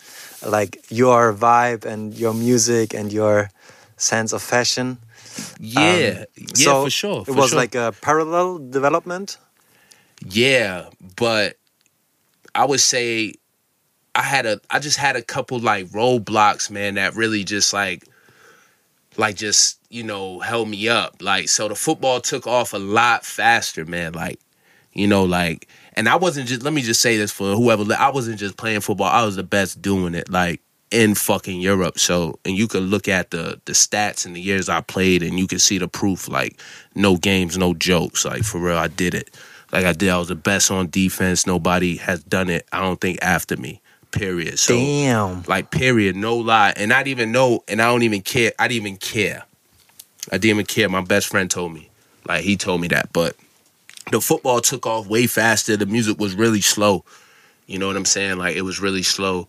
like 0.45 0.77
your 0.89 1.33
vibe 1.33 1.83
and 1.83 2.13
your 2.13 2.33
music 2.35 2.93
and 2.93 3.11
your 3.11 3.49
sense 3.97 4.33
of 4.33 4.43
fashion. 4.43 4.99
Yeah. 5.59 5.95
yeah, 5.95 6.25
Um, 6.39 6.55
so 6.55 6.83
for 6.85 6.89
sure. 6.89 7.23
It 7.27 7.35
was 7.35 7.49
sure. 7.49 7.57
like 7.57 7.75
a 7.75 7.93
parallel 8.01 8.59
development. 8.59 9.37
Yeah, 10.25 10.89
but 11.17 11.57
I 12.55 12.65
would 12.65 12.79
say 12.79 13.33
I 14.15 14.21
had 14.21 14.45
a 14.45 14.61
I 14.69 14.79
just 14.79 14.97
had 14.97 15.15
a 15.15 15.21
couple 15.21 15.59
like 15.59 15.87
roadblocks, 15.87 16.69
man, 16.69 16.95
that 16.95 17.15
really 17.15 17.43
just 17.43 17.73
like 17.73 18.05
like 19.17 19.35
just, 19.35 19.79
you 19.89 20.03
know, 20.03 20.39
held 20.39 20.69
me 20.69 20.87
up. 20.87 21.17
Like 21.21 21.49
so 21.49 21.67
the 21.67 21.75
football 21.75 22.21
took 22.21 22.47
off 22.47 22.73
a 22.73 22.77
lot 22.77 23.25
faster, 23.25 23.85
man. 23.85 24.13
Like, 24.13 24.39
you 24.93 25.07
know, 25.07 25.23
like 25.23 25.67
and 25.93 26.07
I 26.07 26.15
wasn't 26.15 26.47
just 26.47 26.63
let 26.63 26.73
me 26.73 26.81
just 26.81 27.01
say 27.01 27.17
this 27.17 27.31
for 27.31 27.55
whoever 27.55 27.83
I 27.93 28.09
wasn't 28.09 28.39
just 28.39 28.57
playing 28.57 28.81
football. 28.81 29.07
I 29.07 29.25
was 29.25 29.35
the 29.35 29.43
best 29.43 29.81
doing 29.81 30.15
it. 30.15 30.29
Like 30.29 30.61
in 30.93 31.15
fucking 31.15 31.59
Europe. 31.59 31.99
So 31.99 32.39
and 32.45 32.55
you 32.55 32.67
could 32.67 32.83
look 32.83 33.07
at 33.09 33.31
the 33.31 33.59
the 33.65 33.73
stats 33.73 34.25
and 34.25 34.35
the 34.35 34.39
years 34.39 34.69
I 34.69 34.79
played 34.79 35.23
and 35.23 35.37
you 35.39 35.47
could 35.47 35.59
see 35.59 35.79
the 35.79 35.87
proof 35.87 36.29
like 36.29 36.57
no 36.95 37.17
games, 37.17 37.57
no 37.57 37.73
jokes. 37.73 38.23
Like 38.23 38.43
for 38.43 38.59
real, 38.59 38.77
I 38.77 38.87
did 38.87 39.15
it. 39.15 39.35
Like 39.73 39.85
I 39.85 39.93
did, 39.93 40.09
I 40.09 40.19
was 40.19 40.27
the 40.27 40.35
best 40.35 40.69
on 40.69 40.89
defense. 40.89 41.47
Nobody 41.47 41.97
has 41.97 42.23
done 42.23 42.49
it. 42.49 42.67
I 42.71 42.79
don't 42.79 43.01
think 43.01 43.17
after 43.23 43.57
me. 43.57 43.81
Period. 44.11 44.59
So 44.59 44.75
Damn. 44.75 45.41
like 45.47 45.71
period, 45.71 46.15
no 46.15 46.37
lie. 46.37 46.73
And 46.77 46.93
I 46.93 47.01
didn't 47.01 47.19
even 47.19 47.31
know, 47.31 47.63
and 47.67 47.81
I 47.81 47.85
don't 47.85 48.03
even 48.03 48.21
care. 48.21 48.51
I 48.59 48.67
didn't 48.67 48.85
even 48.85 48.97
care. 48.97 49.43
I 50.31 50.37
didn't 50.37 50.57
even 50.57 50.65
care. 50.67 50.87
My 50.87 51.01
best 51.01 51.27
friend 51.27 51.49
told 51.49 51.73
me. 51.73 51.89
Like 52.27 52.43
he 52.43 52.55
told 52.55 52.81
me 52.81 52.87
that. 52.89 53.11
But 53.11 53.35
the 54.11 54.21
football 54.21 54.61
took 54.61 54.85
off 54.85 55.07
way 55.07 55.25
faster. 55.25 55.75
The 55.75 55.87
music 55.87 56.19
was 56.19 56.35
really 56.35 56.61
slow. 56.61 57.03
You 57.65 57.79
know 57.79 57.87
what 57.87 57.95
I'm 57.95 58.05
saying? 58.05 58.37
Like 58.37 58.55
it 58.55 58.61
was 58.61 58.79
really 58.79 59.01
slow. 59.01 59.47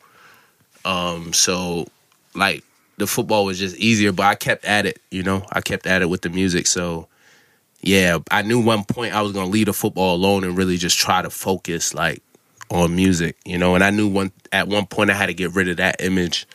Um, 0.85 1.33
so 1.33 1.87
like 2.35 2.65
the 2.99 3.07
football 3.07 3.45
was 3.45 3.59
just 3.59 3.77
easier, 3.77 4.13
but 4.13 4.25
I 4.27 4.35
kept 4.35 4.65
at 4.65 4.87
it, 4.87 5.01
you 5.11 5.23
know. 5.23 5.47
I 5.53 5.61
kept 5.61 5.87
at 5.87 6.03
it 6.03 6.09
with 6.09 6.23
the 6.23 6.31
music. 6.31 6.67
So 6.67 7.09
yeah, 7.81 8.19
I 8.31 8.43
knew 8.43 8.61
one 8.61 8.85
point 8.85 9.15
I 9.15 9.23
was 9.23 9.33
gonna 9.33 9.51
leave 9.51 9.67
the 9.67 9.73
football 9.73 10.15
alone 10.15 10.45
and 10.45 10.57
really 10.57 10.77
just 10.77 10.99
try 10.99 11.23
to 11.23 11.31
focus 11.31 11.95
like 11.95 12.23
on 12.71 12.95
music, 12.97 13.37
you 13.45 13.59
know. 13.59 13.75
And 13.75 13.85
I 13.85 13.91
knew 13.91 14.09
one 14.09 14.33
at 14.53 14.69
one 14.69 14.87
point 14.87 15.11
I 15.11 15.15
had 15.15 15.27
to 15.27 15.35
get 15.35 15.55
rid 15.55 15.69
of 15.69 15.77
that 15.79 16.01
image 16.01 16.47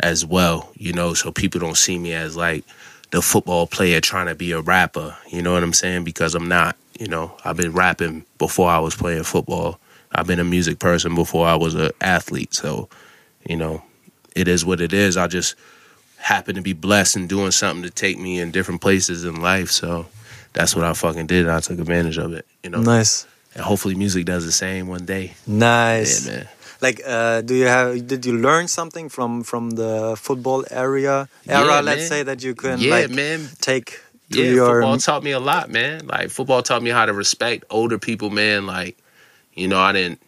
as 0.00 0.24
well, 0.24 0.70
you 0.76 0.92
know, 0.92 1.14
so 1.14 1.32
people 1.32 1.60
don't 1.60 1.76
see 1.76 1.98
me 1.98 2.12
as 2.12 2.36
like 2.36 2.64
the 3.10 3.22
football 3.22 3.66
player 3.66 4.00
trying 4.00 4.26
to 4.26 4.34
be 4.34 4.52
a 4.52 4.60
rapper, 4.60 5.16
you 5.28 5.40
know 5.42 5.54
what 5.54 5.62
I'm 5.62 5.72
saying? 5.72 6.04
Because 6.04 6.34
I'm 6.34 6.48
not, 6.48 6.76
you 6.98 7.08
know. 7.08 7.36
I've 7.44 7.56
been 7.56 7.72
rapping 7.72 8.24
before 8.38 8.68
I 8.68 8.78
was 8.78 8.94
playing 8.94 9.22
football. 9.22 9.78
I've 10.12 10.26
been 10.26 10.40
a 10.40 10.44
music 10.44 10.78
person 10.78 11.14
before 11.14 11.46
I 11.46 11.56
was 11.56 11.74
an 11.74 11.90
athlete, 12.00 12.54
so 12.54 12.88
you 13.48 13.56
know, 13.56 13.82
it 14.34 14.48
is 14.48 14.64
what 14.64 14.80
it 14.80 14.92
is. 14.92 15.16
I 15.16 15.26
just 15.26 15.54
happen 16.18 16.54
to 16.56 16.62
be 16.62 16.72
blessed 16.72 17.16
and 17.16 17.28
doing 17.28 17.50
something 17.50 17.82
to 17.82 17.90
take 17.90 18.18
me 18.18 18.40
in 18.40 18.50
different 18.50 18.80
places 18.80 19.24
in 19.24 19.40
life, 19.40 19.70
so 19.70 20.06
that's 20.52 20.74
what 20.74 20.84
I 20.84 20.92
fucking 20.92 21.26
did. 21.26 21.42
And 21.46 21.52
I 21.52 21.60
took 21.60 21.78
advantage 21.78 22.18
of 22.18 22.32
it, 22.32 22.46
you 22.62 22.70
know. 22.70 22.80
Nice. 22.80 23.26
And 23.54 23.64
hopefully, 23.64 23.94
music 23.94 24.26
does 24.26 24.44
the 24.44 24.52
same 24.52 24.86
one 24.88 25.04
day. 25.04 25.34
Nice. 25.46 26.26
Yeah, 26.26 26.32
man. 26.32 26.48
Like, 26.82 27.00
uh, 27.06 27.40
do 27.40 27.54
you 27.54 27.66
have? 27.66 28.06
Did 28.06 28.26
you 28.26 28.36
learn 28.36 28.68
something 28.68 29.08
from 29.08 29.42
from 29.42 29.70
the 29.70 30.14
football 30.18 30.64
area 30.70 31.28
era? 31.48 31.66
Yeah, 31.66 31.80
let's 31.80 32.06
say 32.06 32.22
that 32.22 32.42
you 32.42 32.54
can 32.54 32.80
Yeah, 32.80 32.96
like 32.96 33.10
man. 33.10 33.48
take 33.60 34.00
Yeah, 34.28 34.44
your 34.44 34.66
football 34.66 34.98
taught 34.98 35.22
me 35.22 35.30
a 35.30 35.40
lot, 35.40 35.70
man. 35.70 36.06
Like 36.06 36.28
football 36.30 36.62
taught 36.62 36.82
me 36.82 36.90
how 36.90 37.06
to 37.06 37.14
respect 37.14 37.64
older 37.70 37.98
people, 37.98 38.28
man. 38.28 38.66
Like, 38.66 38.98
you 39.54 39.68
know, 39.68 39.80
I 39.80 39.92
didn't 39.92 40.20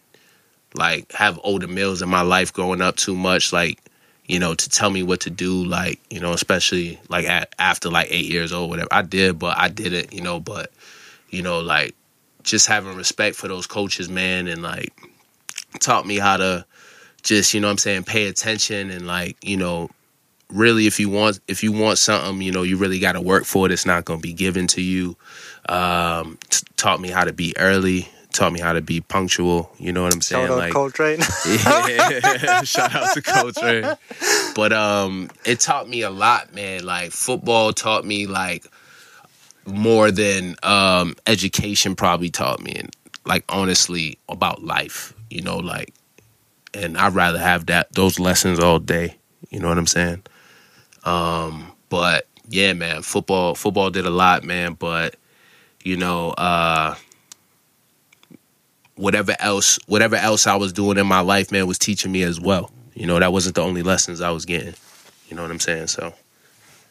like 0.74 1.12
have 1.12 1.38
older 1.42 1.68
males 1.68 2.02
in 2.02 2.09
my 2.09 2.22
life 2.22 2.52
growing 2.52 2.81
up 2.81 2.96
too 2.96 3.14
much, 3.14 3.52
like, 3.52 3.81
you 4.26 4.38
know, 4.38 4.54
to 4.54 4.68
tell 4.68 4.90
me 4.90 5.02
what 5.02 5.20
to 5.20 5.31
do, 5.31 5.64
like, 5.64 6.00
you 6.11 6.20
know, 6.20 6.33
especially 6.33 7.00
like 7.09 7.26
at, 7.26 7.54
after 7.59 7.88
like 7.88 8.09
eight 8.11 8.26
years 8.26 8.52
old, 8.52 8.70
whatever. 8.70 8.88
I 8.90 9.02
did, 9.02 9.38
but 9.38 9.57
I 9.57 9.68
did 9.68 9.92
it, 9.92 10.12
you 10.12 10.20
know, 10.20 10.40
but 10.40 10.70
you 11.31 11.42
know, 11.42 11.61
like 11.61 11.94
just 12.42 12.66
having 12.66 12.96
respect 12.96 13.37
for 13.37 13.48
those 13.48 13.66
coaches, 13.66 14.09
man, 14.09 14.48
and 14.48 14.62
like 14.62 14.92
taught 15.81 16.07
me 16.07 16.18
how 16.18 16.37
to 16.37 16.64
just, 17.22 17.54
you 17.54 17.61
know 17.61 17.70
I'm 17.70 17.78
saying, 17.78 18.04
pay 18.04 18.28
attention 18.28 18.90
and 18.90 19.07
like, 19.07 19.37
you 19.42 19.57
know, 19.57 19.90
really 20.50 20.87
if 20.87 20.98
you 20.98 21.11
want 21.11 21.40
if 21.46 21.62
you 21.62 21.72
want 21.72 21.98
something 21.98 22.40
you 22.40 22.50
know 22.50 22.62
you 22.62 22.76
really 22.76 22.98
got 22.98 23.12
to 23.12 23.20
work 23.20 23.44
for 23.44 23.66
it 23.66 23.72
it's 23.72 23.85
not 23.85 24.04
going 24.04 24.18
to 24.18 24.22
be 24.22 24.33
given 24.33 24.66
to 24.66 24.81
you 24.81 25.14
um 25.68 26.38
t- 26.48 26.66
taught 26.76 27.00
me 27.00 27.11
how 27.11 27.22
to 27.22 27.33
be 27.33 27.54
early 27.59 28.09
taught 28.33 28.53
me 28.53 28.61
how 28.61 28.73
to 28.73 28.81
be 28.81 29.01
punctual 29.01 29.71
you 29.79 29.93
know 29.93 30.03
what 30.03 30.14
i'm 30.14 30.21
saying 30.21 30.47
shout 30.47 30.53
out 30.53 30.59
like 30.59 30.73
Coltrane. 30.73 31.19
yeah. 31.49 32.62
shout 32.62 32.95
out 32.95 33.14
to 33.14 33.23
culture 33.23 33.99
but 34.55 34.73
um 34.73 35.31
it 35.45 35.61
taught 35.61 35.88
me 35.88 36.03
a 36.03 36.11
lot 36.11 36.55
man 36.55 36.85
like 36.85 37.11
football 37.11 37.73
taught 37.73 38.05
me 38.05 38.27
like 38.27 38.67
more 39.67 40.11
than 40.11 40.57
um 40.62 41.14
education 41.27 41.95
probably 41.95 42.31
taught 42.31 42.61
me 42.61 42.73
and 42.73 42.95
like 43.25 43.45
honestly 43.49 44.19
about 44.29 44.62
life 44.62 45.14
you 45.31 45.43
know 45.43 45.59
like 45.59 45.93
and 46.75 46.97
i'd 46.97 47.14
rather 47.14 47.38
have 47.38 47.67
that 47.67 47.93
those 47.93 48.19
lessons 48.19 48.59
all 48.61 48.79
day 48.79 49.17
you 49.51 49.59
know 49.59 49.69
what 49.69 49.79
i'm 49.79 49.87
saying 49.87 50.23
um 51.05 51.73
but 51.88 52.27
yeah 52.49 52.73
man 52.73 53.03
football 53.03 53.55
football 53.55 53.91
did 53.91 54.07
a 54.07 54.11
lot 54.11 54.45
man 54.45 54.75
but 54.75 55.17
you 55.83 55.97
know 55.97 56.31
uh 56.31 56.95
whatever 58.99 59.35
else 59.41 59.79
whatever 59.87 60.17
else 60.17 60.47
I 60.47 60.57
was 60.57 60.73
doing 60.73 60.99
in 60.99 61.07
my 61.07 61.21
life, 61.21 61.51
man, 61.53 61.67
was 61.67 61.79
teaching 61.79 62.13
me 62.13 62.23
as 62.23 62.41
well. 62.41 62.71
You 62.95 63.07
know, 63.07 63.19
that 63.19 63.33
wasn't 63.33 63.55
the 63.55 63.63
only 63.63 63.83
lessons 63.83 64.21
I 64.21 64.31
was 64.31 64.45
getting. 64.45 64.75
You 65.29 65.37
know 65.37 65.43
what 65.43 65.51
I'm 65.51 65.61
saying? 65.61 65.87
So 65.89 66.13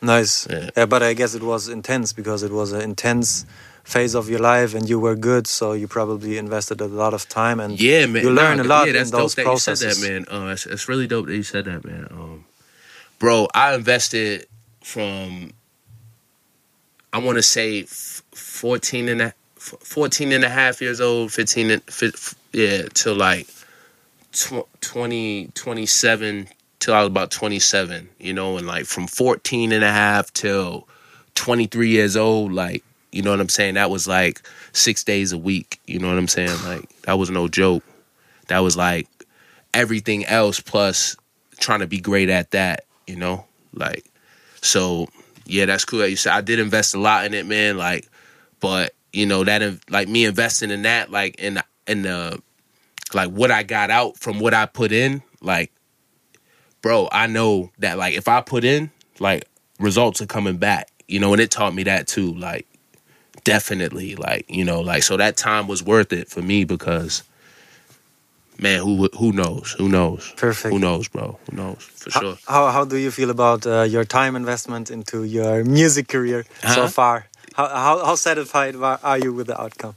nice. 0.02 0.48
Yeah. 0.50 0.70
Yeah. 0.76 0.86
but 0.86 1.04
I 1.04 1.14
guess 1.14 1.36
it 1.36 1.44
was 1.44 1.68
intense 1.70 2.14
because 2.14 2.44
it 2.44 2.52
was 2.52 2.72
an 2.72 2.82
intense 2.82 3.46
phase 3.84 4.16
of 4.16 4.30
your 4.30 4.40
life, 4.40 4.74
and 4.76 4.90
you 4.90 5.00
were 5.00 5.16
good, 5.16 5.48
so 5.48 5.72
you 5.72 5.88
probably 5.88 6.38
invested 6.38 6.82
a 6.82 6.88
lot 6.88 7.14
of 7.14 7.28
time 7.30 7.58
and 7.62 7.80
yeah, 7.80 8.06
man, 8.06 8.22
you 8.22 8.30
learn 8.30 8.58
Nah, 8.58 8.64
a 8.64 8.66
lot 8.66 8.84
Yeah, 8.86 8.90
in 8.92 8.98
that's 8.98 9.12
those 9.12 9.34
dope 9.34 9.36
that 9.38 9.46
processes. 9.46 9.98
you 10.00 10.04
said 10.06 10.26
that, 10.26 10.32
man. 10.32 10.48
Uh, 10.50 10.52
it's, 10.52 10.66
it's 10.66 10.90
really 10.90 11.08
dope 11.08 11.28
that 11.28 11.36
you 11.36 11.44
said 11.44 11.66
that, 11.66 11.86
man. 11.86 12.06
Um, 12.12 12.46
bro, 13.18 13.48
I 13.54 13.76
invested 13.76 14.46
from 14.84 15.52
I 17.14 17.20
want 17.20 17.38
to 17.38 17.42
say 17.44 17.84
14 17.84 19.08
and 19.10 19.22
a, 19.22 19.34
14 19.68 20.32
and 20.32 20.44
a 20.44 20.50
half 20.50 20.82
years 20.82 21.02
old, 21.02 21.32
15 21.32 21.72
and 21.72 21.82
yeah, 22.54 22.84
till 22.94 23.16
like 23.16 23.48
tw- 24.32 24.68
20 24.82 25.52
27 25.54 26.48
till 26.80 26.94
I 26.94 27.00
was 27.00 27.08
about 27.08 27.32
27, 27.32 28.10
you 28.20 28.34
know, 28.34 28.58
and 28.58 28.68
like 28.68 28.86
from 28.86 29.08
14 29.08 29.72
and 29.72 29.84
a 29.84 29.92
half 29.92 30.32
till 30.34 30.88
23 31.36 31.90
years 31.90 32.18
old 32.18 32.52
like 32.52 32.84
you 33.12 33.22
know 33.22 33.32
what 33.32 33.40
I'm 33.40 33.50
saying? 33.50 33.76
That 33.76 33.90
was 33.90 34.08
like 34.08 34.42
six 34.74 35.04
days 35.04 35.32
a 35.32 35.38
week. 35.38 35.80
You 35.88 36.00
know 36.00 36.08
what 36.08 36.18
I'm 36.18 36.28
saying? 36.28 36.56
Like 36.64 36.88
that 37.04 37.18
was 37.18 37.30
no 37.30 37.48
joke. 37.48 37.84
That 38.48 38.60
was 38.60 38.76
like 38.76 39.08
everything 39.74 40.26
else 40.26 40.60
plus 40.60 41.16
trying 41.60 41.80
to 41.80 41.88
be 41.88 42.00
great 42.00 42.30
at 42.30 42.52
that. 42.52 42.86
You 43.08 43.16
know, 43.16 43.46
like 43.74 44.06
so. 44.62 45.08
Yeah, 45.46 45.66
that's 45.66 45.86
cool. 45.86 46.06
You 46.06 46.18
said 46.18 46.34
I 46.34 46.42
did 46.42 46.60
invest 46.60 46.94
a 46.94 47.00
lot 47.00 47.26
in 47.26 47.34
it, 47.34 47.46
man. 47.46 47.78
Like, 47.78 48.10
but 48.60 48.94
you 49.18 49.26
know 49.26 49.44
that 49.44 49.80
like 49.90 50.08
me 50.08 50.26
investing 50.26 50.70
in 50.70 50.84
that, 50.84 51.10
like 51.10 51.36
in 51.40 51.56
the, 51.56 51.64
in 51.88 52.04
the 52.04 52.40
like 53.14 53.30
what 53.30 53.50
I 53.50 53.64
got 53.64 53.90
out 53.90 54.18
from 54.18 54.40
what 54.40 54.54
I 54.54 54.68
put 54.68 54.92
in, 54.92 55.24
like, 55.42 55.72
bro, 56.82 57.10
I 57.12 57.26
know 57.28 57.72
that 57.80 57.98
like 57.98 58.14
if 58.14 58.28
I 58.28 58.42
put 58.42 58.64
in, 58.64 58.92
like 59.20 59.46
results 59.80 60.22
are 60.22 60.28
coming 60.28 60.58
back, 60.58 60.90
you 61.08 61.20
know, 61.20 61.34
and 61.34 61.42
it 61.42 61.50
taught 61.50 61.74
me 61.74 61.84
that 61.84 62.08
too, 62.08 62.34
like 62.36 62.68
definitely, 63.44 64.16
like 64.16 64.46
you 64.50 64.64
know, 64.64 64.82
like 64.82 65.02
so 65.04 65.18
that 65.18 65.36
time 65.36 65.68
was 65.68 65.82
worth 65.84 66.14
it 66.14 66.30
for 66.30 66.42
me 66.42 66.64
because. 66.64 67.24
Man, 68.60 68.80
who 68.82 69.08
who 69.20 69.32
knows? 69.34 69.76
Who 69.78 69.88
knows? 69.88 70.34
Perfect. 70.36 70.74
Who 70.74 70.80
knows, 70.80 71.08
bro? 71.08 71.38
Who 71.48 71.56
knows 71.56 71.84
for 71.94 72.10
how, 72.10 72.20
sure? 72.20 72.38
How 72.48 72.72
how 72.72 72.86
do 72.86 72.98
you 72.98 73.12
feel 73.12 73.30
about 73.30 73.68
uh, 73.68 73.84
your 73.84 74.04
time 74.04 74.36
investment 74.36 74.90
into 74.90 75.24
your 75.26 75.64
music 75.64 76.08
career 76.08 76.44
so 76.62 76.82
Huh? 76.82 76.88
far? 76.88 77.26
How, 77.58 77.68
how 77.68 78.06
how 78.06 78.16
satisfied 78.16 78.76
are 78.76 79.18
you 79.18 79.34
with 79.34 79.48
the 79.48 79.60
outcome? 79.60 79.96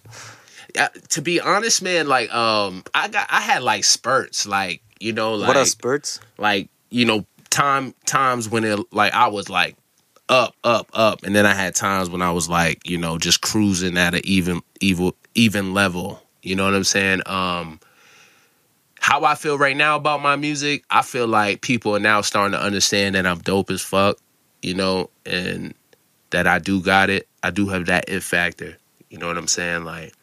Uh, 0.79 0.89
to 1.11 1.21
be 1.21 1.41
honest, 1.41 1.83
man, 1.83 2.09
like 2.09 2.33
um, 2.35 2.83
I 2.95 3.09
got 3.09 3.27
I 3.31 3.43
had 3.43 3.63
like 3.63 3.85
spurts, 3.85 4.47
like 4.47 4.83
you 4.99 5.13
know, 5.13 5.35
like 5.35 5.49
what 5.49 5.57
are 5.59 5.67
spurts? 5.67 6.21
like 6.39 6.71
you 6.89 7.05
know 7.05 7.27
time 7.51 7.95
times 8.07 8.49
when 8.49 8.65
it 8.65 8.81
like 8.93 9.13
I 9.13 9.29
was 9.29 9.51
like 9.51 9.77
up 10.31 10.55
up 10.65 10.89
up 10.95 11.23
and 11.25 11.35
then 11.35 11.45
I 11.45 11.53
had 11.53 11.75
times 11.75 12.09
when 12.09 12.23
I 12.23 12.31
was 12.31 12.49
like 12.49 12.89
you 12.89 12.97
know 12.97 13.19
just 13.19 13.43
cruising 13.43 13.99
at 13.99 14.15
an 14.15 14.23
even 14.25 14.63
evil 14.81 15.15
even 15.35 15.75
level 15.75 16.23
you 16.43 16.55
know 16.55 16.65
what 16.65 16.75
I'm 16.75 16.85
saying 16.85 17.23
um 17.27 17.81
how 19.01 19.25
I 19.25 19.35
feel 19.35 19.59
right 19.59 19.77
now 19.77 19.97
about 19.97 20.23
my 20.23 20.37
music 20.37 20.85
I 20.89 21.03
feel 21.03 21.27
like 21.27 21.63
people 21.63 21.97
are 21.97 22.01
now 22.01 22.21
starting 22.21 22.53
to 22.53 22.65
understand 22.65 23.17
that 23.17 23.27
I'm 23.27 23.41
dope 23.41 23.71
as 23.71 23.83
fuck 23.83 24.19
you 24.63 24.75
know 24.75 25.11
and 25.27 25.75
that 26.31 26.47
I 26.47 26.61
do 26.61 26.81
got 26.81 27.11
it 27.11 27.27
I 27.43 27.51
do 27.51 27.69
have 27.69 27.87
that 27.87 28.09
it 28.09 28.23
factor 28.23 28.77
you 29.09 29.19
know 29.19 29.27
what 29.27 29.39
I'm 29.39 29.49
saying 29.49 29.85
like 29.85 30.15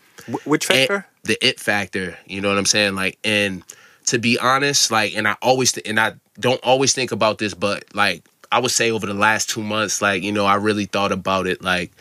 which 0.45 0.65
factor? 0.65 1.05
the 1.23 1.37
it 1.45 1.59
factor. 1.59 2.17
You 2.25 2.41
know 2.41 2.49
what 2.49 2.57
I'm 2.57 2.65
saying? 2.65 2.95
Like, 2.95 3.17
and 3.23 3.63
to 4.07 4.17
be 4.17 4.39
honest, 4.39 4.91
like, 4.91 5.15
and 5.15 5.27
I 5.27 5.35
always 5.41 5.73
th- 5.73 5.87
and 5.87 5.99
I 5.99 6.13
don't 6.39 6.63
always 6.63 6.93
think 6.93 7.11
about 7.11 7.37
this, 7.37 7.53
but 7.53 7.85
like, 7.93 8.25
I 8.51 8.59
would 8.59 8.71
say 8.71 8.91
over 8.91 9.05
the 9.05 9.13
last 9.13 9.49
two 9.49 9.61
months, 9.61 10.01
like, 10.01 10.23
you 10.23 10.31
know, 10.31 10.45
I 10.45 10.55
really 10.55 10.85
thought 10.85 11.11
about 11.11 11.47
it. 11.47 11.61
Like, 11.61 11.91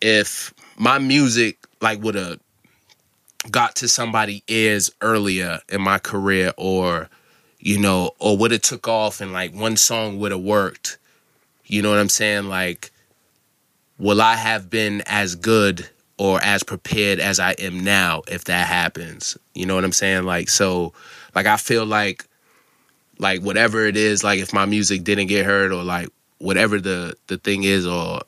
if 0.00 0.54
my 0.78 0.98
music 0.98 1.58
like 1.80 2.02
would 2.02 2.14
have 2.14 2.38
got 3.50 3.76
to 3.76 3.88
somebody 3.88 4.42
ears 4.48 4.90
earlier 5.00 5.60
in 5.68 5.82
my 5.82 5.98
career, 5.98 6.52
or 6.56 7.08
you 7.58 7.78
know, 7.78 8.12
or 8.18 8.36
would 8.36 8.52
have 8.52 8.62
took 8.62 8.88
off 8.88 9.20
and 9.20 9.32
like 9.32 9.54
one 9.54 9.76
song 9.76 10.18
would 10.18 10.32
have 10.32 10.40
worked. 10.40 10.98
You 11.66 11.80
know 11.80 11.90
what 11.90 11.98
I'm 11.98 12.10
saying? 12.10 12.44
Like, 12.44 12.92
will 14.04 14.20
I 14.20 14.36
have 14.36 14.68
been 14.68 15.02
as 15.06 15.34
good 15.34 15.88
or 16.18 16.38
as 16.42 16.62
prepared 16.62 17.20
as 17.20 17.40
I 17.40 17.52
am 17.52 17.82
now 17.82 18.20
if 18.28 18.44
that 18.44 18.66
happens? 18.66 19.38
You 19.54 19.64
know 19.64 19.74
what 19.74 19.82
I'm 19.82 19.92
saying? 19.92 20.24
Like 20.24 20.50
so 20.50 20.92
like 21.34 21.46
I 21.46 21.56
feel 21.56 21.86
like 21.86 22.26
like 23.18 23.40
whatever 23.40 23.86
it 23.86 23.96
is, 23.96 24.22
like 24.22 24.40
if 24.40 24.52
my 24.52 24.66
music 24.66 25.04
didn't 25.04 25.28
get 25.28 25.46
heard 25.46 25.72
or 25.72 25.82
like 25.82 26.10
whatever 26.36 26.78
the 26.78 27.16
the 27.28 27.38
thing 27.38 27.64
is 27.64 27.86
or 27.86 28.20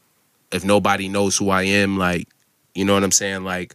if 0.51 0.65
nobody 0.65 1.09
knows 1.09 1.37
who 1.37 1.51
I 1.51 1.65
am, 1.65 1.99
like 1.99 2.27
you 2.75 2.87
know 2.87 2.95
what 2.95 3.05
I'm 3.05 3.13
saying? 3.13 3.45
Like, 3.45 3.75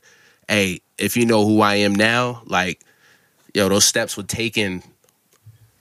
hey, 0.49 0.81
if 0.97 1.15
you 1.15 1.27
know 1.27 1.45
who 1.45 1.61
I 1.61 1.75
am 1.75 1.93
now, 1.93 2.41
like 2.47 2.81
yo, 3.53 3.69
those 3.69 3.85
steps 3.85 4.17
were 4.17 4.23
taken 4.23 4.81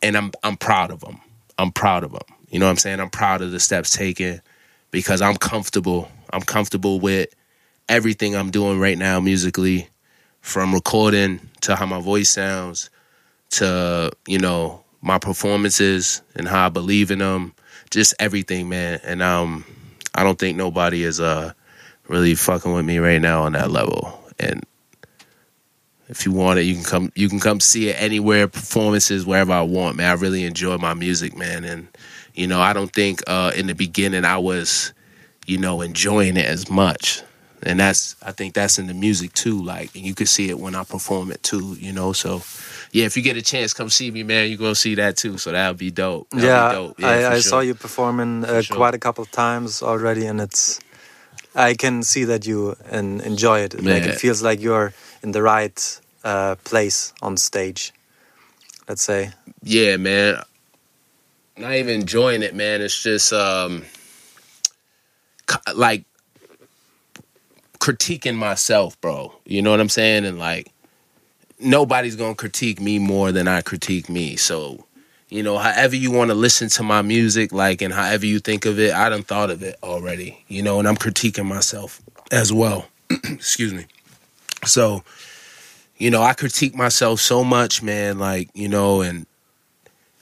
and 0.02 0.18
I'm 0.18 0.32
I'm 0.42 0.58
proud 0.58 0.90
of 0.90 1.00
them. 1.00 1.18
I'm 1.56 1.72
proud 1.72 2.04
of 2.04 2.12
them. 2.12 2.36
You 2.50 2.58
know 2.58 2.66
what 2.66 2.72
I'm 2.72 2.76
saying? 2.76 3.00
I'm 3.00 3.08
proud 3.08 3.40
of 3.40 3.52
the 3.52 3.60
steps 3.60 3.96
taken 3.96 4.42
because 4.90 5.22
I'm 5.22 5.36
comfortable. 5.36 6.10
I'm 6.32 6.42
comfortable 6.42 7.00
with 7.00 7.28
everything 7.88 8.36
I'm 8.36 8.50
doing 8.50 8.78
right 8.78 8.98
now 8.98 9.20
musically, 9.20 9.88
from 10.40 10.72
recording 10.74 11.40
to 11.62 11.76
how 11.76 11.86
my 11.86 12.00
voice 12.00 12.30
sounds, 12.30 12.90
to 13.50 14.10
you 14.26 14.38
know 14.38 14.84
my 15.02 15.18
performances 15.18 16.22
and 16.34 16.46
how 16.46 16.66
I 16.66 16.68
believe 16.68 17.10
in 17.10 17.20
them, 17.20 17.54
just 17.90 18.14
everything, 18.18 18.68
man. 18.68 19.00
And 19.04 19.22
um, 19.22 19.64
I 20.14 20.22
don't 20.22 20.38
think 20.38 20.56
nobody 20.56 21.02
is 21.02 21.20
uh 21.20 21.52
really 22.08 22.34
fucking 22.34 22.72
with 22.72 22.84
me 22.84 22.98
right 22.98 23.20
now 23.20 23.42
on 23.42 23.52
that 23.52 23.70
level. 23.70 24.18
And 24.38 24.64
if 26.08 26.26
you 26.26 26.32
want 26.32 26.58
it, 26.58 26.62
you 26.62 26.74
can 26.74 26.84
come. 26.84 27.12
You 27.14 27.28
can 27.28 27.38
come 27.38 27.60
see 27.60 27.88
it 27.88 27.96
anywhere, 28.00 28.48
performances 28.48 29.24
wherever 29.24 29.52
I 29.52 29.62
want, 29.62 29.96
man. 29.96 30.10
I 30.10 30.14
really 30.14 30.44
enjoy 30.44 30.76
my 30.76 30.92
music, 30.92 31.36
man. 31.36 31.64
And 31.64 31.88
you 32.34 32.46
know, 32.46 32.60
I 32.60 32.72
don't 32.72 32.92
think 32.92 33.22
uh, 33.26 33.52
in 33.54 33.66
the 33.66 33.74
beginning 33.74 34.24
I 34.24 34.38
was, 34.38 34.92
you 35.46 35.58
know, 35.58 35.80
enjoying 35.80 36.36
it 36.36 36.46
as 36.46 36.70
much. 36.70 37.22
And 37.62 37.78
that's, 37.78 38.16
I 38.22 38.32
think 38.32 38.54
that's 38.54 38.78
in 38.78 38.86
the 38.86 38.94
music 38.94 39.34
too. 39.34 39.62
Like, 39.62 39.94
and 39.94 40.04
you 40.04 40.14
can 40.14 40.26
see 40.26 40.48
it 40.48 40.58
when 40.58 40.74
I 40.74 40.84
perform 40.84 41.30
it 41.30 41.42
too. 41.42 41.76
You 41.78 41.92
know, 41.92 42.12
so 42.12 42.42
yeah, 42.92 43.04
if 43.04 43.16
you 43.16 43.22
get 43.22 43.36
a 43.36 43.42
chance, 43.42 43.74
come 43.74 43.90
see 43.90 44.10
me, 44.10 44.22
man. 44.22 44.48
You're 44.48 44.58
gonna 44.58 44.74
see 44.74 44.94
that 44.96 45.16
too. 45.16 45.38
So 45.38 45.52
that'll 45.52 45.74
be 45.74 45.90
dope. 45.90 46.28
That'll 46.30 46.46
yeah, 46.46 46.68
be 46.68 46.74
dope. 46.74 47.04
I, 47.04 47.22
for 47.22 47.28
I 47.28 47.40
saw 47.40 47.60
you 47.60 47.74
performing 47.74 48.44
uh, 48.44 48.62
sure. 48.62 48.76
quite 48.76 48.94
a 48.94 48.98
couple 48.98 49.22
of 49.22 49.30
times 49.30 49.82
already, 49.82 50.26
and 50.26 50.40
it's. 50.40 50.80
I 51.54 51.74
can 51.74 52.04
see 52.04 52.24
that 52.24 52.46
you 52.46 52.76
and 52.88 53.20
enjoy 53.22 53.60
it. 53.60 53.74
Like 53.74 54.04
it 54.04 54.14
feels 54.14 54.40
like 54.40 54.60
you're 54.60 54.94
in 55.22 55.32
the 55.32 55.42
right 55.42 56.00
uh, 56.22 56.54
place 56.62 57.12
on 57.22 57.36
stage. 57.36 57.92
Let's 58.88 59.02
say. 59.02 59.30
yeah, 59.62 59.96
man. 59.96 60.42
Not 61.60 61.74
even 61.74 62.00
enjoying 62.00 62.42
it, 62.42 62.54
man. 62.54 62.80
It's 62.80 63.02
just 63.02 63.34
um 63.34 63.84
like 65.74 66.04
critiquing 67.78 68.36
myself, 68.36 68.98
bro. 69.02 69.34
You 69.44 69.60
know 69.60 69.70
what 69.70 69.80
I'm 69.80 69.90
saying? 69.90 70.24
And 70.24 70.38
like 70.38 70.72
nobody's 71.58 72.16
gonna 72.16 72.34
critique 72.34 72.80
me 72.80 72.98
more 72.98 73.30
than 73.30 73.46
I 73.46 73.60
critique 73.60 74.08
me. 74.08 74.36
So, 74.36 74.86
you 75.28 75.42
know, 75.42 75.58
however 75.58 75.96
you 75.96 76.10
want 76.10 76.30
to 76.30 76.34
listen 76.34 76.70
to 76.70 76.82
my 76.82 77.02
music, 77.02 77.52
like 77.52 77.82
and 77.82 77.92
however 77.92 78.24
you 78.24 78.38
think 78.38 78.64
of 78.64 78.78
it, 78.78 78.94
I 78.94 79.10
done 79.10 79.22
thought 79.22 79.50
of 79.50 79.62
it 79.62 79.76
already. 79.82 80.42
You 80.48 80.62
know, 80.62 80.78
and 80.78 80.88
I'm 80.88 80.96
critiquing 80.96 81.44
myself 81.44 82.00
as 82.32 82.54
well. 82.54 82.86
Excuse 83.10 83.74
me. 83.74 83.84
So, 84.64 85.04
you 85.98 86.10
know, 86.10 86.22
I 86.22 86.32
critique 86.32 86.74
myself 86.74 87.20
so 87.20 87.44
much, 87.44 87.82
man, 87.82 88.18
like, 88.18 88.48
you 88.54 88.68
know, 88.68 89.02
and 89.02 89.26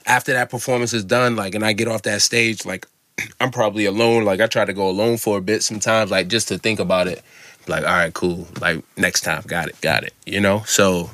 after 0.09 0.33
that 0.33 0.49
performance 0.49 0.91
is 0.91 1.05
done, 1.05 1.35
like, 1.35 1.55
and 1.55 1.63
I 1.63 1.73
get 1.73 1.87
off 1.87 2.01
that 2.01 2.21
stage, 2.21 2.65
like, 2.65 2.87
I'm 3.39 3.51
probably 3.51 3.85
alone. 3.85 4.25
Like, 4.25 4.41
I 4.41 4.47
try 4.47 4.65
to 4.65 4.73
go 4.73 4.89
alone 4.89 5.17
for 5.17 5.37
a 5.37 5.41
bit 5.41 5.63
sometimes, 5.63 6.11
like, 6.11 6.27
just 6.27 6.49
to 6.49 6.57
think 6.57 6.79
about 6.79 7.07
it. 7.07 7.21
Like, 7.67 7.83
all 7.83 7.93
right, 7.93 8.13
cool. 8.13 8.47
Like, 8.59 8.83
next 8.97 9.21
time, 9.21 9.43
got 9.45 9.69
it, 9.69 9.79
got 9.81 10.03
it. 10.03 10.13
You 10.25 10.41
know? 10.41 10.63
So, 10.65 11.11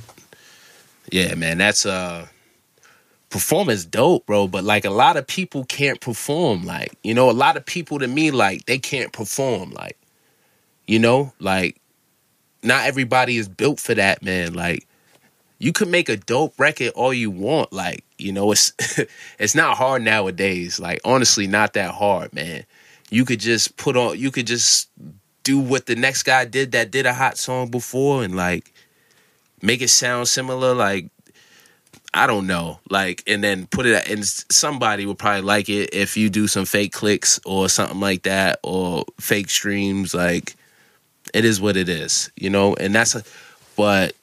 yeah, 1.12 1.36
man, 1.36 1.58
that's 1.58 1.86
uh, 1.86 2.27
performance 3.29 3.84
dope, 3.84 4.25
bro. 4.25 4.47
But 4.47 4.63
like, 4.63 4.86
a 4.86 4.89
lot 4.89 5.17
of 5.17 5.27
people 5.27 5.65
can't 5.65 5.99
perform. 5.99 6.65
Like, 6.65 6.93
you 7.03 7.13
know, 7.13 7.29
a 7.29 7.34
lot 7.34 7.58
of 7.58 7.65
people 7.65 7.99
to 7.99 8.08
me, 8.08 8.31
like, 8.31 8.65
they 8.65 8.79
can't 8.79 9.12
perform. 9.12 9.71
Like, 9.71 9.97
you 10.88 10.99
know, 10.99 11.34
like, 11.39 11.81
not 12.63 12.86
everybody 12.86 13.36
is 13.36 13.49
built 13.49 13.81
for 13.81 13.93
that, 13.93 14.23
man. 14.23 14.53
Like, 14.53 14.88
you 15.60 15.73
could 15.73 15.89
make 15.89 16.08
a 16.08 16.15
dope 16.15 16.58
record 16.58 16.93
all 16.95 17.13
you 17.13 17.29
want. 17.29 17.73
Like, 17.73 18.05
you 18.17 18.32
know, 18.32 18.51
it's 18.51 18.73
it's 19.39 19.56
not 19.56 19.78
hard 19.78 20.01
nowadays. 20.01 20.80
Like, 20.80 20.99
honestly, 21.06 21.47
not 21.47 21.73
that 21.73 21.91
hard, 21.91 22.34
man. 22.34 22.65
You 23.10 23.25
could 23.25 23.39
just 23.39 23.78
put 23.78 23.95
on 23.95 24.17
you 24.17 24.32
could 24.32 24.47
just 24.47 24.89
do 25.43 25.60
what 25.60 25.86
the 25.86 25.95
next 25.95 26.23
guy 26.23 26.45
did 26.45 26.71
that 26.71 26.91
did 26.91 27.06
a 27.06 27.13
hot 27.13 27.38
song 27.38 27.69
before 27.69 28.23
and 28.23 28.36
like 28.36 28.73
make 29.62 29.82
it 29.82 29.89
sound 29.89 30.28
similar. 30.28 30.73
Like, 30.73 31.10
I 32.13 32.28
don't 32.28 32.47
know. 32.47 32.80
Like, 32.89 33.23
and 33.28 33.43
then 33.43 33.67
put 33.67 33.86
it 33.86 34.10
and 34.10 34.25
somebody 34.25 35.06
will 35.06 35.15
probably 35.15 35.41
like 35.41 35.69
it 35.69 35.93
if 35.93 36.17
you 36.17 36.30
do 36.30 36.47
some 36.47 36.65
fake 36.65 36.93
clicks 36.93 37.39
or 37.45 37.69
something 37.69 37.99
like 37.99 38.23
that 38.23 38.60
or 38.63 39.06
fake 39.19 39.49
streams. 39.49 40.13
Like, 40.13 40.56
it 41.34 41.45
is 41.45 41.60
what 41.60 41.78
it 41.78 41.89
is, 41.89 42.32
you 42.36 42.49
know, 42.49 42.75
and 42.75 42.93
that's 42.95 43.15
a 43.15 43.23
but 43.75 44.15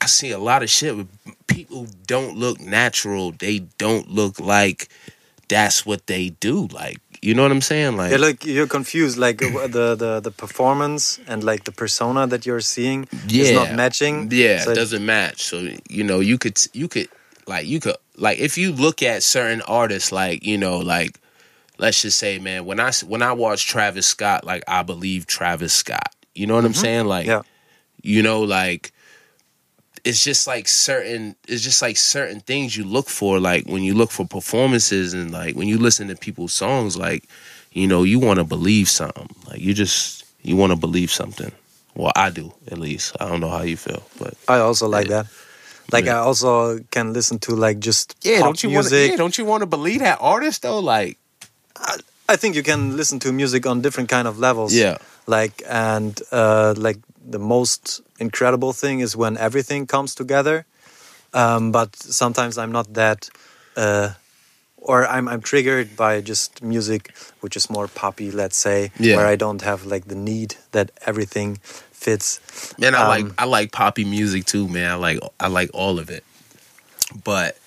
I 0.00 0.06
see 0.06 0.30
a 0.30 0.38
lot 0.38 0.62
of 0.62 0.70
shit 0.70 0.96
with 0.96 1.08
people 1.46 1.86
don't 2.06 2.36
look 2.36 2.60
natural. 2.60 3.32
They 3.32 3.60
don't 3.78 4.10
look 4.10 4.38
like 4.38 4.88
that's 5.48 5.86
what 5.86 6.06
they 6.06 6.30
do. 6.30 6.66
Like, 6.66 6.98
you 7.22 7.34
know 7.34 7.42
what 7.42 7.50
I'm 7.52 7.60
saying? 7.62 7.96
Like, 7.96 8.10
Yeah, 8.12 8.18
like 8.18 8.44
you're 8.44 8.66
confused. 8.66 9.16
Like 9.18 9.42
uh, 9.42 9.66
the, 9.66 9.94
the 9.94 10.20
the 10.20 10.30
performance 10.30 11.18
and 11.26 11.42
like 11.42 11.64
the 11.64 11.72
persona 11.72 12.26
that 12.26 12.44
you're 12.46 12.60
seeing 12.60 13.08
yeah, 13.28 13.42
is 13.42 13.52
not 13.52 13.72
matching. 13.74 14.28
Yeah, 14.30 14.60
So 14.60 14.72
it 14.72 14.74
doesn't 14.74 15.04
match. 15.04 15.42
So 15.44 15.68
you 15.88 16.04
know, 16.04 16.20
you 16.20 16.38
could 16.38 16.58
you 16.72 16.88
could 16.88 17.08
like 17.46 17.66
you 17.66 17.80
could 17.80 17.96
like 18.16 18.38
if 18.38 18.58
you 18.58 18.72
look 18.72 19.02
at 19.02 19.22
certain 19.22 19.62
artists, 19.62 20.12
like 20.12 20.44
you 20.44 20.58
know, 20.58 20.78
like 20.78 21.18
let's 21.78 22.02
just 22.02 22.18
say, 22.18 22.38
man, 22.38 22.64
when 22.66 22.80
I 22.80 22.92
when 23.06 23.22
I 23.22 23.32
watch 23.32 23.66
Travis 23.66 24.06
Scott, 24.06 24.44
like 24.44 24.62
I 24.68 24.82
believe 24.82 25.26
Travis 25.26 25.72
Scott. 25.72 26.14
You 26.34 26.46
know 26.46 26.54
what 26.54 26.66
I'm 26.66 26.74
saying? 26.74 27.06
Like, 27.06 27.26
Yeah. 27.26 27.42
you 28.02 28.22
know, 28.22 28.42
like 28.42 28.92
it's 30.06 30.22
just 30.22 30.46
like 30.46 30.66
certain 30.68 31.22
it's 31.48 31.64
just 31.68 31.82
like 31.86 31.96
certain 31.96 32.40
things 32.50 32.76
you 32.78 32.84
look 32.96 33.08
for 33.08 33.32
like 33.50 33.64
when 33.72 33.82
you 33.88 33.94
look 34.00 34.10
for 34.10 34.24
performances 34.38 35.12
and 35.18 35.30
like 35.40 35.54
when 35.58 35.68
you 35.72 35.78
listen 35.86 36.08
to 36.08 36.14
people's 36.26 36.52
songs 36.62 36.96
like 37.06 37.22
you 37.72 37.86
know 37.90 38.02
you 38.12 38.18
want 38.26 38.38
to 38.38 38.44
believe 38.56 38.88
something 38.88 39.28
like 39.48 39.60
you 39.66 39.72
just 39.74 40.24
you 40.48 40.54
want 40.60 40.70
to 40.72 40.78
believe 40.86 41.10
something 41.10 41.50
well 41.94 42.12
i 42.14 42.30
do 42.30 42.46
at 42.72 42.78
least 42.78 43.16
i 43.20 43.28
don't 43.28 43.40
know 43.44 43.50
how 43.58 43.62
you 43.72 43.76
feel 43.76 44.02
but 44.18 44.32
I 44.48 44.58
also 44.68 44.86
like 44.96 45.08
Yeah. 45.10 45.22
that. 45.22 45.26
Like 45.94 46.06
Yeah. 46.06 46.18
I 46.18 46.22
also 46.28 46.78
can 46.90 47.12
listen 47.12 47.38
to 47.46 47.50
like 47.66 47.78
just 47.88 48.14
yeah 48.22 48.40
don't 48.46 48.60
you 48.62 48.70
want 48.76 48.88
to 48.88 48.96
yeah, 49.08 49.16
don't 49.22 49.36
you 49.38 49.44
want 49.52 49.60
to 49.62 49.66
believe 49.76 50.00
that 50.08 50.18
artist 50.20 50.62
though 50.62 50.80
like 50.96 51.18
I 52.28 52.36
think 52.36 52.54
you 52.56 52.62
can 52.62 52.96
listen 52.96 53.18
to 53.20 53.32
music 53.32 53.66
on 53.66 53.82
different 53.82 54.08
kind 54.08 54.26
of 54.26 54.38
levels. 54.38 54.74
Yeah. 54.74 54.96
Like 55.26 55.62
and 55.68 56.20
uh, 56.32 56.74
like 56.76 56.98
the 57.30 57.38
most 57.38 58.00
incredible 58.18 58.72
thing 58.72 59.00
is 59.00 59.16
when 59.16 59.36
everything 59.36 59.86
comes 59.86 60.14
together. 60.14 60.64
Um, 61.34 61.72
but 61.72 61.94
sometimes 61.96 62.56
I'm 62.56 62.72
not 62.72 62.94
that, 62.94 63.28
uh, 63.76 64.10
or 64.76 65.06
I'm 65.06 65.28
I'm 65.28 65.42
triggered 65.42 65.96
by 65.96 66.20
just 66.20 66.62
music 66.62 67.12
which 67.40 67.56
is 67.56 67.68
more 67.68 67.88
poppy, 67.88 68.30
let's 68.30 68.56
say, 68.56 68.90
Yeah. 68.98 69.16
where 69.16 69.26
I 69.26 69.36
don't 69.36 69.62
have 69.62 69.84
like 69.84 70.06
the 70.06 70.14
need 70.14 70.56
that 70.72 70.90
everything 71.06 71.58
fits. 71.92 72.40
Man, 72.78 72.94
I 72.94 73.02
Um, 73.02 73.08
like 73.08 73.26
I 73.38 73.44
like 73.44 73.72
poppy 73.72 74.04
music 74.04 74.46
too, 74.46 74.68
man. 74.68 74.90
I 74.92 74.94
like 74.94 75.18
I 75.40 75.48
like 75.48 75.70
all 75.74 75.98
of 75.98 76.08
it. 76.10 76.24
But 77.24 77.58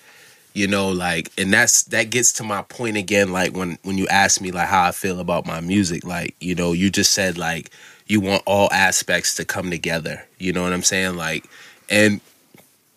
you 0.54 0.66
know, 0.66 0.90
like 0.90 1.30
and 1.38 1.52
that's 1.52 1.84
that 1.84 2.10
gets 2.10 2.32
to 2.34 2.42
my 2.44 2.62
point 2.62 2.96
again, 2.96 3.32
like 3.32 3.52
when 3.54 3.78
when 3.82 3.98
you 3.98 4.06
ask 4.08 4.40
me 4.40 4.50
like 4.50 4.68
how 4.68 4.84
I 4.88 4.92
feel 4.92 5.20
about 5.20 5.46
my 5.46 5.60
music, 5.60 6.04
like, 6.04 6.34
you 6.40 6.54
know, 6.54 6.72
you 6.72 6.90
just 6.90 7.12
said 7.12 7.38
like 7.38 7.70
you 8.10 8.20
want 8.20 8.42
all 8.44 8.68
aspects 8.72 9.36
to 9.36 9.44
come 9.44 9.70
together. 9.70 10.26
You 10.38 10.52
know 10.52 10.62
what 10.62 10.72
I'm 10.72 10.82
saying? 10.82 11.16
Like 11.16 11.44
and 11.88 12.20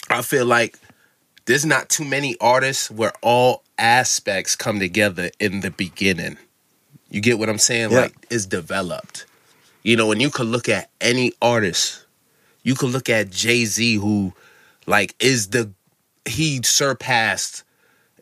I 0.09 0.21
feel 0.21 0.45
like 0.45 0.77
there's 1.45 1.65
not 1.65 1.89
too 1.89 2.05
many 2.05 2.35
artists 2.39 2.89
where 2.89 3.13
all 3.21 3.63
aspects 3.77 4.55
come 4.55 4.79
together 4.79 5.29
in 5.39 5.59
the 5.59 5.71
beginning. 5.71 6.37
You 7.09 7.21
get 7.21 7.37
what 7.37 7.49
I'm 7.49 7.59
saying? 7.59 7.91
Yeah. 7.91 8.01
Like 8.01 8.27
it's 8.29 8.45
developed. 8.45 9.25
You 9.83 9.97
know, 9.97 10.11
and 10.11 10.21
you 10.21 10.29
could 10.29 10.47
look 10.47 10.69
at 10.69 10.89
any 11.01 11.33
artist. 11.41 12.05
You 12.63 12.75
could 12.75 12.91
look 12.91 13.09
at 13.09 13.29
Jay 13.29 13.65
Z, 13.65 13.95
who 13.95 14.33
like 14.87 15.15
is 15.19 15.49
the 15.49 15.71
he 16.25 16.61
surpassed 16.63 17.63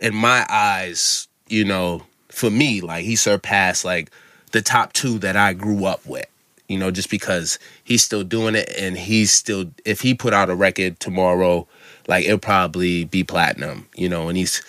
in 0.02 0.16
my 0.16 0.46
eyes. 0.50 1.28
You 1.48 1.66
know, 1.66 2.04
for 2.30 2.50
me, 2.50 2.82
like 2.82 3.06
he 3.06 3.16
surpassed 3.16 3.86
like 3.86 4.12
the 4.52 4.62
top 4.62 4.94
two 4.94 5.20
that 5.20 5.38
I 5.38 5.54
grew 5.54 5.86
up 5.86 6.06
with. 6.06 6.26
You 6.72 6.80
know, 6.80 6.90
just 6.90 7.10
because 7.10 7.60
he's 7.84 8.02
still 8.04 8.24
doing 8.24 8.56
it 8.56 8.74
and 8.80 8.98
he's 8.98 9.32
still 9.32 9.66
if 9.84 10.02
he 10.02 10.14
put 10.14 10.34
out 10.34 10.50
a 10.50 10.56
record 10.56 11.00
tomorrow, 11.00 11.68
like 12.08 12.24
it'll 12.26 12.38
probably 12.38 13.04
be 13.04 13.24
platinum. 13.24 13.90
You 13.96 14.08
know, 14.08 14.30
and 14.30 14.38
he's 14.38 14.64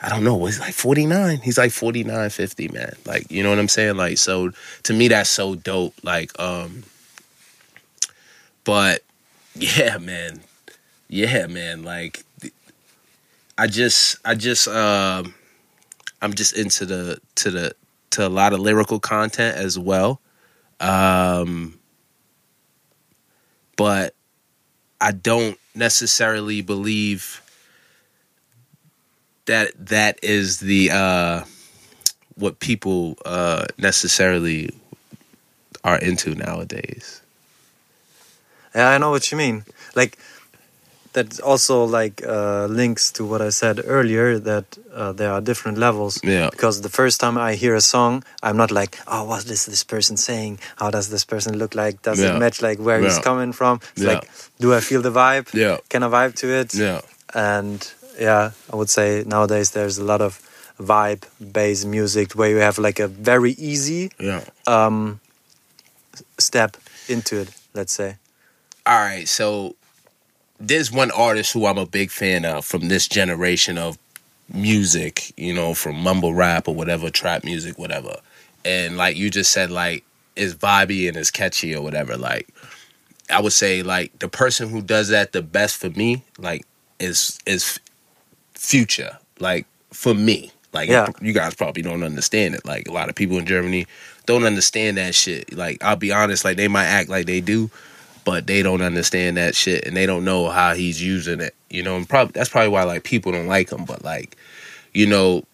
I 0.00 0.08
don't 0.08 0.22
know, 0.22 0.44
he's 0.44 0.60
like 0.60 0.74
49. 0.74 1.38
He's 1.38 1.58
like 1.58 1.72
49, 1.72 2.30
50, 2.30 2.68
man. 2.68 2.94
Like, 3.04 3.30
you 3.32 3.42
know 3.42 3.50
what 3.50 3.58
I'm 3.58 3.68
saying? 3.68 3.96
Like, 3.96 4.18
so 4.18 4.52
to 4.84 4.92
me, 4.92 5.08
that's 5.08 5.28
so 5.28 5.56
dope. 5.56 5.94
Like, 6.04 6.38
um, 6.38 6.84
but 8.62 9.02
yeah, 9.56 9.98
man. 9.98 10.40
Yeah, 11.08 11.48
man. 11.48 11.82
Like, 11.82 12.22
I 13.56 13.66
just, 13.66 14.18
I 14.24 14.36
just, 14.36 14.68
um, 14.68 15.34
I'm 16.22 16.34
just 16.34 16.56
into 16.56 16.86
the, 16.86 17.20
to 17.36 17.50
the, 17.50 17.74
to 18.10 18.24
a 18.24 18.28
lot 18.28 18.52
of 18.52 18.60
lyrical 18.60 19.00
content 19.00 19.56
as 19.56 19.76
well. 19.76 20.20
Um, 20.80 21.78
but 23.76 24.14
I 25.00 25.12
don't 25.12 25.58
necessarily 25.74 26.60
believe 26.60 27.42
that 29.46 29.72
that 29.86 30.18
is 30.22 30.60
the 30.60 30.90
uh 30.90 31.44
what 32.34 32.60
people 32.60 33.16
uh 33.24 33.66
necessarily 33.78 34.70
are 35.84 35.98
into 35.98 36.34
nowadays. 36.34 37.22
Yeah, 38.74 38.90
I 38.90 38.98
know 38.98 39.10
what 39.10 39.30
you 39.32 39.38
mean. 39.38 39.64
Like 39.94 40.18
that 41.18 41.40
also 41.50 41.84
like 41.98 42.16
uh, 42.26 42.66
links 42.80 43.04
to 43.16 43.22
what 43.30 43.40
I 43.48 43.50
said 43.50 43.76
earlier 43.96 44.38
that 44.50 44.66
uh, 45.00 45.12
there 45.20 45.30
are 45.34 45.40
different 45.50 45.76
levels. 45.86 46.14
Yeah. 46.22 46.48
Because 46.50 46.80
the 46.88 46.88
first 47.00 47.16
time 47.20 47.36
I 47.36 47.50
hear 47.62 47.74
a 47.74 47.80
song, 47.94 48.22
I'm 48.46 48.56
not 48.56 48.70
like, 48.80 48.92
oh, 49.12 49.24
what 49.30 49.44
is 49.56 49.62
this 49.66 49.84
person 49.94 50.16
saying? 50.16 50.58
How 50.80 50.90
does 50.96 51.06
this 51.14 51.24
person 51.32 51.52
look 51.62 51.74
like? 51.74 51.94
Does 52.08 52.18
Yeah. 52.20 52.36
it 52.36 52.38
match 52.44 52.58
like 52.68 52.78
where 52.86 53.00
he's 53.04 53.18
coming 53.30 53.52
from? 53.52 53.74
It's 53.94 54.02
Yeah. 54.04 54.12
like, 54.14 54.24
do 54.62 54.68
I 54.78 54.80
feel 54.80 55.02
the 55.08 55.14
vibe? 55.22 55.46
Yeah. 55.64 55.76
Can 55.92 56.02
I 56.02 56.08
vibe 56.16 56.34
to 56.42 56.46
it? 56.60 56.74
Yeah. 56.74 57.00
And 57.34 57.78
yeah, 58.28 58.50
I 58.72 58.76
would 58.78 58.90
say 58.90 59.24
nowadays 59.26 59.68
there's 59.76 59.98
a 59.98 60.04
lot 60.12 60.20
of 60.28 60.32
vibe 60.80 61.22
based 61.58 61.86
music 61.86 62.28
where 62.38 62.50
you 62.54 62.60
have 62.68 62.78
like 62.78 62.98
a 63.02 63.08
very 63.08 63.52
easy 63.72 64.02
Yeah. 64.18 64.42
um, 64.66 65.18
step 66.38 66.76
into 67.08 67.34
it. 67.42 67.48
Let's 67.74 67.92
say. 67.92 68.10
All 68.86 69.00
right, 69.10 69.28
so 69.28 69.74
there's 70.60 70.90
one 70.90 71.10
artist 71.12 71.52
who 71.52 71.66
I'm 71.66 71.78
a 71.78 71.86
big 71.86 72.10
fan 72.10 72.44
of 72.44 72.64
from 72.64 72.88
this 72.88 73.06
generation 73.08 73.78
of 73.78 73.98
music, 74.52 75.32
you 75.36 75.52
know, 75.52 75.74
from 75.74 75.96
mumble 75.96 76.34
rap 76.34 76.68
or 76.68 76.74
whatever, 76.74 77.10
trap 77.10 77.44
music, 77.44 77.78
whatever. 77.78 78.16
And 78.64 78.96
like 78.96 79.16
you 79.16 79.30
just 79.30 79.52
said, 79.52 79.70
like 79.70 80.04
it's 80.36 80.54
vibey 80.54 81.08
and 81.08 81.16
it's 81.16 81.30
catchy 81.30 81.74
or 81.74 81.82
whatever. 81.82 82.16
Like 82.16 82.48
I 83.30 83.40
would 83.40 83.52
say, 83.52 83.82
like 83.82 84.18
the 84.18 84.28
person 84.28 84.68
who 84.68 84.82
does 84.82 85.08
that 85.08 85.32
the 85.32 85.42
best 85.42 85.76
for 85.76 85.90
me, 85.90 86.24
like 86.38 86.64
is 86.98 87.38
is 87.46 87.78
Future. 88.54 89.18
Like 89.38 89.66
for 89.92 90.14
me, 90.14 90.50
like 90.72 90.88
Yeah. 90.88 91.08
you 91.22 91.32
guys 91.32 91.54
probably 91.54 91.82
don't 91.82 92.02
understand 92.02 92.54
it. 92.56 92.64
Like 92.66 92.88
a 92.88 92.92
lot 92.92 93.08
of 93.08 93.14
people 93.14 93.38
in 93.38 93.46
Germany 93.46 93.86
don't 94.26 94.44
understand 94.44 94.96
that 94.96 95.14
shit. 95.14 95.56
Like 95.56 95.82
I'll 95.82 95.96
be 95.96 96.10
honest, 96.12 96.44
like 96.44 96.56
they 96.56 96.66
might 96.68 96.86
act 96.86 97.08
like 97.08 97.26
they 97.26 97.40
do, 97.40 97.70
but 98.28 98.46
they 98.46 98.62
don't 98.62 98.82
understand 98.82 99.38
that 99.38 99.54
shit 99.54 99.86
and 99.86 99.96
they 99.96 100.04
don't 100.04 100.22
know 100.22 100.50
how 100.50 100.74
he's 100.74 101.02
using 101.02 101.40
it. 101.40 101.54
You 101.70 101.82
know, 101.82 101.96
and 101.96 102.06
probably 102.06 102.32
that's 102.32 102.50
probably 102.50 102.68
why 102.68 102.82
like 102.82 103.02
people 103.02 103.32
don't 103.32 103.46
like 103.46 103.72
him. 103.72 103.86
But 103.86 104.04
like, 104.04 104.36
you 104.92 105.06
know, 105.06 105.44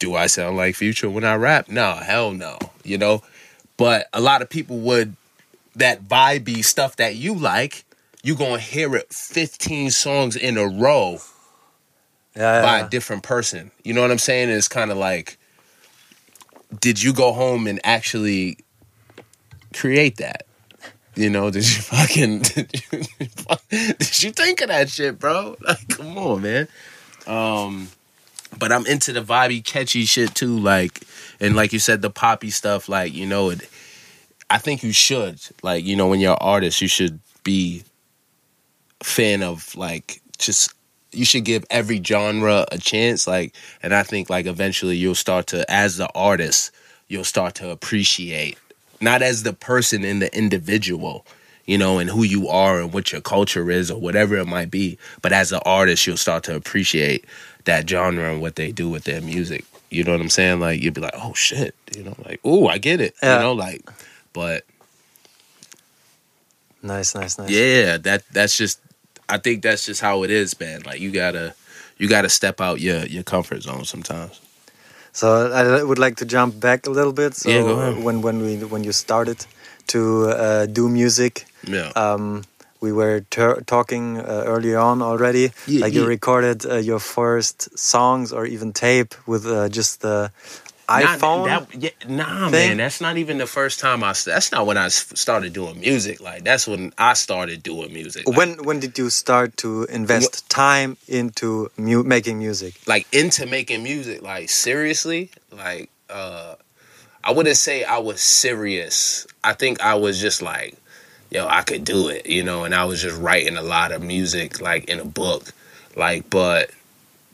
do 0.00 0.16
I 0.16 0.26
sound 0.26 0.56
like 0.56 0.74
Future 0.74 1.08
when 1.08 1.22
I 1.22 1.36
rap? 1.36 1.68
No, 1.68 1.92
hell 1.94 2.32
no. 2.32 2.58
You 2.82 2.98
know, 2.98 3.22
but 3.76 4.08
a 4.12 4.20
lot 4.20 4.42
of 4.42 4.50
people 4.50 4.78
would 4.78 5.14
that 5.76 6.02
vibey 6.02 6.64
stuff 6.64 6.96
that 6.96 7.14
you 7.14 7.34
like. 7.34 7.84
You 8.24 8.34
gonna 8.34 8.58
hear 8.58 8.96
it 8.96 9.12
fifteen 9.14 9.92
songs 9.92 10.34
in 10.34 10.58
a 10.58 10.66
row 10.66 11.20
Yeah. 12.34 12.60
by 12.60 12.78
yeah. 12.80 12.86
a 12.86 12.90
different 12.90 13.22
person. 13.22 13.70
You 13.84 13.94
know 13.94 14.00
what 14.00 14.10
I'm 14.10 14.18
saying? 14.18 14.48
It's 14.48 14.66
kind 14.66 14.90
of 14.90 14.96
like, 14.96 15.38
did 16.80 17.00
you 17.00 17.12
go 17.12 17.32
home 17.32 17.68
and 17.68 17.80
actually 17.84 18.58
create 19.74 20.16
that? 20.18 20.46
You 21.14 21.30
know, 21.30 21.50
did 21.50 21.64
you 21.64 21.82
fucking 21.82 22.42
did 22.42 22.82
you, 22.92 23.02
did 23.70 24.22
you 24.22 24.30
think 24.32 24.60
of 24.60 24.68
that 24.68 24.88
shit, 24.90 25.18
bro? 25.18 25.56
Like, 25.66 25.88
come 25.88 26.16
on, 26.18 26.42
man. 26.42 26.68
Um, 27.26 27.88
but 28.58 28.72
I'm 28.72 28.86
into 28.86 29.12
the 29.12 29.22
vibey, 29.22 29.64
catchy 29.64 30.04
shit 30.04 30.34
too. 30.34 30.58
Like, 30.58 31.02
and 31.40 31.54
like 31.54 31.72
you 31.72 31.78
said, 31.78 32.02
the 32.02 32.10
poppy 32.10 32.50
stuff. 32.50 32.88
Like, 32.88 33.12
you 33.12 33.26
know, 33.26 33.50
it. 33.50 33.68
I 34.48 34.58
think 34.58 34.82
you 34.82 34.92
should. 34.92 35.40
Like, 35.62 35.84
you 35.84 35.94
know, 35.94 36.08
when 36.08 36.18
you're 36.20 36.32
an 36.32 36.38
artist, 36.40 36.80
you 36.80 36.88
should 36.88 37.20
be 37.44 37.84
fan 39.02 39.42
of 39.42 39.74
like 39.76 40.20
just 40.38 40.74
you 41.12 41.24
should 41.24 41.44
give 41.44 41.64
every 41.70 42.02
genre 42.02 42.66
a 42.70 42.78
chance 42.78 43.26
like 43.26 43.54
and 43.82 43.94
i 43.94 44.02
think 44.02 44.28
like 44.28 44.46
eventually 44.46 44.96
you'll 44.96 45.14
start 45.14 45.46
to 45.46 45.68
as 45.70 45.96
the 45.96 46.08
artist 46.14 46.70
you'll 47.08 47.24
start 47.24 47.54
to 47.54 47.70
appreciate 47.70 48.58
not 49.00 49.22
as 49.22 49.42
the 49.42 49.52
person 49.52 50.04
and 50.04 50.20
the 50.22 50.36
individual 50.36 51.24
you 51.66 51.76
know 51.78 51.98
and 51.98 52.10
who 52.10 52.22
you 52.22 52.48
are 52.48 52.80
and 52.80 52.92
what 52.92 53.12
your 53.12 53.20
culture 53.20 53.70
is 53.70 53.90
or 53.90 54.00
whatever 54.00 54.36
it 54.36 54.46
might 54.46 54.70
be 54.70 54.98
but 55.22 55.32
as 55.32 55.52
an 55.52 55.60
artist 55.64 56.06
you'll 56.06 56.16
start 56.16 56.42
to 56.44 56.54
appreciate 56.54 57.24
that 57.64 57.88
genre 57.88 58.30
and 58.32 58.40
what 58.40 58.56
they 58.56 58.72
do 58.72 58.88
with 58.88 59.04
their 59.04 59.20
music 59.20 59.64
you 59.90 60.02
know 60.04 60.12
what 60.12 60.20
i'm 60.20 60.28
saying 60.30 60.58
like 60.60 60.80
you'd 60.82 60.94
be 60.94 61.00
like 61.00 61.14
oh 61.16 61.34
shit 61.34 61.74
you 61.96 62.02
know 62.02 62.14
like 62.26 62.40
oh 62.44 62.66
i 62.68 62.78
get 62.78 63.00
it 63.00 63.14
Yeah. 63.22 63.36
you 63.36 63.42
know 63.44 63.52
like 63.52 63.88
but 64.32 64.64
Nice, 66.82 67.14
nice, 67.14 67.38
nice. 67.38 67.50
yeah, 67.50 67.98
that 67.98 68.22
that's 68.32 68.56
just 68.56 68.80
I 69.28 69.36
think 69.36 69.62
that's 69.62 69.84
just 69.84 70.00
how 70.00 70.22
it 70.22 70.30
is, 70.30 70.58
man. 70.58 70.80
Like 70.86 70.98
you 70.98 71.10
gotta 71.10 71.54
you 71.98 72.08
gotta 72.08 72.30
step 72.30 72.58
out 72.58 72.80
your 72.80 73.04
your 73.04 73.22
comfort 73.22 73.62
zone 73.64 73.84
sometimes. 73.84 74.40
So 75.12 75.50
I 75.52 75.82
would 75.82 75.98
like 75.98 76.16
to 76.16 76.24
jump 76.24 76.60
back 76.60 76.86
a 76.86 76.90
little 76.90 77.12
bit. 77.12 77.34
So 77.34 77.50
Yeah, 77.50 77.62
go 77.62 77.78
ahead. 77.78 78.04
when 78.04 78.22
when 78.22 78.38
we 78.42 78.56
when 78.64 78.84
you 78.84 78.92
started 78.92 79.44
to 79.88 80.28
uh, 80.30 80.66
do 80.66 80.88
music, 80.88 81.46
Yeah. 81.66 81.90
um, 81.96 82.42
we 82.80 82.92
were 82.92 83.20
talking 83.66 84.18
uh, 84.18 84.44
earlier 84.46 84.78
on 84.78 85.02
already. 85.02 85.52
Yeah, 85.66 85.84
like 85.84 85.94
you 85.94 86.06
recorded 86.06 86.64
uh, 86.64 86.76
your 86.76 87.00
first 87.00 87.68
songs 87.78 88.32
or 88.32 88.46
even 88.46 88.72
tape 88.72 89.14
with 89.26 89.44
uh, 89.46 89.68
just 89.68 90.00
the 90.00 90.30
Nah, 90.90 91.16
iPhone. 91.16 91.44
that- 91.46 91.82
yeah, 91.82 91.90
nah, 92.08 92.50
thing? 92.50 92.68
man, 92.68 92.76
that's 92.78 93.00
not 93.00 93.16
even 93.16 93.38
the 93.38 93.46
first 93.46 93.78
time 93.80 94.02
I. 94.02 94.12
That's 94.12 94.50
not 94.50 94.66
when 94.66 94.76
I 94.76 94.88
started 94.88 95.52
doing 95.52 95.78
music. 95.78 96.20
Like 96.20 96.42
that's 96.44 96.66
when 96.66 96.92
I 96.98 97.14
started 97.14 97.62
doing 97.62 97.92
music. 97.92 98.26
Like, 98.26 98.36
when 98.36 98.64
when 98.64 98.80
did 98.80 98.98
you 98.98 99.08
start 99.10 99.56
to 99.58 99.84
invest 99.84 100.48
time 100.50 100.96
into 101.06 101.70
mu- 101.76 102.02
making 102.02 102.38
music? 102.38 102.74
like 102.86 103.06
into 103.12 103.46
making 103.46 103.82
music 103.82 104.20
like 104.22 104.48
seriously 104.50 105.30
like 105.52 105.88
uh 106.08 106.54
i 107.22 107.30
wouldn't 107.30 107.56
say 107.56 107.84
i 107.84 107.98
was 107.98 108.20
serious 108.20 109.26
i 109.44 109.52
think 109.52 109.80
i 109.80 109.94
was 109.94 110.20
just 110.20 110.42
like 110.42 110.76
yo 111.30 111.46
i 111.46 111.62
could 111.62 111.84
do 111.84 112.08
it 112.08 112.26
you 112.26 112.42
know 112.42 112.64
and 112.64 112.74
i 112.74 112.84
was 112.84 113.00
just 113.00 113.16
writing 113.20 113.56
a 113.56 113.62
lot 113.62 113.92
of 113.92 114.02
music 114.02 114.60
like 114.60 114.84
in 114.88 114.98
a 114.98 115.04
book 115.04 115.52
like 115.96 116.28
but 116.30 116.70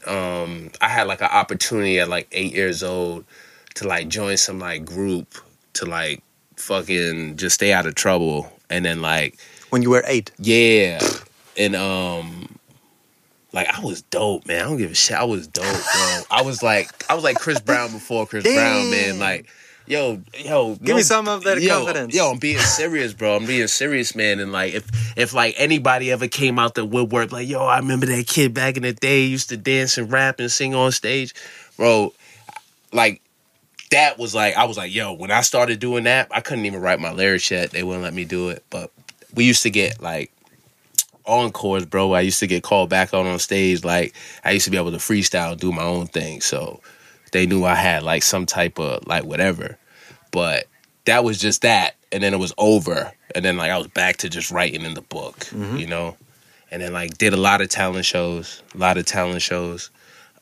um 0.06 0.70
i 0.80 0.88
had 0.88 1.06
like 1.06 1.22
an 1.22 1.30
opportunity 1.30 1.98
at 1.98 2.08
like 2.08 2.28
eight 2.32 2.52
years 2.52 2.82
old 2.82 3.24
to 3.76 3.86
like 3.88 4.08
join 4.08 4.36
some 4.36 4.58
like 4.58 4.84
group 4.84 5.34
to 5.74 5.86
like 5.86 6.22
fucking 6.56 7.36
just 7.36 7.54
stay 7.54 7.72
out 7.72 7.86
of 7.86 7.94
trouble 7.94 8.50
and 8.70 8.84
then 8.84 9.00
like 9.00 9.38
When 9.70 9.82
you 9.82 9.90
were 9.90 10.02
eight. 10.06 10.30
yeah. 10.38 11.00
And 11.56 11.74
um 11.76 12.58
like 13.52 13.68
I 13.68 13.80
was 13.80 14.02
dope, 14.02 14.46
man. 14.46 14.60
I 14.60 14.68
don't 14.68 14.76
give 14.76 14.90
a 14.90 14.94
shit. 14.94 15.16
I 15.16 15.24
was 15.24 15.46
dope, 15.46 15.64
bro. 15.64 16.20
I 16.30 16.42
was 16.42 16.62
like 16.62 16.90
I 17.10 17.14
was 17.14 17.24
like 17.24 17.38
Chris 17.38 17.60
Brown 17.60 17.92
before 17.92 18.26
Chris 18.26 18.44
Brown, 18.44 18.90
man. 18.90 19.18
Like 19.18 19.46
Yo, 19.88 20.20
yo, 20.36 20.74
Give 20.74 20.96
me 20.96 21.02
some 21.02 21.28
of 21.28 21.44
that 21.44 21.60
yo, 21.62 21.78
confidence. 21.78 22.12
Yo, 22.12 22.32
I'm 22.32 22.38
being 22.38 22.58
serious, 22.58 23.12
bro. 23.14 23.36
I'm 23.36 23.46
being 23.46 23.68
serious, 23.68 24.16
man. 24.16 24.40
And 24.40 24.50
like, 24.50 24.74
if 24.74 24.84
if 25.16 25.32
like 25.32 25.54
anybody 25.58 26.10
ever 26.10 26.26
came 26.26 26.58
out 26.58 26.74
the 26.74 26.84
woodwork, 26.84 27.30
like, 27.30 27.46
yo, 27.48 27.64
I 27.64 27.78
remember 27.78 28.06
that 28.06 28.26
kid 28.26 28.52
back 28.52 28.76
in 28.76 28.82
the 28.82 28.92
day 28.92 29.22
used 29.26 29.50
to 29.50 29.56
dance 29.56 29.96
and 29.96 30.10
rap 30.10 30.40
and 30.40 30.50
sing 30.50 30.74
on 30.74 30.90
stage, 30.90 31.34
bro. 31.76 32.12
Like, 32.92 33.22
that 33.90 34.18
was 34.18 34.34
like, 34.34 34.56
I 34.56 34.64
was 34.64 34.76
like, 34.76 34.94
yo, 34.94 35.12
when 35.12 35.30
I 35.30 35.40
started 35.42 35.78
doing 35.80 36.04
that, 36.04 36.28
I 36.30 36.40
couldn't 36.40 36.66
even 36.66 36.80
write 36.80 37.00
my 37.00 37.12
lyrics 37.12 37.50
yet. 37.50 37.70
They 37.70 37.82
wouldn't 37.82 38.02
let 38.04 38.14
me 38.14 38.24
do 38.24 38.48
it. 38.48 38.64
But 38.70 38.90
we 39.34 39.44
used 39.44 39.62
to 39.62 39.70
get 39.70 40.00
like 40.02 40.32
encores, 41.24 41.84
bro. 41.86 42.12
I 42.12 42.20
used 42.20 42.40
to 42.40 42.46
get 42.46 42.62
called 42.62 42.90
back 42.90 43.12
out 43.14 43.26
on 43.26 43.38
stage. 43.38 43.84
Like, 43.84 44.14
I 44.44 44.52
used 44.52 44.64
to 44.64 44.70
be 44.70 44.76
able 44.76 44.92
to 44.92 44.98
freestyle, 44.98 45.52
and 45.52 45.60
do 45.60 45.72
my 45.72 45.82
own 45.82 46.06
thing. 46.06 46.40
So 46.40 46.80
they 47.32 47.46
knew 47.46 47.64
I 47.64 47.74
had 47.74 48.02
like 48.02 48.22
some 48.22 48.46
type 48.46 48.78
of 48.78 49.06
like 49.06 49.24
whatever. 49.24 49.78
But 50.30 50.66
that 51.04 51.24
was 51.24 51.38
just 51.38 51.62
that. 51.62 51.94
And 52.12 52.22
then 52.22 52.32
it 52.34 52.38
was 52.38 52.52
over. 52.58 53.12
And 53.34 53.44
then 53.44 53.56
like 53.56 53.70
I 53.70 53.78
was 53.78 53.88
back 53.88 54.18
to 54.18 54.28
just 54.28 54.50
writing 54.50 54.82
in 54.82 54.94
the 54.94 55.02
book, 55.02 55.36
Mm-hmm. 55.46 55.76
you 55.76 55.86
know? 55.86 56.16
And 56.70 56.82
then 56.82 56.92
like 56.92 57.16
did 57.18 57.32
a 57.32 57.36
lot 57.36 57.60
of 57.60 57.68
talent 57.68 58.04
shows, 58.04 58.62
a 58.74 58.78
lot 58.78 58.96
of 58.98 59.06
talent 59.06 59.42
shows. 59.42 59.90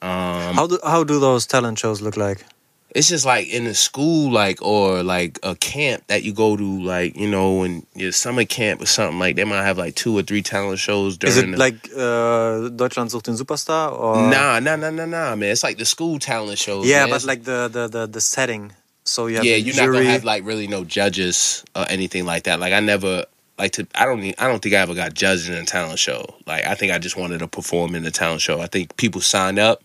Um 0.03 0.55
how 0.55 0.67
do 0.67 0.79
how 0.85 1.05
do 1.05 1.19
those 1.21 1.47
talent 1.47 1.79
shows 1.79 2.01
look 2.03 2.17
like? 2.17 2.45
It's 2.91 3.09
just 3.09 3.27
like 3.27 3.49
in 3.49 3.67
a 3.67 3.75
school 3.75 4.31
like 4.31 4.63
or 4.63 5.03
like 5.03 5.39
a 5.43 5.55
camp 5.57 6.05
that 6.07 6.23
you 6.23 6.33
go 6.33 6.57
to 6.57 6.83
like, 6.83 7.17
you 7.17 7.29
know, 7.29 7.65
in 7.65 7.85
your 7.95 8.13
summer 8.13 8.45
camp 8.45 8.81
or 8.81 8.87
something 8.87 9.19
like 9.19 9.35
they 9.37 9.45
might 9.45 9.65
have 9.65 9.77
like 9.79 9.95
two 9.97 10.17
or 10.17 10.23
three 10.23 10.43
talent 10.43 10.79
shows 10.79 11.17
during 11.19 11.33
Is 11.37 11.43
it 11.43 11.51
the 11.51 11.57
like 11.57 11.91
uh, 11.97 12.69
Deutschland 12.71 13.11
sucht 13.11 13.25
den 13.25 13.37
Superstar 13.37 13.93
or 13.99 14.31
Nah, 14.31 14.61
nah, 14.61 14.77
nah, 14.77 14.91
nah, 14.91 15.07
nah, 15.07 15.35
man. 15.35 15.51
It's 15.51 15.63
like 15.65 15.79
the 15.79 15.85
school 15.85 16.19
talent 16.19 16.59
shows. 16.59 16.87
Yeah, 16.87 17.01
man. 17.01 17.11
but 17.11 17.17
It's- 17.17 17.27
like 17.27 17.43
the 17.45 17.69
the 17.69 17.89
the, 17.89 18.07
the 18.07 18.21
setting. 18.21 18.73
So 19.07 19.27
you 19.27 19.37
have 19.37 19.45
yeah, 19.45 19.57
you're 19.57 19.77
not 19.77 19.93
gonna 19.93 20.05
have 20.11 20.25
like 20.25 20.47
really 20.47 20.67
no 20.67 20.83
judges 20.85 21.63
or 21.77 21.85
anything 21.91 22.25
like 22.25 22.45
that. 22.45 22.59
Like 22.61 22.73
I 22.73 22.81
never 22.81 23.25
like 23.59 23.73
to. 23.73 23.87
I 23.95 24.07
don't. 24.07 24.21
need- 24.21 24.37
I 24.39 24.47
don't 24.49 24.63
think 24.63 24.75
I 24.75 24.79
ever 24.79 24.95
got 24.95 25.13
judged 25.13 25.49
in 25.51 25.57
a 25.57 25.65
talent 25.67 25.99
show. 25.99 26.25
Like 26.47 26.65
I 26.67 26.75
think 26.75 26.91
I 26.93 26.99
just 26.99 27.15
wanted 27.17 27.41
to 27.41 27.47
perform 27.49 27.95
in 27.95 28.03
the 28.03 28.11
talent 28.11 28.41
show. 28.41 28.61
I 28.63 28.67
think 28.67 28.97
people 28.97 29.21
sign 29.21 29.59
up, 29.59 29.83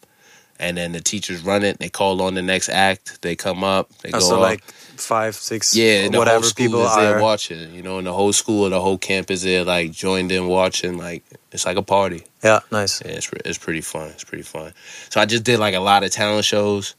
and 0.59 0.77
then 0.77 0.91
the 0.91 1.01
teachers 1.01 1.41
run 1.43 1.63
it. 1.63 1.79
They 1.79 1.89
call 1.89 2.21
on 2.21 2.33
the 2.35 2.41
next 2.41 2.69
act. 2.69 3.21
They 3.21 3.35
come 3.35 3.63
up. 3.63 3.89
They 3.99 4.09
Uh, 4.09 4.19
go 4.19 4.19
so 4.19 4.35
up. 4.35 4.41
like 4.41 4.63
five, 4.63 5.35
six, 5.35 5.75
yeah, 5.75 6.03
and 6.03 6.13
the 6.13 6.17
whatever 6.19 6.39
whole 6.41 6.49
school 6.49 6.65
people 6.65 6.85
is 6.85 6.95
there 6.95 7.17
are. 7.17 7.21
watching. 7.21 7.73
You 7.73 7.81
know, 7.81 7.97
and 7.97 8.07
the 8.07 8.13
whole 8.13 8.33
school 8.33 8.65
or 8.65 8.69
the 8.69 8.81
whole 8.81 8.97
camp 8.97 9.31
is 9.31 9.41
there, 9.43 9.63
like 9.63 9.91
joined 9.91 10.31
in 10.31 10.47
watching. 10.47 10.97
Like 10.97 11.23
it's 11.51 11.65
like 11.65 11.77
a 11.77 11.81
party. 11.81 12.23
Yeah, 12.43 12.59
nice. 12.71 13.01
Yeah, 13.03 13.11
it's 13.11 13.29
it's 13.45 13.57
pretty 13.57 13.81
fun. 13.81 14.09
It's 14.09 14.23
pretty 14.23 14.43
fun. 14.43 14.73
So 15.09 15.19
I 15.21 15.25
just 15.25 15.43
did 15.43 15.59
like 15.59 15.75
a 15.75 15.79
lot 15.79 16.03
of 16.03 16.11
talent 16.11 16.45
shows, 16.45 16.95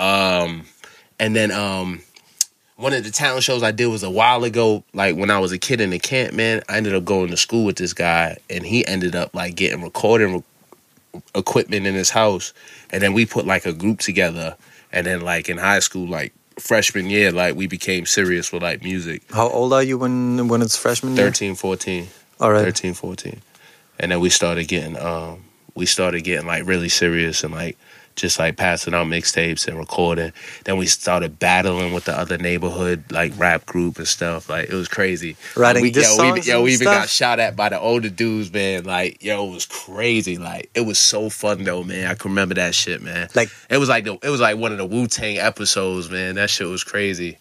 um, 0.00 0.64
and 1.20 1.34
then 1.36 1.50
um, 1.52 2.02
one 2.76 2.92
of 2.92 3.04
the 3.04 3.10
talent 3.12 3.44
shows 3.44 3.62
I 3.62 3.70
did 3.70 3.86
was 3.86 4.02
a 4.02 4.10
while 4.10 4.42
ago. 4.44 4.82
Like 4.92 5.16
when 5.16 5.30
I 5.30 5.38
was 5.38 5.52
a 5.52 5.58
kid 5.58 5.80
in 5.80 5.90
the 5.90 5.98
camp, 6.00 6.34
man, 6.34 6.62
I 6.68 6.76
ended 6.76 6.94
up 6.94 7.04
going 7.04 7.30
to 7.30 7.36
school 7.36 7.64
with 7.64 7.76
this 7.76 7.92
guy, 7.92 8.36
and 8.50 8.64
he 8.66 8.84
ended 8.86 9.14
up 9.14 9.34
like 9.34 9.54
getting 9.54 9.82
recording 9.82 10.34
re- 10.34 11.22
equipment 11.34 11.86
in 11.86 11.94
his 11.94 12.10
house, 12.10 12.52
and 12.94 13.02
then 13.02 13.12
we 13.12 13.26
put 13.26 13.44
like 13.44 13.66
a 13.66 13.72
group 13.72 13.98
together, 13.98 14.56
and 14.92 15.04
then 15.04 15.20
like 15.20 15.48
in 15.48 15.58
high 15.58 15.80
school, 15.80 16.06
like 16.06 16.32
freshman 16.60 17.10
year, 17.10 17.32
like 17.32 17.56
we 17.56 17.66
became 17.66 18.06
serious 18.06 18.52
with 18.52 18.62
like 18.62 18.84
music. 18.84 19.22
How 19.32 19.48
old 19.48 19.72
are 19.72 19.82
you 19.82 19.98
when 19.98 20.46
when 20.46 20.62
it's 20.62 20.76
freshman 20.76 21.16
year? 21.16 21.26
13, 21.26 21.56
14. 21.56 22.06
All 22.38 22.52
right. 22.52 22.62
13, 22.62 22.94
14. 22.94 23.40
And 23.98 24.12
then 24.12 24.20
we 24.20 24.30
started 24.30 24.68
getting 24.68 24.96
um 24.96 25.42
we 25.74 25.86
started 25.86 26.22
getting 26.22 26.46
like 26.46 26.66
really 26.66 26.88
serious 26.88 27.42
and 27.42 27.52
like 27.52 27.76
just 28.16 28.38
like 28.38 28.56
passing 28.56 28.94
out 28.94 29.06
mixtapes 29.06 29.66
and 29.66 29.78
recording. 29.78 30.32
Then 30.64 30.76
we 30.76 30.86
started 30.86 31.38
battling 31.38 31.92
with 31.92 32.04
the 32.04 32.16
other 32.16 32.38
neighborhood 32.38 33.04
like 33.10 33.32
rap 33.36 33.66
group 33.66 33.98
and 33.98 34.06
stuff. 34.06 34.48
Like 34.48 34.68
it 34.68 34.74
was 34.74 34.88
crazy. 34.88 35.36
Writing 35.56 35.82
we, 35.82 35.90
yo, 35.90 36.32
we, 36.32 36.40
yo, 36.42 36.62
we 36.62 36.72
even 36.74 36.86
stuff? 36.86 37.02
got 37.02 37.08
shot 37.08 37.40
at 37.40 37.56
by 37.56 37.68
the 37.68 37.80
older 37.80 38.08
dudes, 38.08 38.52
man. 38.52 38.84
Like, 38.84 39.22
yo, 39.22 39.48
it 39.48 39.52
was 39.52 39.66
crazy. 39.66 40.38
Like, 40.38 40.70
it 40.74 40.82
was 40.82 40.98
so 40.98 41.28
fun 41.28 41.64
though, 41.64 41.82
man. 41.82 42.06
I 42.06 42.14
can 42.14 42.30
remember 42.30 42.54
that 42.54 42.74
shit, 42.74 43.02
man. 43.02 43.28
Like- 43.34 43.50
it 43.68 43.78
was 43.78 43.88
like 43.88 44.04
the 44.04 44.14
it 44.22 44.30
was 44.30 44.40
like 44.40 44.56
one 44.56 44.72
of 44.72 44.78
the 44.78 44.86
Wu 44.86 45.06
Tang 45.06 45.38
episodes, 45.38 46.10
man. 46.10 46.36
That 46.36 46.50
shit 46.50 46.68
was 46.68 46.84
crazy. 46.84 47.38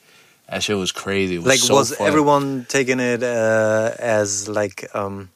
That 0.49 0.62
shit 0.62 0.77
was 0.77 0.91
crazy. 0.91 1.38
Was 1.38 1.47
like 1.47 1.59
so 1.59 1.75
was 1.75 1.95
fun. 1.95 2.07
everyone 2.07 2.65
taking 2.67 2.99
it 2.99 3.23
uh, 3.23 3.91
as 3.97 4.49
like 4.49 4.93
um 4.95 5.29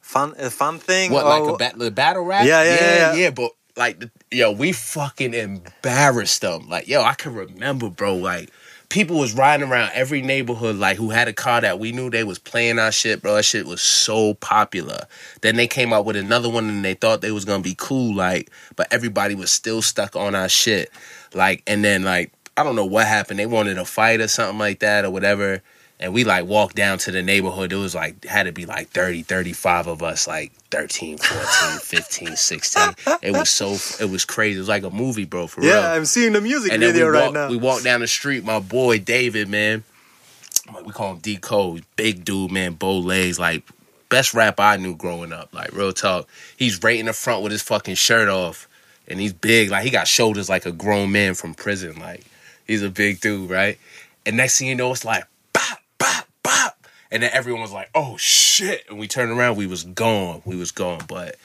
fun 0.00 0.34
a 0.38 0.50
fun 0.50 0.78
thing? 0.78 1.12
What 1.12 1.24
or- 1.24 1.28
like 1.28 1.54
a 1.54 1.56
bat- 1.56 1.78
the 1.78 1.90
battle 1.90 2.24
rap? 2.24 2.46
Yeah, 2.46 2.62
yeah, 2.62 2.74
yeah, 2.80 3.14
yeah. 3.14 3.30
But 3.30 3.52
like, 3.76 4.02
yo, 4.30 4.52
we 4.52 4.72
fucking 4.72 5.34
embarrassed 5.34 6.40
them. 6.40 6.68
Like, 6.68 6.88
yo, 6.88 7.02
I 7.02 7.14
can 7.14 7.34
remember, 7.34 7.90
bro. 7.90 8.16
Like, 8.16 8.50
people 8.88 9.18
was 9.18 9.34
riding 9.34 9.68
around 9.68 9.90
every 9.94 10.22
neighborhood, 10.22 10.76
like 10.76 10.96
who 10.96 11.10
had 11.10 11.28
a 11.28 11.32
car 11.32 11.60
that 11.60 11.78
we 11.78 11.92
knew 11.92 12.10
they 12.10 12.24
was 12.24 12.38
playing 12.38 12.78
our 12.78 12.92
shit, 12.92 13.22
bro. 13.22 13.34
That 13.34 13.44
shit 13.44 13.66
was 13.66 13.82
so 13.82 14.34
popular. 14.34 15.06
Then 15.42 15.56
they 15.56 15.66
came 15.66 15.92
out 15.92 16.04
with 16.04 16.16
another 16.16 16.48
one, 16.48 16.68
and 16.68 16.84
they 16.84 16.94
thought 16.94 17.20
they 17.20 17.32
was 17.32 17.44
gonna 17.44 17.62
be 17.62 17.76
cool, 17.76 18.14
like, 18.14 18.50
but 18.76 18.88
everybody 18.90 19.34
was 19.34 19.50
still 19.50 19.82
stuck 19.82 20.16
on 20.16 20.34
our 20.34 20.48
shit. 20.48 20.90
Like, 21.34 21.62
and 21.66 21.84
then 21.84 22.02
like, 22.02 22.32
I 22.56 22.62
don't 22.62 22.76
know 22.76 22.86
what 22.86 23.06
happened. 23.06 23.38
They 23.38 23.46
wanted 23.46 23.78
a 23.78 23.84
fight 23.84 24.20
or 24.20 24.28
something 24.28 24.58
like 24.58 24.80
that 24.80 25.04
or 25.04 25.10
whatever. 25.10 25.62
And 25.98 26.12
we 26.12 26.24
like 26.24 26.44
walked 26.44 26.76
down 26.76 26.98
to 26.98 27.10
the 27.10 27.22
neighborhood. 27.22 27.72
It 27.72 27.76
was 27.76 27.94
like 27.94 28.22
had 28.26 28.42
to 28.42 28.52
be 28.52 28.66
like 28.66 28.88
30, 28.90 29.22
35 29.22 29.86
of 29.86 30.02
us, 30.02 30.28
like 30.28 30.52
13, 30.70 31.16
14, 31.16 31.78
15, 31.80 32.36
16. 32.36 32.82
It 33.22 33.30
was 33.32 33.48
so 33.48 33.76
it 34.04 34.10
was 34.10 34.26
crazy. 34.26 34.56
It 34.56 34.60
was 34.60 34.68
like 34.68 34.82
a 34.82 34.90
movie, 34.90 35.24
bro, 35.24 35.46
for 35.46 35.62
real. 35.62 35.70
yeah, 35.70 35.92
I'm 35.92 36.04
seeing 36.04 36.32
the 36.34 36.42
music 36.42 36.70
and 36.72 36.82
then 36.82 36.88
we 36.88 37.00
video 37.00 37.08
right 37.08 37.32
now. 37.32 37.48
we 37.48 37.56
walked 37.56 37.84
down 37.84 38.00
the 38.00 38.06
street, 38.06 38.44
my 38.44 38.60
boy 38.60 38.98
David, 38.98 39.48
man. 39.48 39.84
We 40.84 40.92
call 40.92 41.12
him 41.12 41.18
D 41.18 41.38
Code. 41.38 41.84
Big 41.96 42.24
dude, 42.24 42.50
man, 42.52 42.74
bow 42.74 42.98
legs, 42.98 43.38
like 43.38 43.62
best 44.10 44.34
rap 44.34 44.60
I 44.60 44.76
knew 44.76 44.96
growing 44.96 45.32
up. 45.32 45.54
Like 45.54 45.72
real 45.72 45.92
talk. 45.94 46.28
He's 46.58 46.82
right 46.82 46.98
in 46.98 47.06
the 47.06 47.12
front 47.14 47.42
with 47.42 47.52
his 47.52 47.62
fucking 47.62 47.94
shirt 47.94 48.28
off. 48.28 48.68
And 49.08 49.18
he's 49.20 49.32
big. 49.32 49.70
Like 49.70 49.84
he 49.84 49.90
got 49.90 50.08
shoulders 50.08 50.48
like 50.50 50.66
a 50.66 50.72
grown 50.72 51.10
man 51.10 51.34
from 51.34 51.54
prison. 51.54 51.98
Like 51.98 52.24
he's 52.66 52.82
a 52.82 52.90
big 52.90 53.20
dude, 53.20 53.48
right? 53.48 53.78
And 54.26 54.36
next 54.36 54.58
thing 54.58 54.68
you 54.68 54.74
know, 54.74 54.92
it's 54.92 55.04
like. 55.04 55.24
And 57.10 57.22
then 57.22 57.30
everyone 57.32 57.62
was 57.62 57.72
like, 57.72 57.90
oh 57.94 58.16
shit. 58.16 58.84
And 58.88 58.98
we 58.98 59.08
turned 59.08 59.30
around, 59.30 59.56
we 59.56 59.66
was 59.66 59.84
gone. 59.84 60.42
We 60.44 60.56
was 60.56 60.72
gone. 60.72 61.02
But 61.08 61.36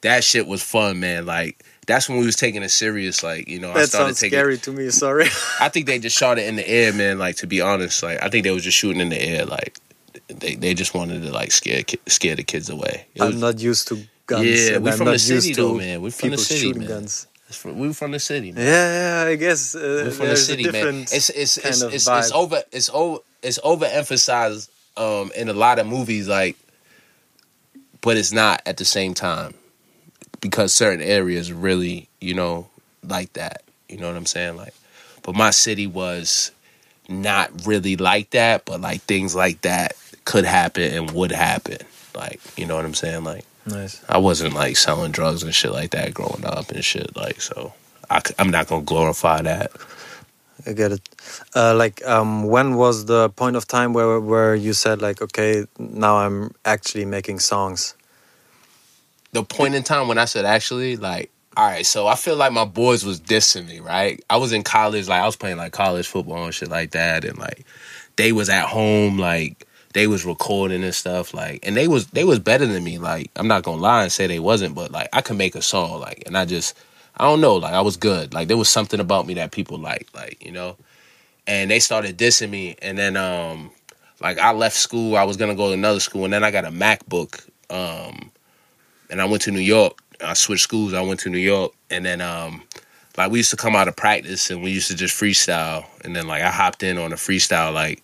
that 0.00 0.24
shit 0.24 0.46
was 0.46 0.62
fun, 0.62 1.00
man. 1.00 1.26
Like 1.26 1.64
that's 1.86 2.08
when 2.08 2.18
we 2.18 2.26
was 2.26 2.36
taking 2.36 2.62
it 2.62 2.70
serious. 2.70 3.22
Like, 3.22 3.48
you 3.48 3.58
know, 3.58 3.70
I 3.70 3.74
that 3.74 3.88
started 3.88 4.06
sounds 4.08 4.20
taking 4.20 4.38
scary 4.38 4.58
to 4.58 4.72
me. 4.72 4.90
Sorry. 4.90 5.26
I 5.60 5.68
think 5.68 5.86
they 5.86 5.98
just 5.98 6.16
shot 6.16 6.38
it 6.38 6.46
in 6.46 6.56
the 6.56 6.68
air, 6.68 6.92
man. 6.92 7.18
Like 7.18 7.36
to 7.36 7.46
be 7.46 7.60
honest, 7.60 8.02
like 8.02 8.22
I 8.22 8.28
think 8.28 8.44
they 8.44 8.50
was 8.50 8.64
just 8.64 8.76
shooting 8.76 9.00
in 9.00 9.08
the 9.08 9.20
air. 9.20 9.46
Like 9.46 9.78
they 10.28 10.54
they 10.54 10.74
just 10.74 10.94
wanted 10.94 11.22
to 11.22 11.32
like 11.32 11.52
scare 11.52 11.82
scare 12.06 12.36
the 12.36 12.44
kids 12.44 12.68
away. 12.68 13.06
It 13.14 13.22
I'm 13.22 13.32
was- 13.32 13.40
not 13.40 13.60
used 13.60 13.88
to 13.88 13.98
guns. 14.26 14.46
Yeah, 14.46 14.78
we 14.78 14.90
I'm 14.90 14.96
from 14.96 15.06
the 15.06 15.18
city 15.18 15.52
though, 15.54 15.74
man. 15.74 16.02
We 16.02 16.10
from 16.10 16.30
the 16.30 16.38
city, 16.38 16.72
man. 16.72 16.88
guns. 16.88 17.26
from- 17.50 17.78
we 17.78 17.92
from 17.92 18.12
the 18.12 18.18
city, 18.20 18.52
man. 18.52 18.64
Yeah, 18.64 19.24
yeah, 19.24 19.30
I 19.30 19.36
guess 19.36 19.74
uh, 19.74 20.02
We're 20.04 20.10
from 20.10 20.28
the 20.28 20.36
city, 20.36 20.70
man. 20.70 21.02
It's 21.02 21.30
it's 21.30 21.56
it's 21.58 21.82
it's, 21.82 22.08
it's 22.08 22.32
over 22.32 22.62
it's 22.72 22.90
over 22.92 23.18
it's 23.42 23.58
overemphasized 23.58 24.68
um 24.96 25.30
in 25.36 25.48
a 25.48 25.52
lot 25.52 25.78
of 25.78 25.86
movies, 25.86 26.28
like, 26.28 26.56
but 28.00 28.16
it's 28.16 28.32
not 28.32 28.62
at 28.66 28.76
the 28.76 28.84
same 28.84 29.14
time 29.14 29.54
because 30.40 30.72
certain 30.72 31.02
areas 31.02 31.52
really, 31.52 32.08
you 32.20 32.34
know, 32.34 32.68
like 33.02 33.32
that. 33.34 33.62
You 33.88 33.98
know 33.98 34.08
what 34.08 34.16
I'm 34.16 34.26
saying? 34.26 34.56
Like, 34.56 34.74
but 35.22 35.34
my 35.34 35.50
city 35.50 35.86
was 35.86 36.50
not 37.08 37.66
really 37.66 37.96
like 37.96 38.30
that, 38.30 38.64
but 38.64 38.80
like 38.80 39.02
things 39.02 39.34
like 39.34 39.60
that 39.62 39.96
could 40.24 40.44
happen 40.44 40.92
and 40.94 41.10
would 41.12 41.32
happen. 41.32 41.78
Like, 42.14 42.40
you 42.56 42.66
know 42.66 42.76
what 42.76 42.84
I'm 42.84 42.94
saying? 42.94 43.24
Like, 43.24 43.44
Nice. 43.66 44.04
I 44.08 44.18
wasn't 44.18 44.54
like 44.54 44.76
selling 44.76 45.12
drugs 45.12 45.42
and 45.42 45.54
shit 45.54 45.72
like 45.72 45.90
that 45.92 46.12
growing 46.12 46.44
up 46.44 46.70
and 46.70 46.84
shit. 46.84 47.16
Like, 47.16 47.40
so 47.40 47.72
I, 48.10 48.20
am 48.38 48.50
not 48.50 48.68
gonna 48.68 48.82
glorify 48.82 49.40
that. 49.42 49.72
I 50.66 50.72
get 50.72 50.92
it. 50.92 51.08
Uh, 51.54 51.74
like, 51.74 52.04
um, 52.06 52.44
when 52.44 52.74
was 52.74 53.06
the 53.06 53.30
point 53.30 53.56
of 53.56 53.66
time 53.66 53.92
where 53.92 54.20
where 54.20 54.54
you 54.54 54.72
said 54.72 55.02
like, 55.02 55.20
okay, 55.20 55.66
now 55.78 56.16
I'm 56.18 56.54
actually 56.64 57.04
making 57.04 57.40
songs? 57.40 57.94
The 59.32 59.42
point 59.42 59.74
in 59.74 59.82
time 59.82 60.08
when 60.08 60.18
I 60.18 60.26
said 60.26 60.44
actually, 60.44 60.96
like, 60.96 61.30
all 61.56 61.66
right, 61.66 61.86
so 61.86 62.06
I 62.06 62.14
feel 62.14 62.36
like 62.36 62.52
my 62.52 62.64
boys 62.64 63.04
was 63.04 63.20
dissing 63.20 63.66
me, 63.66 63.80
right? 63.80 64.22
I 64.30 64.36
was 64.38 64.52
in 64.52 64.62
college, 64.62 65.08
like 65.08 65.22
I 65.22 65.26
was 65.26 65.36
playing 65.36 65.56
like 65.56 65.72
college 65.72 66.06
football 66.06 66.44
and 66.44 66.54
shit 66.54 66.68
like 66.68 66.92
that, 66.92 67.24
and 67.24 67.38
like 67.38 67.64
they 68.16 68.32
was 68.32 68.48
at 68.48 68.66
home, 68.66 69.18
like 69.18 69.66
they 69.94 70.06
was 70.06 70.26
recording 70.26 70.84
and 70.84 70.94
stuff 70.94 71.32
like 71.32 71.60
and 71.62 71.76
they 71.76 71.88
was 71.88 72.08
they 72.08 72.24
was 72.24 72.38
better 72.38 72.66
than 72.66 72.84
me 72.84 72.98
like 72.98 73.30
i'm 73.36 73.46
not 73.48 73.62
gonna 73.62 73.80
lie 73.80 74.02
and 74.02 74.12
say 74.12 74.26
they 74.26 74.40
wasn't 74.40 74.74
but 74.74 74.90
like 74.90 75.08
i 75.12 75.20
could 75.20 75.38
make 75.38 75.54
a 75.54 75.62
song 75.62 76.00
like 76.00 76.22
and 76.26 76.36
i 76.36 76.44
just 76.44 76.76
i 77.16 77.24
don't 77.24 77.40
know 77.40 77.54
like 77.54 77.74
i 77.74 77.80
was 77.80 77.96
good. 77.96 78.34
Like 78.34 78.48
there 78.48 78.56
was 78.56 78.68
something 78.68 79.00
about 79.00 79.26
me 79.26 79.34
that 79.34 79.52
people 79.52 79.78
like 79.78 80.08
like 80.14 80.44
you 80.44 80.52
know? 80.52 80.76
And 81.46 81.70
they 81.70 81.78
started 81.78 82.16
dissing 82.16 82.50
me 82.50 82.76
and 82.80 82.96
then 82.96 83.16
um 83.16 83.70
like 84.20 84.38
i 84.38 84.52
left 84.52 84.76
school 84.76 85.16
i 85.16 85.24
was 85.24 85.36
gonna 85.36 85.54
go 85.54 85.68
to 85.68 85.74
another 85.74 86.00
school 86.00 86.24
and 86.24 86.32
then 86.32 86.44
i 86.44 86.50
got 86.50 86.64
a 86.64 86.70
macbook 86.70 87.46
um 87.70 88.30
and 89.10 89.20
i 89.20 89.24
went 89.24 89.42
to 89.42 89.50
new 89.50 89.60
york. 89.60 89.98
I 90.24 90.34
switched 90.34 90.62
schools 90.62 90.94
i 90.94 91.02
went 91.02 91.20
to 91.20 91.30
new 91.30 91.38
york 91.38 91.72
and 91.90 92.04
then 92.04 92.20
um 92.20 92.62
like 93.16 93.30
we 93.30 93.38
used 93.38 93.50
to 93.50 93.56
come 93.56 93.76
out 93.76 93.88
of 93.88 93.96
practice 93.96 94.50
and 94.50 94.62
we 94.62 94.70
used 94.70 94.88
to 94.88 94.94
just 94.94 95.18
freestyle 95.20 95.84
and 96.04 96.16
then 96.16 96.26
like 96.26 96.42
i 96.42 96.50
hopped 96.50 96.82
in 96.82 96.98
on 96.98 97.12
a 97.12 97.16
freestyle 97.16 97.72
like 97.74 98.02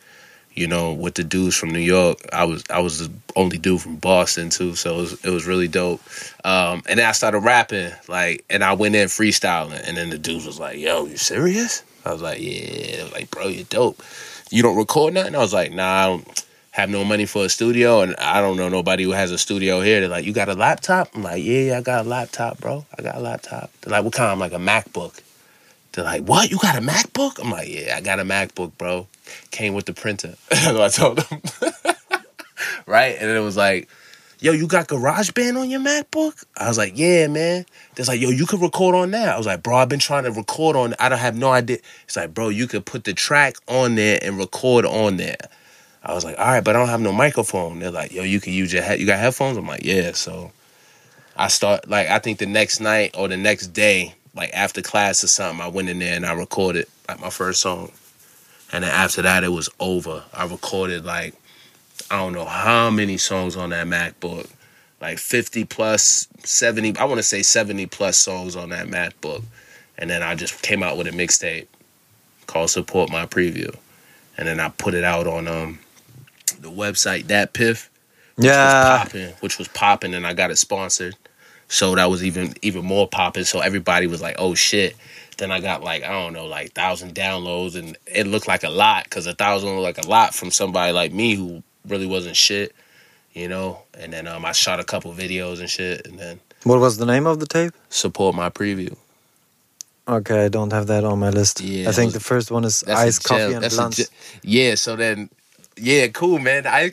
you 0.54 0.66
know, 0.66 0.92
with 0.92 1.14
the 1.14 1.24
dudes 1.24 1.56
from 1.56 1.70
New 1.70 1.78
York. 1.80 2.18
I 2.32 2.44
was 2.44 2.64
I 2.70 2.80
was 2.80 3.08
the 3.08 3.12
only 3.36 3.58
dude 3.58 3.80
from 3.80 3.96
Boston 3.96 4.50
too, 4.50 4.74
so 4.74 4.94
it 4.94 5.00
was, 5.00 5.24
it 5.24 5.30
was 5.30 5.46
really 5.46 5.68
dope. 5.68 6.00
Um, 6.44 6.82
and 6.88 6.98
then 6.98 7.06
I 7.06 7.12
started 7.12 7.40
rapping, 7.40 7.92
like, 8.08 8.44
and 8.50 8.64
I 8.64 8.72
went 8.72 8.94
in 8.96 9.08
freestyling, 9.08 9.86
and 9.86 9.96
then 9.96 10.10
the 10.10 10.18
dudes 10.18 10.46
was 10.46 10.58
like, 10.58 10.78
"Yo, 10.78 11.06
you 11.06 11.16
serious?" 11.16 11.82
I 12.04 12.12
was 12.12 12.22
like, 12.22 12.38
"Yeah." 12.40 13.04
Like, 13.12 13.30
"Bro, 13.30 13.48
you're 13.48 13.64
dope. 13.64 14.02
You 14.50 14.62
don't 14.62 14.76
record 14.76 15.14
nothing?" 15.14 15.34
I 15.34 15.38
was 15.38 15.54
like, 15.54 15.72
"Nah, 15.72 16.02
I 16.02 16.06
don't 16.06 16.44
have 16.72 16.90
no 16.90 17.04
money 17.04 17.26
for 17.26 17.44
a 17.44 17.48
studio, 17.48 18.00
and 18.00 18.16
I 18.16 18.40
don't 18.40 18.56
know 18.56 18.68
nobody 18.68 19.04
who 19.04 19.12
has 19.12 19.30
a 19.30 19.38
studio 19.38 19.80
here." 19.80 20.00
They're 20.00 20.08
like, 20.08 20.24
"You 20.24 20.32
got 20.32 20.48
a 20.48 20.54
laptop?" 20.54 21.10
I'm 21.14 21.22
like, 21.22 21.44
"Yeah, 21.44 21.78
I 21.78 21.80
got 21.82 22.06
a 22.06 22.08
laptop, 22.08 22.58
bro. 22.60 22.84
I 22.98 23.02
got 23.02 23.16
a 23.16 23.20
laptop." 23.20 23.70
They're 23.80 23.92
like, 23.92 24.04
"What 24.04 24.14
kind?" 24.14 24.30
I'm 24.30 24.40
like, 24.40 24.52
"A 24.52 24.56
MacBook." 24.56 25.20
They're 25.92 26.04
like, 26.04 26.22
"What? 26.22 26.50
You 26.50 26.58
got 26.58 26.76
a 26.76 26.80
MacBook?" 26.80 27.40
I'm 27.42 27.50
like, 27.50 27.68
"Yeah, 27.68 27.96
I 27.96 28.00
got 28.00 28.20
a 28.20 28.24
MacBook, 28.24 28.72
bro." 28.78 29.08
Came 29.50 29.74
with 29.74 29.86
the 29.86 29.92
printer. 29.92 30.36
What 30.50 30.80
I 30.80 30.88
told 30.88 31.18
them. 31.18 31.42
right? 32.86 33.16
And 33.18 33.30
it 33.30 33.40
was 33.40 33.56
like, 33.56 33.88
"Yo, 34.38 34.52
you 34.52 34.66
got 34.66 34.88
GarageBand 34.88 35.60
on 35.60 35.68
your 35.68 35.80
MacBook?" 35.80 36.44
I 36.56 36.68
was 36.68 36.78
like, 36.78 36.92
"Yeah, 36.96 37.26
man." 37.26 37.66
There's 37.94 38.08
like, 38.08 38.20
"Yo, 38.20 38.30
you 38.30 38.46
could 38.46 38.60
record 38.60 38.94
on 38.94 39.10
that." 39.12 39.34
I 39.34 39.38
was 39.38 39.46
like, 39.46 39.62
"Bro, 39.62 39.76
I've 39.76 39.88
been 39.88 39.98
trying 39.98 40.24
to 40.24 40.30
record 40.32 40.76
on. 40.76 40.94
I 41.00 41.08
don't 41.08 41.18
have 41.18 41.36
no 41.36 41.50
idea." 41.50 41.78
It's 42.04 42.16
like, 42.16 42.34
"Bro, 42.34 42.50
you 42.50 42.66
could 42.68 42.86
put 42.86 43.04
the 43.04 43.12
track 43.12 43.56
on 43.66 43.96
there 43.96 44.18
and 44.22 44.38
record 44.38 44.84
on 44.86 45.16
there." 45.16 45.38
I 46.02 46.14
was 46.14 46.24
like, 46.24 46.38
"All 46.38 46.46
right, 46.46 46.62
but 46.62 46.76
I 46.76 46.78
don't 46.78 46.88
have 46.88 47.00
no 47.00 47.12
microphone." 47.12 47.80
They're 47.80 47.90
like, 47.90 48.12
"Yo, 48.12 48.22
you 48.22 48.40
can 48.40 48.52
use 48.52 48.72
your 48.72 48.82
head. 48.82 49.00
You 49.00 49.06
got 49.06 49.18
headphones?" 49.18 49.56
I'm 49.56 49.66
like, 49.66 49.84
"Yeah." 49.84 50.12
So 50.12 50.52
I 51.36 51.48
start 51.48 51.88
like 51.88 52.08
I 52.08 52.18
think 52.20 52.38
the 52.38 52.46
next 52.46 52.80
night 52.80 53.16
or 53.18 53.26
the 53.26 53.36
next 53.36 53.68
day 53.68 54.14
like 54.34 54.50
after 54.54 54.82
class 54.82 55.24
or 55.24 55.28
something, 55.28 55.60
I 55.60 55.68
went 55.68 55.88
in 55.88 55.98
there 56.00 56.16
and 56.16 56.26
I 56.26 56.32
recorded 56.34 56.86
like 57.08 57.20
my 57.20 57.30
first 57.30 57.60
song. 57.62 57.92
And 58.72 58.84
then 58.84 58.92
after 58.92 59.22
that, 59.22 59.44
it 59.44 59.50
was 59.50 59.68
over. 59.80 60.24
I 60.34 60.46
recorded 60.46 61.04
like 61.04 61.34
I 62.10 62.18
don't 62.18 62.32
know 62.34 62.44
how 62.46 62.90
many 62.90 63.18
songs 63.18 63.56
on 63.56 63.70
that 63.70 63.86
MacBook, 63.86 64.48
like 65.00 65.18
fifty 65.18 65.64
plus, 65.64 66.28
seventy. 66.44 66.96
I 66.98 67.04
want 67.04 67.18
to 67.18 67.22
say 67.24 67.42
seventy 67.42 67.86
plus 67.86 68.18
songs 68.18 68.56
on 68.56 68.70
that 68.70 68.88
MacBook. 68.88 69.44
And 69.98 70.10
then 70.10 70.22
I 70.22 70.34
just 70.34 70.62
came 70.62 70.82
out 70.82 70.96
with 70.98 71.08
a 71.08 71.12
mixtape 71.12 71.66
called 72.46 72.70
"Support 72.70 73.10
My 73.10 73.26
Preview," 73.26 73.74
and 74.38 74.48
then 74.48 74.60
I 74.60 74.70
put 74.70 74.94
it 74.94 75.04
out 75.04 75.26
on 75.26 75.48
um 75.48 75.78
the 76.60 76.70
website 76.70 77.24
DatPiff, 77.24 77.88
which 78.36 78.46
Yeah. 78.46 78.64
was 78.64 78.74
popping, 78.74 79.34
which 79.40 79.58
was 79.58 79.68
popping, 79.68 80.14
and 80.14 80.26
I 80.26 80.34
got 80.34 80.50
it 80.50 80.56
sponsored. 80.58 81.16
So 81.72 81.94
that 81.94 82.10
was 82.10 82.24
even 82.24 82.54
even 82.62 82.84
more 82.84 83.06
popping. 83.08 83.44
So 83.44 83.60
everybody 83.60 84.06
was 84.08 84.20
like, 84.20 84.34
"Oh 84.38 84.54
shit!" 84.54 84.96
Then 85.38 85.50
I 85.52 85.60
got 85.60 85.82
like 85.84 86.02
I 86.02 86.08
don't 86.08 86.32
know, 86.32 86.46
like 86.46 86.72
thousand 86.72 87.14
downloads, 87.14 87.76
and 87.76 87.96
it 88.06 88.26
looked 88.26 88.48
like 88.48 88.64
a 88.64 88.68
lot 88.68 89.04
because 89.04 89.26
a 89.26 89.34
thousand 89.34 89.70
looked 89.70 89.96
like 89.98 90.04
a 90.04 90.08
lot 90.08 90.34
from 90.34 90.50
somebody 90.50 90.92
like 90.92 91.12
me 91.12 91.34
who 91.36 91.62
really 91.86 92.06
wasn't 92.06 92.34
shit, 92.36 92.74
you 93.32 93.48
know. 93.48 93.82
And 93.98 94.12
then 94.12 94.26
um, 94.26 94.44
I 94.44 94.50
shot 94.52 94.80
a 94.80 94.84
couple 94.84 95.12
videos 95.12 95.60
and 95.60 95.70
shit, 95.70 96.06
and 96.06 96.18
then 96.18 96.40
What 96.64 96.80
was 96.80 96.96
the 96.98 97.06
name 97.06 97.26
of 97.26 97.38
the 97.38 97.46
tape? 97.46 97.72
support 97.88 98.34
my 98.34 98.50
preview. 98.50 98.96
Okay, 100.08 100.46
I 100.46 100.48
don't 100.48 100.72
have 100.72 100.88
that 100.88 101.04
on 101.04 101.20
my 101.20 101.30
list. 101.30 101.60
Yeah, 101.60 101.88
I 101.88 101.92
think 101.92 102.06
was- 102.08 102.14
the 102.14 102.20
first 102.20 102.50
one 102.50 102.64
is 102.64 102.82
Ice, 102.84 103.20
Coffee, 103.20 103.54
and 103.54 103.62
That's 103.62 103.74
a 103.74 103.78
Blunts. 103.78 103.96
ge- 104.08 104.10
yeah. 104.42 104.74
So 104.74 104.96
then, 104.96 105.30
yeah, 105.76 106.08
cool, 106.08 106.40
man. 106.40 106.66
I. 106.66 106.92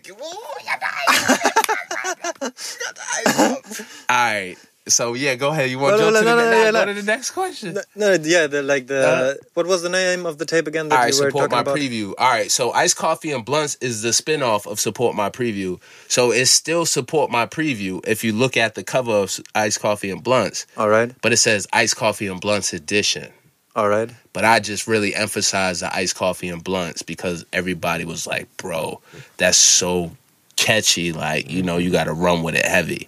All 4.09 4.15
right. 4.15 4.55
So 4.89 5.13
yeah, 5.13 5.35
go 5.35 5.49
ahead. 5.49 5.69
You 5.69 5.79
want 5.79 5.97
to 5.97 6.01
No, 6.01 6.11
jump 6.11 6.13
no, 6.13 6.19
to 6.19 6.25
no, 6.25 6.35
the, 6.37 6.43
no, 6.43 6.51
ne- 6.65 6.71
no, 6.71 6.79
go 6.79 6.85
to 6.85 6.93
the 6.93 7.03
next 7.03 7.31
question? 7.31 7.73
No, 7.73 7.81
no, 7.95 8.13
yeah, 8.23 8.47
the 8.47 8.61
like 8.63 8.87
the 8.87 9.07
Uh, 9.07 9.33
what 9.53 9.67
was 9.67 9.81
the 9.81 9.89
name 9.89 10.25
of 10.25 10.37
the 10.37 10.45
tape 10.45 10.67
again 10.67 10.89
that 10.89 10.95
All 10.95 11.01
right, 11.03 11.13
you 11.13 11.21
were 11.23 11.29
support 11.29 11.51
my 11.51 11.61
about? 11.61 11.77
preview. 11.77 12.13
All 12.17 12.29
right, 12.29 12.49
so 12.51 12.71
Ice 12.71 12.93
Coffee 12.93 13.31
and 13.31 13.43
Blunts 13.45 13.75
is 13.81 14.01
the 14.01 14.09
spinoff 14.09 14.65
of 14.65 14.79
Support 14.79 15.15
My 15.15 15.29
Preview. 15.29 15.79
So 16.07 16.31
it's 16.31 16.51
still 16.51 16.85
Support 16.85 17.31
My 17.31 17.45
Preview 17.45 18.05
if 18.07 18.23
you 18.23 18.33
look 18.33 18.55
at 18.57 18.75
the 18.75 18.83
cover 18.83 19.11
of 19.11 19.39
Ice 19.55 19.77
Coffee 19.77 20.09
and 20.09 20.23
Blunts, 20.23 20.65
All 20.77 20.89
right, 20.89 21.11
but 21.21 21.33
it 21.33 21.37
says 21.37 21.67
Ice 21.73 21.93
Coffee 21.93 22.27
and 22.27 22.39
Blunts 22.41 22.73
edition. 22.73 23.31
all 23.75 23.89
right. 23.89 24.09
But 24.33 24.45
I 24.45 24.59
just 24.59 24.87
really 24.87 25.13
emphasized 25.15 25.81
the 25.81 25.93
Ice 25.95 26.13
Coffee 26.13 26.49
and 26.49 26.63
Blunts 26.63 27.01
because 27.03 27.43
everybody 27.51 28.05
was 28.05 28.25
like, 28.27 28.45
"Bro, 28.57 29.01
that's 29.37 29.57
so 29.57 30.11
catchy. 30.55 31.11
Like, 31.11 31.49
you 31.49 31.61
know, 31.63 31.77
you 31.77 31.89
got 31.91 32.05
to 32.05 32.13
run 32.13 32.41
with 32.43 32.55
it 32.55 32.65
heavy." 32.65 33.07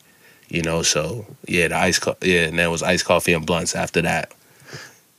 You 0.50 0.64
know, 0.64 0.82
so 0.82 1.26
yeah, 1.48 1.68
the 1.68 1.76
ice, 1.78 2.00
co- 2.00 2.18
yeah, 2.22 2.46
and 2.46 2.58
then 2.58 2.68
it 2.68 2.72
was 2.72 2.82
Ice 2.84 3.04
Coffee 3.04 3.34
and 3.34 3.46
Blunts 3.46 3.76
after 3.76 4.02
that. 4.02 4.34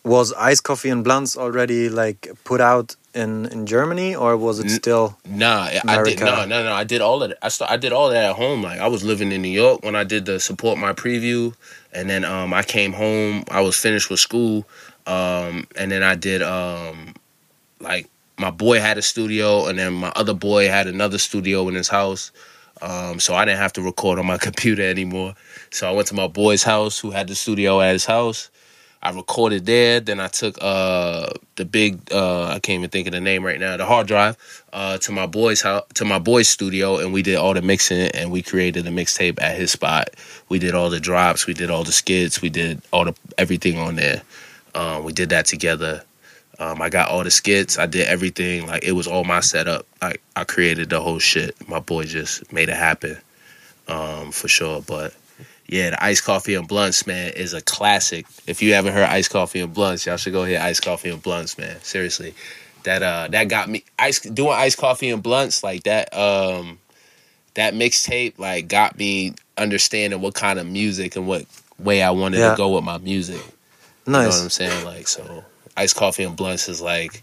Was 0.03 0.33
Ice 0.33 0.61
Coffee 0.61 0.89
and 0.91 1.05
Blunts 1.05 1.37
already 1.37 1.89
like 1.89 2.28
put 2.45 2.61
out 2.61 2.97
in 3.14 3.47
in 3.47 3.66
Germany, 3.66 4.14
or 4.14 4.37
was 4.37 4.59
it 4.59 4.70
still? 4.70 5.18
Nah, 5.28 5.68
I 5.87 6.03
did 6.03 6.20
no, 6.20 6.45
no, 6.47 6.64
no. 6.64 6.72
I 6.72 6.85
did 6.85 7.01
all 7.01 7.22
of 7.22 7.31
it. 7.31 7.39
I 7.43 7.49
st- 7.49 7.70
I 7.70 7.76
did 7.76 7.93
all 7.93 8.09
that 8.11 8.24
at 8.24 8.37
home. 8.37 8.62
Like 8.62 8.81
I 8.81 8.89
was 8.89 9.05
living 9.05 9.31
in 9.31 9.43
New 9.43 9.49
York 9.49 9.85
when 9.85 9.95
I 9.95 10.05
did 10.05 10.26
the 10.26 10.41
support 10.41 10.78
my 10.78 10.93
preview, 10.93 11.55
and 11.93 12.09
then 12.11 12.24
um 12.24 12.53
I 12.55 12.62
came 12.62 12.93
home. 12.93 13.45
I 13.51 13.61
was 13.61 13.76
finished 13.76 14.11
with 14.11 14.20
school, 14.20 14.66
um 15.07 15.66
and 15.76 15.91
then 15.93 16.03
I 16.03 16.14
did 16.14 16.43
um 16.43 17.14
like 17.81 18.09
my 18.39 18.51
boy 18.51 18.81
had 18.81 18.97
a 18.99 19.03
studio, 19.03 19.66
and 19.66 19.78
then 19.78 19.93
my 19.93 20.12
other 20.16 20.35
boy 20.35 20.68
had 20.68 20.87
another 20.87 21.18
studio 21.18 21.68
in 21.68 21.74
his 21.74 21.89
house. 21.89 22.33
Um, 22.83 23.20
so 23.20 23.35
I 23.35 23.45
didn't 23.45 23.59
have 23.59 23.72
to 23.74 23.83
record 23.83 24.18
on 24.18 24.26
my 24.26 24.39
computer 24.49 24.83
anymore. 24.83 25.35
So 25.70 25.89
I 25.89 25.93
went 25.93 26.09
to 26.09 26.14
my 26.14 26.26
boy's 26.26 26.62
house, 26.62 26.99
who 26.99 27.11
had 27.11 27.28
the 27.28 27.35
studio 27.35 27.81
at 27.81 27.93
his 27.93 28.05
house. 28.05 28.51
I 29.03 29.11
recorded 29.11 29.64
there. 29.64 30.01
Then 30.01 30.20
I 30.20 30.28
took 30.28 30.59
uh, 30.61 31.31
the 31.57 31.64
big 31.64 32.12
uh, 32.12 32.49
I 32.49 32.59
can't 32.59 32.81
even 32.81 32.91
think 32.91 33.07
of 33.07 33.12
the 33.12 33.20
name 33.20 33.45
right 33.45 33.59
now, 33.59 33.76
the 33.76 33.87
hard 33.87 34.07
drive, 34.07 34.37
uh, 34.72 34.99
to 34.99 35.12
my 35.12 35.26
boy's 35.26 35.62
house, 35.62 35.85
to 35.95 36.05
my 36.05 36.18
boy's 36.18 36.49
studio, 36.49 36.99
and 36.99 37.12
we 37.12 37.22
did 37.22 37.37
all 37.37 37.55
the 37.55 37.62
mixing 37.62 38.11
and 38.11 38.31
we 38.31 38.43
created 38.43 38.87
a 38.87 38.91
mixtape 38.91 39.41
at 39.41 39.57
his 39.57 39.70
spot. 39.72 40.11
We 40.51 40.59
did 40.59 40.74
all 40.74 40.91
the 40.91 41.01
drops, 41.01 41.47
we 41.47 41.55
did 41.55 41.70
all 41.70 41.85
the 41.85 41.93
skits, 41.93 42.43
we 42.43 42.51
did 42.51 42.83
all 42.93 43.07
the 43.07 43.14
everything 43.39 43.78
on 43.78 43.97
there. 43.97 44.22
Um, 44.74 45.05
we 45.05 45.12
did 45.12 45.31
that 45.31 45.47
together. 45.47 46.05
Um, 46.61 46.82
I 46.82 46.90
got 46.90 47.08
all 47.08 47.24
the 47.24 47.30
skits. 47.30 47.78
I 47.78 47.86
did 47.86 48.06
everything. 48.06 48.66
Like 48.66 48.84
it 48.84 48.92
was 48.92 49.06
all 49.06 49.24
my 49.24 49.40
setup. 49.40 49.86
Like 50.02 50.20
I 50.36 50.44
created 50.44 50.90
the 50.90 51.00
whole 51.00 51.18
shit. 51.18 51.56
My 51.68 51.80
boy 51.80 52.04
just 52.04 52.52
made 52.52 52.68
it 52.68 52.76
happen, 52.76 53.16
um, 53.88 54.30
for 54.30 54.46
sure. 54.46 54.82
But 54.82 55.14
yeah, 55.66 55.90
the 55.90 56.04
iced 56.04 56.24
coffee 56.24 56.54
and 56.54 56.68
blunts, 56.68 57.06
man, 57.06 57.32
is 57.32 57.54
a 57.54 57.62
classic. 57.62 58.26
If 58.46 58.61
you 58.62 58.74
haven't 58.74 58.92
heard 58.92 59.08
iced 59.08 59.30
coffee 59.30 59.61
and 59.61 59.72
blunts, 59.72 60.04
y'all 60.04 60.18
should 60.18 60.34
go 60.34 60.44
hear 60.44 60.61
iced 60.61 60.82
coffee 60.84 61.08
and 61.08 61.22
blunts, 61.22 61.56
man. 61.56 61.80
Seriously, 61.82 62.34
that 62.84 63.02
uh, 63.02 63.28
that 63.30 63.44
got 63.48 63.70
me 63.70 63.84
ice 63.98 64.20
doing 64.20 64.52
iced 64.52 64.76
coffee 64.78 65.08
and 65.11 65.22
blunts 65.22 65.64
like 65.64 65.84
that. 65.84 66.14
Um, 66.14 66.78
that 67.54 67.72
mixtape 67.74 68.38
like 68.38 68.68
got 68.68 68.98
me 68.98 69.34
understanding 69.56 70.20
what 70.20 70.34
kind 70.34 70.58
of 70.58 70.66
music 70.66 71.16
and 71.16 71.26
what 71.26 71.46
way 71.78 72.02
I 72.02 72.11
wanted 72.11 72.38
Yeah. 72.40 72.50
to 72.50 72.56
go 72.56 72.74
with 72.74 72.84
my 72.84 72.98
music. 72.98 73.40
You 74.06 74.12
know 74.12 74.28
what 74.28 74.42
I'm 74.42 74.50
saying? 74.50 74.84
Like 74.84 75.08
so 75.08 75.44
iced 75.76 75.96
coffee 75.96 76.22
and 76.24 76.36
blunts 76.36 76.68
is 76.68 76.80
like 76.80 77.22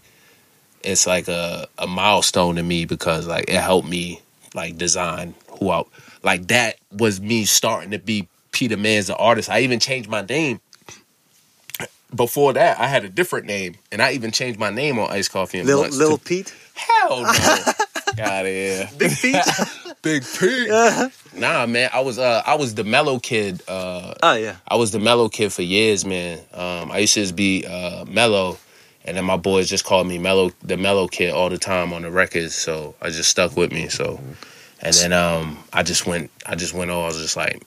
it's 0.83 1.05
like 1.07 1.27
a, 1.27 1.67
a 1.77 1.87
milestone 1.87 2.55
to 2.55 2.63
me 2.63 2.85
because 2.85 3.27
like 3.27 3.45
it 3.49 3.59
helped 3.59 3.87
me 3.87 4.21
like 4.53 4.77
design 4.77 5.33
who 5.59 5.69
I 5.69 5.83
like 6.23 6.47
that 6.47 6.77
was 6.91 7.19
me 7.21 7.45
starting 7.45 7.91
to 7.91 7.99
be 7.99 8.27
Peter 8.51 8.77
Mans 8.77 9.07
the 9.07 9.15
artist. 9.15 9.49
I 9.49 9.59
even 9.61 9.79
changed 9.79 10.09
my 10.09 10.21
name. 10.21 10.59
Before 12.15 12.53
that, 12.53 12.79
I 12.79 12.87
had 12.87 13.03
a 13.03 13.09
different 13.09 13.47
name, 13.47 13.75
and 13.91 14.01
I 14.01 14.13
even 14.13 14.31
changed 14.31 14.57
my 14.59 14.69
name 14.69 14.97
on 14.97 15.11
Ice 15.11 15.27
Coffee 15.27 15.59
and 15.59 15.67
Lil 15.67 15.79
Blunts. 15.79 15.97
Lil 15.97 16.17
to- 16.17 16.23
Pete, 16.23 16.55
Hell 16.73 17.21
no! 17.21 17.57
Got 18.15 18.45
here. 18.45 18.89
Big 18.97 19.11
Pete. 19.11 19.35
Big 20.01 20.23
Pete. 20.39 20.69
Nah, 21.35 21.67
man. 21.67 21.89
I 21.93 21.99
was 21.99 22.17
uh 22.17 22.41
I 22.47 22.55
was 22.55 22.73
the 22.73 22.83
mellow 22.83 23.19
kid. 23.19 23.61
Uh 23.67 24.13
Oh 24.23 24.33
yeah. 24.33 24.55
I 24.67 24.75
was 24.75 24.91
the 24.91 24.99
mellow 24.99 25.29
kid 25.29 25.53
for 25.53 25.61
years, 25.61 26.03
man. 26.03 26.39
Um 26.53 26.91
I 26.91 26.99
used 26.99 27.13
to 27.13 27.21
just 27.21 27.35
be 27.35 27.63
uh 27.65 28.05
mellow 28.05 28.57
and 29.05 29.15
then 29.15 29.23
my 29.25 29.37
boys 29.37 29.69
just 29.69 29.85
called 29.85 30.07
me 30.07 30.17
mellow 30.17 30.51
the 30.63 30.77
mellow 30.77 31.07
kid 31.07 31.31
all 31.33 31.49
the 31.49 31.59
time 31.59 31.93
on 31.93 32.01
the 32.01 32.09
records. 32.09 32.55
So 32.55 32.95
I 33.01 33.09
just 33.09 33.29
stuck 33.29 33.55
with 33.55 33.71
me. 33.71 33.87
So 33.87 34.19
and 34.81 34.95
then 34.95 35.13
um 35.13 35.59
I 35.73 35.83
just 35.83 36.07
went 36.07 36.31
I 36.45 36.55
just 36.55 36.73
went 36.73 36.89
on, 36.89 37.03
I 37.03 37.07
was 37.07 37.17
just 37.21 37.37
like, 37.37 37.61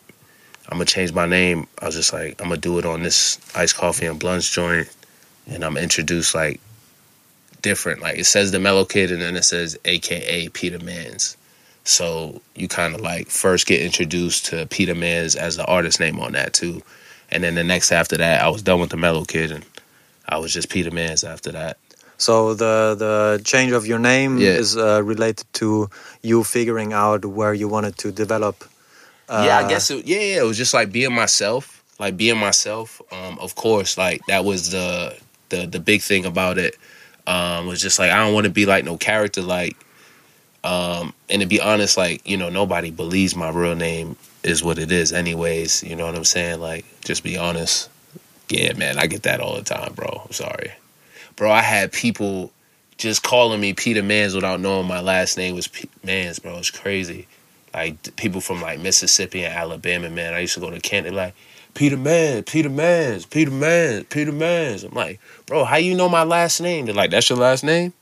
I'm 0.69 0.79
gonna 0.79 0.85
change 0.87 1.13
my 1.13 1.27
name. 1.27 1.69
I 1.81 1.87
was 1.87 1.95
just 1.95 2.13
like, 2.13 2.41
I'm 2.41 2.49
gonna 2.49 2.61
do 2.61 2.79
it 2.81 2.87
on 2.87 3.03
this 3.05 3.39
iced 3.55 3.77
coffee 3.77 4.07
and 4.07 4.19
blunts 4.19 4.51
joint 4.51 4.89
and 5.47 5.65
I'm 5.65 5.77
introduced 5.77 6.35
like 6.35 6.61
different. 7.63 8.01
Like 8.01 8.19
it 8.19 8.25
says 8.25 8.51
the 8.51 8.59
mellow 8.59 8.85
kid 8.85 9.13
and 9.13 9.23
then 9.23 9.37
it 9.37 9.45
says 9.45 9.79
AKA 9.85 10.49
Peter 10.49 10.79
Mans. 10.81 11.37
So 11.85 12.41
you 12.55 12.69
kind 12.69 12.95
of 12.95 13.01
like 13.01 13.29
first 13.29 13.67
get 13.67 13.81
introduced 13.81 14.47
to 14.47 14.67
Peter 14.67 14.95
Mans 14.95 15.35
as 15.35 15.57
the 15.57 15.65
artist 15.65 15.99
name 16.01 16.21
on 16.21 16.33
that 16.33 16.53
too, 16.53 16.83
and 17.31 17.43
then 17.43 17.55
the 17.55 17.65
next 17.65 17.91
after 17.93 18.17
that, 18.19 18.43
I 18.43 18.49
was 18.49 18.63
done 18.63 18.81
with 18.81 18.91
the 18.91 18.97
Mellow 18.97 19.25
Kid, 19.25 19.51
and 19.51 19.65
I 20.29 20.39
was 20.39 20.53
just 20.53 20.69
Peter 20.69 20.91
Mans 20.91 21.25
after 21.25 21.53
that. 21.53 21.79
So 22.19 22.53
the 22.55 22.95
the 22.99 23.41
change 23.45 23.73
of 23.73 23.87
your 23.87 23.99
name 23.99 24.39
Yeah. 24.39 24.51
is 24.51 24.77
uh, 24.77 25.03
related 25.03 25.47
to 25.55 25.89
you 26.23 26.45
figuring 26.45 26.93
out 26.93 27.25
where 27.25 27.55
you 27.55 27.67
wanted 27.67 27.97
to 27.99 28.13
develop. 28.13 28.63
Uh, 29.29 29.45
yeah, 29.47 29.59
I 29.59 29.69
guess 29.69 29.91
it, 29.91 30.05
yeah, 30.07 30.19
yeah, 30.19 30.41
it 30.43 30.45
was 30.45 30.59
just 30.59 30.75
like 30.75 30.93
being 30.93 31.15
myself, 31.15 31.83
like 31.99 32.17
being 32.17 32.37
myself. 32.37 33.01
Um, 33.11 33.39
of 33.39 33.55
course, 33.55 33.97
like 33.97 34.21
that 34.27 34.45
was 34.45 34.71
the 34.71 35.17
the 35.49 35.67
the 35.67 35.81
big 35.81 36.03
thing 36.03 36.27
about 36.27 36.59
it. 36.59 36.77
Um, 37.27 37.67
was 37.67 37.81
just 37.81 37.99
like 37.99 38.11
I 38.11 38.17
don't 38.23 38.35
want 38.35 38.45
to 38.45 38.51
be 38.53 38.67
like 38.67 38.85
no 38.85 38.97
character, 38.99 39.41
like. 39.43 39.77
Um, 40.63 41.15
and 41.29 41.41
to 41.43 41.47
be 41.47 41.61
honest, 41.61 41.97
like 41.97 42.27
you 42.29 42.37
know, 42.37 42.51
nobody 42.51 42.91
believes 42.91 43.35
my 43.35 43.51
real 43.51 43.75
name 43.75 44.17
is 44.43 44.63
what 44.63 44.79
it 44.79 44.93
is, 44.93 45.13
anyways. 45.13 45.83
You 45.83 45.97
know 45.97 46.07
what 46.07 46.15
I'm 46.15 46.25
saying? 46.25 46.61
Like, 46.61 46.85
just 47.05 47.23
be 47.23 47.37
honest. 47.37 47.89
Yeah, 48.49 48.73
man, 48.75 48.99
I 48.99 49.07
get 49.07 49.23
that 49.23 49.41
all 49.41 49.55
the 49.55 49.63
time, 49.63 49.93
bro. 49.95 50.23
I'm 50.25 50.33
sorry, 50.33 50.73
bro. 51.37 51.51
I 51.51 51.63
had 51.63 51.93
people 51.93 52.53
just 52.99 53.23
calling 53.23 53.61
me 53.61 53.73
Peter 53.73 54.03
Mans 54.03 54.35
without 54.35 54.61
knowing 54.61 54.87
my 54.87 55.01
last 55.01 55.39
name 55.39 55.55
was 55.55 55.69
P- 55.69 55.89
Mans, 56.05 56.39
bro. 56.39 56.59
It's 56.59 56.71
crazy. 56.71 57.27
Like 57.73 58.17
people 58.17 58.41
from 58.41 58.61
like 58.61 58.81
Mississippi 58.81 59.45
and 59.45 59.55
Alabama, 59.55 60.11
man. 60.11 60.35
I 60.35 60.41
used 60.41 60.55
to 60.55 60.61
go 60.61 60.71
to 60.71 60.81
Kent. 60.81 61.11
Like, 61.15 61.35
Peter 61.75 61.97
Mans, 61.97 62.45
Peter 62.47 62.69
Mans, 62.69 63.27
Peter 63.27 63.51
Mans, 63.51 64.05
Peter 64.11 64.33
Mans. 64.33 64.85
I'm 64.85 64.95
like, 64.95 65.21
bro, 65.47 65.65
how 65.65 65.77
you 65.77 65.95
know 65.95 66.09
my 66.09 66.25
last 66.25 66.61
name? 66.61 66.87
They're 66.87 66.95
like, 66.95 67.11
that's 67.11 67.31
your 67.31 67.39
last 67.39 67.65
name. 67.65 67.93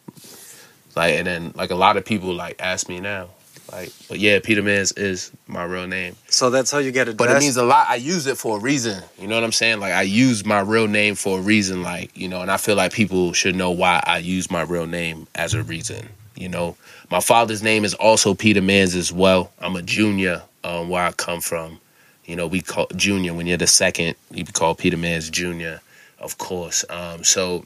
Like, 0.98 1.14
and 1.14 1.28
then 1.28 1.52
like 1.54 1.70
a 1.70 1.76
lot 1.76 1.96
of 1.96 2.04
people 2.04 2.34
like 2.34 2.56
ask 2.58 2.88
me 2.88 2.98
now, 2.98 3.28
like, 3.70 3.92
but 4.08 4.18
yeah, 4.18 4.40
Peter 4.42 4.62
Mans 4.62 4.90
is 4.92 5.30
my 5.46 5.62
real 5.62 5.86
name. 5.86 6.16
So 6.28 6.50
that's 6.50 6.72
how 6.72 6.78
you 6.78 6.90
get 6.90 7.06
it. 7.06 7.16
But 7.16 7.30
it 7.30 7.38
means 7.38 7.56
a 7.56 7.62
lot. 7.62 7.86
I 7.88 7.94
use 7.94 8.26
it 8.26 8.36
for 8.36 8.58
a 8.58 8.60
reason. 8.60 9.00
You 9.16 9.28
know 9.28 9.36
what 9.36 9.44
I'm 9.44 9.52
saying? 9.52 9.78
Like 9.78 9.92
I 9.92 10.02
use 10.02 10.44
my 10.44 10.58
real 10.58 10.88
name 10.88 11.14
for 11.14 11.38
a 11.38 11.40
reason. 11.40 11.84
Like 11.84 12.16
you 12.16 12.26
know, 12.26 12.42
and 12.42 12.50
I 12.50 12.56
feel 12.56 12.74
like 12.74 12.92
people 12.92 13.32
should 13.32 13.54
know 13.54 13.70
why 13.70 14.02
I 14.04 14.18
use 14.18 14.50
my 14.50 14.62
real 14.62 14.86
name 14.86 15.28
as 15.36 15.54
a 15.54 15.62
reason. 15.62 16.08
You 16.34 16.48
know, 16.48 16.76
my 17.12 17.20
father's 17.20 17.62
name 17.62 17.84
is 17.84 17.94
also 17.94 18.34
Peter 18.34 18.60
Mans 18.60 18.96
as 18.96 19.12
well. 19.12 19.52
I'm 19.60 19.76
a 19.76 19.82
junior 19.82 20.42
um, 20.64 20.88
where 20.88 21.04
I 21.04 21.12
come 21.12 21.40
from. 21.40 21.80
You 22.24 22.34
know, 22.34 22.48
we 22.48 22.60
call 22.60 22.88
junior 22.96 23.34
when 23.34 23.46
you're 23.46 23.56
the 23.56 23.68
second. 23.68 24.16
You 24.32 24.44
be 24.44 24.52
called 24.52 24.78
Peter 24.78 24.96
Mans 24.96 25.30
Junior, 25.30 25.80
of 26.18 26.38
course. 26.38 26.84
Um, 26.90 27.22
so 27.22 27.64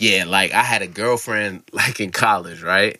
yeah, 0.00 0.24
like 0.24 0.52
I 0.52 0.62
had 0.62 0.80
a 0.80 0.86
girlfriend 0.86 1.62
like 1.72 2.00
in 2.00 2.10
college, 2.10 2.62
right? 2.62 2.98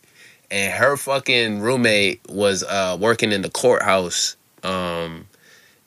And 0.51 0.73
her 0.73 0.97
fucking 0.97 1.61
roommate 1.61 2.21
was 2.29 2.63
uh 2.63 2.97
working 3.01 3.33
in 3.33 3.43
the 3.43 3.51
courthouse. 3.51 4.37
Um 4.63 5.27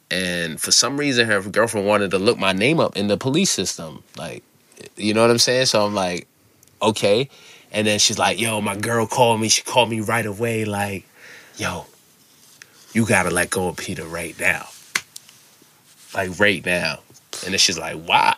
and 0.09 0.59
for 0.59 0.71
some 0.71 0.97
reason 0.97 1.27
her 1.27 1.41
girlfriend 1.41 1.87
wanted 1.87 2.11
to 2.11 2.19
look 2.19 2.37
my 2.37 2.51
name 2.51 2.79
up 2.79 2.97
in 2.97 3.07
the 3.07 3.17
police 3.17 3.51
system. 3.51 4.03
Like 4.17 4.43
you 4.97 5.13
know 5.13 5.21
what 5.21 5.29
I'm 5.29 5.37
saying? 5.37 5.67
So 5.67 5.85
I'm 5.85 5.93
like, 5.93 6.27
okay. 6.81 7.29
And 7.71 7.87
then 7.87 7.99
she's 7.99 8.19
like, 8.19 8.39
yo, 8.39 8.61
my 8.61 8.75
girl 8.75 9.07
called 9.07 9.39
me. 9.39 9.49
She 9.49 9.63
called 9.63 9.89
me 9.89 9.99
right 9.99 10.25
away, 10.25 10.63
like, 10.65 11.05
yo, 11.57 11.87
you 12.93 13.05
gotta 13.05 13.31
let 13.31 13.49
go 13.49 13.67
of 13.67 13.77
Peter 13.77 14.03
right 14.03 14.39
now. 14.39 14.67
Like 16.13 16.39
right 16.39 16.63
now. 16.65 16.99
And 17.43 17.53
then 17.53 17.59
she's 17.59 17.79
like, 17.79 18.01
why? 18.03 18.35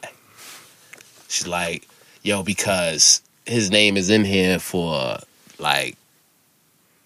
She's 1.28 1.48
like, 1.48 1.88
yo, 2.26 2.44
because 2.44 3.22
his 3.46 3.70
name 3.70 3.96
is 3.96 4.10
in 4.10 4.26
here 4.26 4.60
for 4.60 5.20
like, 5.60 5.96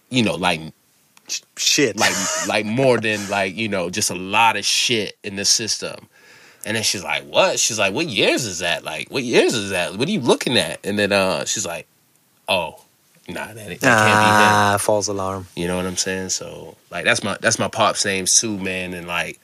you 0.10 0.24
know, 0.24 0.36
like 0.36 0.62
Shit. 1.58 1.96
like 1.98 2.14
like 2.48 2.66
more 2.66 2.98
than 2.98 3.30
like 3.30 3.56
you 3.56 3.68
know 3.68 3.92
just 3.92 4.10
a 4.10 4.16
lot 4.16 4.58
of 4.58 4.66
shit 4.66 5.16
in 5.24 5.36
the 5.36 5.46
system. 5.46 6.08
And 6.66 6.76
then 6.76 6.84
she's 6.84 7.04
like, 7.04 7.24
"What?" 7.24 7.60
She's 7.60 7.78
like, 7.78 7.94
"What 7.94 8.08
years 8.08 8.46
is 8.46 8.60
that? 8.60 8.84
Like, 8.84 9.12
what 9.12 9.24
years 9.24 9.54
is 9.54 9.70
that? 9.70 9.96
What 9.96 10.08
are 10.08 10.12
you 10.12 10.20
looking 10.22 10.58
at?" 10.58 10.80
And 10.84 10.98
then 10.98 11.12
uh, 11.12 11.46
she's 11.46 11.66
like, 11.66 11.86
"Oh, 12.48 12.82
nah, 13.28 13.46
that, 13.46 13.56
that 13.56 13.66
can't 13.68 13.80
be 13.80 13.80
him." 13.80 13.82
ah, 13.82 14.78
false 14.80 15.08
alarm. 15.08 15.48
You 15.56 15.68
know 15.68 15.78
what 15.78 15.86
I'm 15.86 15.96
saying? 15.96 16.30
So 16.30 16.76
like 16.90 17.06
that's 17.06 17.24
my 17.24 17.38
that's 17.40 17.60
my 17.60 17.68
pop's 17.68 18.04
names 18.04 18.40
too, 18.42 18.58
man. 18.58 18.94
And 18.94 19.08
like, 19.08 19.40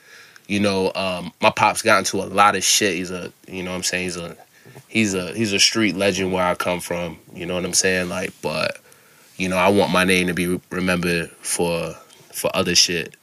you 0.47 0.59
know, 0.59 0.91
um, 0.95 1.31
my 1.39 1.51
pop's 1.51 1.83
got 1.83 1.99
into 1.99 2.17
a 2.17 2.25
lot 2.25 2.55
of 2.55 2.63
shit. 2.63 2.95
He's 2.95 3.11
a 3.11 3.31
you 3.47 3.61
know 3.61 3.71
what 3.71 3.77
I'm 3.77 3.83
saying, 3.83 4.03
he's 4.05 4.17
a 4.17 4.35
he's 4.95 5.13
a 5.13 5.33
he's 5.33 5.51
a 5.51 5.59
street 5.59 5.97
legend 5.97 6.31
where 6.31 6.45
I 6.45 6.55
come 6.55 6.79
from. 6.79 7.19
You 7.33 7.45
know 7.45 7.53
what 7.53 7.65
I'm 7.65 7.73
saying? 7.73 8.07
Like, 8.07 8.31
but 8.41 8.79
you 9.35 9.49
know, 9.49 9.57
I 9.57 9.67
want 9.67 9.91
my 9.91 10.05
name 10.05 10.27
to 10.27 10.33
be 10.33 10.59
remembered 10.71 11.29
for 11.41 11.93
for 12.33 12.49
other 12.55 12.75
shit, 12.75 13.15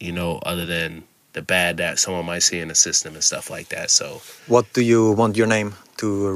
you 0.00 0.10
know, 0.10 0.38
other 0.38 0.64
than 0.64 1.04
the 1.34 1.42
bad 1.42 1.76
that 1.76 1.98
someone 1.98 2.24
might 2.24 2.42
see 2.42 2.58
in 2.58 2.68
the 2.68 2.74
system 2.74 3.12
and 3.14 3.22
stuff 3.22 3.50
like 3.50 3.68
that. 3.68 3.90
So 3.90 4.22
What 4.46 4.72
do 4.72 4.80
you 4.80 5.12
want 5.12 5.36
your 5.36 5.46
name 5.46 5.74
to 5.98 6.34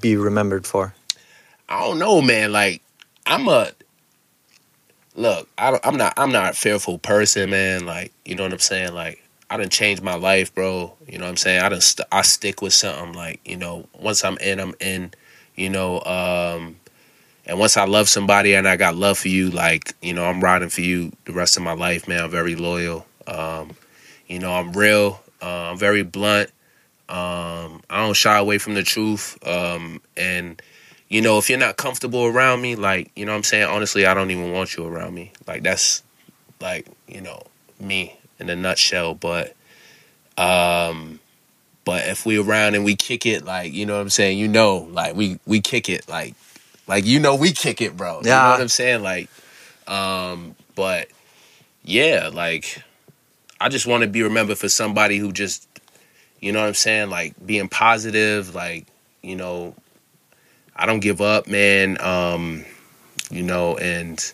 be 0.00 0.16
remembered 0.16 0.66
for? 0.66 0.94
I 1.68 1.80
don't 1.80 1.98
know, 1.98 2.22
man. 2.22 2.52
Like 2.52 2.80
I'm 3.26 3.48
a 3.48 3.72
look. 5.16 5.48
I 5.58 5.72
don't, 5.72 5.84
I'm 5.84 5.96
not. 5.96 6.14
I'm 6.16 6.30
not 6.30 6.50
a 6.50 6.54
fearful 6.54 6.98
person, 6.98 7.50
man. 7.50 7.86
Like 7.86 8.12
you 8.24 8.36
know 8.36 8.44
what 8.44 8.52
I'm 8.52 8.60
saying. 8.60 8.94
Like 8.94 9.20
I 9.52 9.58
done 9.58 9.68
changed 9.68 10.02
my 10.02 10.14
life, 10.14 10.54
bro. 10.54 10.94
You 11.06 11.18
know 11.18 11.26
what 11.26 11.32
I'm 11.32 11.36
saying. 11.36 11.60
I 11.60 11.68
done. 11.68 11.82
St- 11.82 12.08
I 12.10 12.22
stick 12.22 12.62
with 12.62 12.72
something. 12.72 13.12
Like 13.12 13.38
you 13.44 13.58
know, 13.58 13.86
once 14.00 14.24
I'm 14.24 14.38
in, 14.38 14.58
I'm 14.58 14.74
in. 14.80 15.12
You 15.54 15.68
know, 15.68 16.00
um, 16.04 16.76
and 17.44 17.58
once 17.58 17.76
I 17.76 17.84
love 17.84 18.08
somebody 18.08 18.54
and 18.54 18.66
I 18.66 18.76
got 18.76 18.96
love 18.96 19.18
for 19.18 19.28
you, 19.28 19.50
like 19.50 19.94
you 20.00 20.14
know, 20.14 20.24
I'm 20.24 20.42
riding 20.42 20.70
for 20.70 20.80
you 20.80 21.12
the 21.26 21.34
rest 21.34 21.58
of 21.58 21.62
my 21.62 21.74
life, 21.74 22.08
man. 22.08 22.24
I'm 22.24 22.30
very 22.30 22.56
loyal. 22.56 23.04
Um, 23.26 23.72
you 24.26 24.38
know, 24.38 24.54
I'm 24.54 24.72
real. 24.72 25.20
Uh, 25.42 25.70
I'm 25.70 25.76
very 25.76 26.02
blunt. 26.02 26.48
Um, 27.10 27.82
I 27.90 27.98
don't 27.98 28.16
shy 28.16 28.38
away 28.38 28.56
from 28.56 28.72
the 28.72 28.82
truth. 28.82 29.36
Um, 29.46 30.00
and 30.16 30.62
you 31.10 31.20
know, 31.20 31.36
if 31.36 31.50
you're 31.50 31.58
not 31.58 31.76
comfortable 31.76 32.24
around 32.24 32.62
me, 32.62 32.74
like, 32.74 33.10
you 33.14 33.26
know 33.26 33.32
what 33.32 33.36
I'm 33.36 33.44
saying? 33.44 33.68
Honestly, 33.68 34.06
I 34.06 34.14
don't 34.14 34.30
even 34.30 34.50
want 34.50 34.78
you 34.78 34.86
around 34.86 35.12
me. 35.14 35.30
Like 35.46 35.62
that's 35.62 36.02
like, 36.58 36.86
you 37.06 37.20
know, 37.20 37.42
me 37.78 38.16
in 38.38 38.50
a 38.50 38.56
nutshell. 38.56 39.14
But 39.14 39.54
um 40.38 41.20
but 41.84 42.06
if 42.08 42.24
we 42.24 42.38
around 42.38 42.74
and 42.76 42.84
we 42.84 42.94
kick 42.94 43.26
it, 43.26 43.44
like, 43.44 43.72
you 43.72 43.86
know 43.86 43.94
what 43.96 44.02
I'm 44.02 44.10
saying, 44.10 44.38
you 44.38 44.46
know, 44.48 44.88
like 44.92 45.16
we 45.16 45.38
we 45.46 45.60
kick 45.60 45.88
it, 45.88 46.08
like 46.08 46.34
like 46.86 47.04
you 47.06 47.20
know 47.20 47.34
we 47.34 47.52
kick 47.52 47.80
it, 47.80 47.96
bro. 47.96 48.20
You 48.20 48.22
know 48.22 48.30
Yeah. 48.30 48.50
what 48.52 48.60
I'm 48.60 48.68
saying? 48.68 49.02
Like, 49.02 49.28
um, 49.88 50.54
but 50.74 51.08
yeah, 51.84 52.30
like 52.32 52.82
I 53.60 53.68
just 53.68 53.86
want 53.86 54.02
to 54.02 54.08
be 54.08 54.22
remembered 54.22 54.58
for 54.58 54.68
somebody 54.68 55.18
who 55.18 55.32
just 55.32 55.68
you 56.40 56.52
know 56.52 56.60
what 56.60 56.68
I'm 56.68 56.74
saying, 56.74 57.10
like 57.10 57.34
being 57.44 57.68
positive, 57.68 58.54
like, 58.54 58.86
you 59.22 59.36
know, 59.36 59.74
I 60.74 60.86
don't 60.86 61.00
give 61.00 61.20
up, 61.20 61.46
man. 61.46 62.00
Um, 62.00 62.64
you 63.30 63.42
know, 63.42 63.76
and 63.76 64.32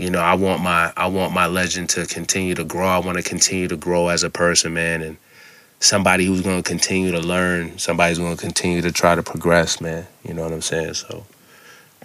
you 0.00 0.08
know, 0.08 0.20
I 0.20 0.34
want 0.34 0.62
my 0.62 0.92
I 0.96 1.08
want 1.08 1.34
my 1.34 1.46
legend 1.46 1.90
to 1.90 2.06
continue 2.06 2.54
to 2.54 2.64
grow. 2.64 2.88
I 2.88 2.98
want 2.98 3.18
to 3.18 3.22
continue 3.22 3.68
to 3.68 3.76
grow 3.76 4.08
as 4.08 4.22
a 4.22 4.30
person, 4.30 4.72
man, 4.72 5.02
and 5.02 5.18
somebody 5.78 6.24
who's 6.24 6.40
going 6.40 6.62
to 6.62 6.68
continue 6.68 7.12
to 7.12 7.20
learn. 7.20 7.78
Somebody's 7.78 8.18
going 8.18 8.34
to 8.34 8.40
continue 8.40 8.80
to 8.80 8.92
try 8.92 9.14
to 9.14 9.22
progress, 9.22 9.80
man. 9.80 10.06
You 10.24 10.32
know 10.32 10.42
what 10.42 10.52
I'm 10.52 10.62
saying? 10.62 10.94
So, 10.94 11.26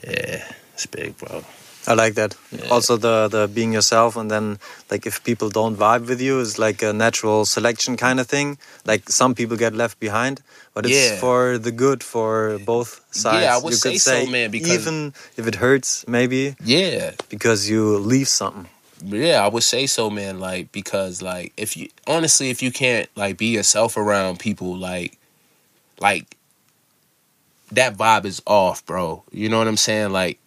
yeah, 0.04 0.44
it's 0.74 0.86
big, 0.86 1.18
bro. 1.18 1.46
I 1.88 1.94
like 1.94 2.16
that. 2.16 2.36
Yeah. 2.52 2.70
Also, 2.72 2.98
the 2.98 3.28
the 3.28 3.48
being 3.48 3.74
yourself, 3.74 4.16
and 4.18 4.30
then 4.32 4.58
like 4.92 5.06
if 5.06 5.24
people 5.24 5.50
don't 5.50 5.76
vibe 5.78 6.08
with 6.08 6.22
you, 6.22 6.40
is 6.40 6.58
like 6.58 6.82
a 6.82 6.92
natural 6.94 7.46
selection 7.46 7.96
kind 7.98 8.20
of 8.20 8.28
thing. 8.28 8.58
Like 8.86 9.10
some 9.10 9.36
people 9.36 9.58
get 9.58 9.74
left 9.74 10.00
behind, 10.00 10.42
but 10.74 10.86
it's 10.86 10.96
Yeah. 10.96 11.20
for 11.20 11.58
the 11.58 11.72
good 11.72 12.04
for 12.04 12.58
both 12.66 13.02
sides. 13.12 13.44
Yeah, 13.44 13.56
I 13.56 13.60
would 13.64 13.72
you 13.74 13.78
say 13.78 13.92
could 13.94 14.02
so, 14.02 14.12
say, 14.12 14.26
man, 14.32 14.50
because- 14.52 14.72
even 14.82 15.14
if 15.38 15.46
it 15.48 15.56
hurts, 15.56 16.06
maybe 16.08 16.56
Yeah, 16.64 17.12
because 17.30 17.70
you 17.70 17.98
leave 18.00 18.28
something. 18.28 18.68
yeah, 19.06 19.46
I 19.46 19.48
would 19.48 19.64
say 19.64 19.86
so, 19.88 20.10
man. 20.10 20.40
Like 20.40 20.72
because 20.72 21.22
like 21.22 21.54
if 21.58 21.78
you 21.78 21.90
honestly, 22.08 22.50
if 22.50 22.62
you 22.64 22.72
can't 22.72 23.08
like 23.16 23.38
be 23.38 23.48
yourself 23.58 23.96
around 23.98 24.40
people, 24.40 24.76
like 24.76 25.18
like 26.00 26.26
that 27.72 27.98
vibe 27.98 28.26
is 28.26 28.42
off, 28.46 28.86
bro. 28.86 29.24
You 29.32 29.50
know 29.50 29.58
what 29.58 29.68
I'm 29.68 29.78
saying? 29.78 30.12
Like 30.12 30.38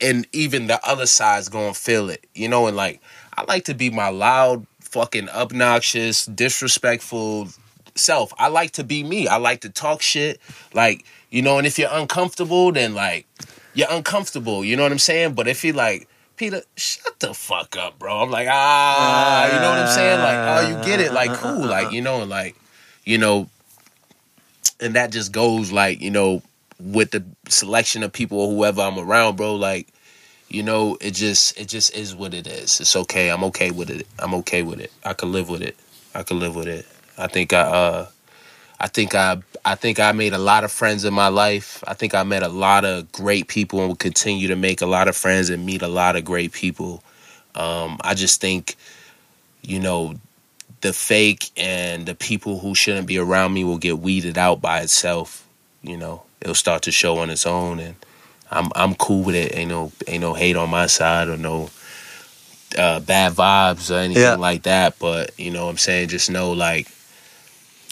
and 0.00 0.26
even 0.32 0.66
the 0.66 0.80
other 0.86 1.06
side's 1.06 1.48
gonna 1.48 1.74
feel 1.74 2.10
it, 2.10 2.26
you 2.34 2.48
know. 2.48 2.66
And 2.66 2.76
like, 2.76 3.00
I 3.36 3.44
like 3.44 3.64
to 3.64 3.74
be 3.74 3.90
my 3.90 4.08
loud, 4.08 4.66
fucking 4.80 5.28
obnoxious, 5.30 6.26
disrespectful 6.26 7.48
self. 7.94 8.32
I 8.38 8.48
like 8.48 8.72
to 8.72 8.84
be 8.84 9.02
me. 9.02 9.28
I 9.28 9.36
like 9.36 9.62
to 9.62 9.70
talk 9.70 10.02
shit, 10.02 10.40
like 10.72 11.04
you 11.30 11.42
know. 11.42 11.58
And 11.58 11.66
if 11.66 11.78
you're 11.78 11.92
uncomfortable, 11.92 12.72
then 12.72 12.94
like 12.94 13.26
you're 13.74 13.90
uncomfortable. 13.90 14.64
You 14.64 14.76
know 14.76 14.82
what 14.82 14.92
I'm 14.92 14.98
saying? 14.98 15.34
But 15.34 15.48
if 15.48 15.64
you 15.64 15.72
like. 15.72 16.08
Peter, 16.36 16.62
shut 16.76 17.18
the 17.18 17.34
fuck 17.34 17.76
up, 17.76 17.98
bro. 17.98 18.18
I'm 18.22 18.30
like, 18.30 18.46
ah, 18.48 19.46
you 19.46 19.60
know 19.60 19.70
what 19.70 19.80
I'm 19.80 19.88
saying? 19.88 20.20
Like, 20.20 20.36
oh, 20.36 20.68
you 20.68 20.84
get 20.84 21.00
it, 21.00 21.12
like, 21.12 21.32
cool, 21.32 21.66
like, 21.66 21.90
you 21.90 22.00
know, 22.00 22.20
and 22.20 22.30
like, 22.30 22.54
you 23.04 23.18
know, 23.18 23.48
and 24.80 24.94
that 24.94 25.10
just 25.10 25.32
goes 25.32 25.72
like 25.72 26.00
you 26.00 26.10
know 26.10 26.42
with 26.80 27.10
the 27.10 27.24
selection 27.48 28.02
of 28.02 28.12
people 28.12 28.40
or 28.40 28.54
whoever 28.54 28.82
I'm 28.82 28.98
around, 28.98 29.36
bro. 29.36 29.54
Like 29.54 29.88
you 30.48 30.62
know, 30.62 30.96
it 31.00 31.12
just 31.12 31.58
it 31.58 31.68
just 31.68 31.94
is 31.94 32.14
what 32.14 32.34
it 32.34 32.46
is. 32.46 32.80
It's 32.80 32.96
okay. 32.96 33.30
I'm 33.30 33.44
okay 33.44 33.70
with 33.70 33.90
it. 33.90 34.06
I'm 34.18 34.34
okay 34.34 34.62
with 34.62 34.80
it. 34.80 34.92
I 35.04 35.12
can 35.12 35.32
live 35.32 35.48
with 35.48 35.62
it. 35.62 35.76
I 36.14 36.22
can 36.22 36.40
live 36.40 36.56
with 36.56 36.66
it. 36.66 36.86
I 37.18 37.26
think 37.26 37.52
I 37.52 37.60
uh 37.60 38.06
I 38.80 38.88
think 38.88 39.14
I 39.14 39.38
I 39.64 39.74
think 39.74 40.00
I 40.00 40.12
made 40.12 40.32
a 40.32 40.38
lot 40.38 40.64
of 40.64 40.72
friends 40.72 41.04
in 41.04 41.12
my 41.12 41.28
life. 41.28 41.82
I 41.86 41.94
think 41.94 42.14
I 42.14 42.22
met 42.22 42.42
a 42.42 42.48
lot 42.48 42.84
of 42.84 43.10
great 43.12 43.48
people 43.48 43.80
and 43.80 43.88
will 43.88 43.96
continue 43.96 44.48
to 44.48 44.56
make 44.56 44.80
a 44.80 44.86
lot 44.86 45.08
of 45.08 45.16
friends 45.16 45.50
and 45.50 45.66
meet 45.66 45.82
a 45.82 45.88
lot 45.88 46.16
of 46.16 46.24
great 46.24 46.52
people. 46.52 47.02
Um, 47.54 47.98
I 48.02 48.14
just 48.14 48.40
think, 48.40 48.76
you 49.62 49.80
know, 49.80 50.14
the 50.80 50.92
fake 50.92 51.50
and 51.56 52.06
the 52.06 52.14
people 52.14 52.60
who 52.60 52.74
shouldn't 52.74 53.08
be 53.08 53.18
around 53.18 53.52
me 53.52 53.64
will 53.64 53.78
get 53.78 53.98
weeded 53.98 54.38
out 54.38 54.62
by 54.62 54.80
itself. 54.80 55.46
You 55.82 55.96
know, 55.96 56.22
it'll 56.40 56.54
start 56.54 56.82
to 56.82 56.92
show 56.92 57.18
on 57.18 57.30
its 57.30 57.46
own, 57.46 57.78
and 57.80 57.94
I'm 58.50 58.70
I'm 58.74 58.94
cool 58.94 59.24
with 59.24 59.34
it. 59.34 59.54
Ain't 59.56 59.70
no 59.70 59.92
ain't 60.06 60.22
no 60.22 60.34
hate 60.34 60.56
on 60.56 60.70
my 60.70 60.86
side 60.86 61.28
or 61.28 61.36
no 61.36 61.70
uh, 62.76 63.00
bad 63.00 63.32
vibes 63.32 63.90
or 63.90 63.98
anything 63.98 64.22
Yeah. 64.22 64.36
like 64.36 64.62
that. 64.64 64.98
But 64.98 65.38
you 65.38 65.50
know, 65.50 65.64
what 65.66 65.70
I'm 65.72 65.78
saying 65.78 66.08
just 66.08 66.30
know 66.30 66.52
like 66.52 66.88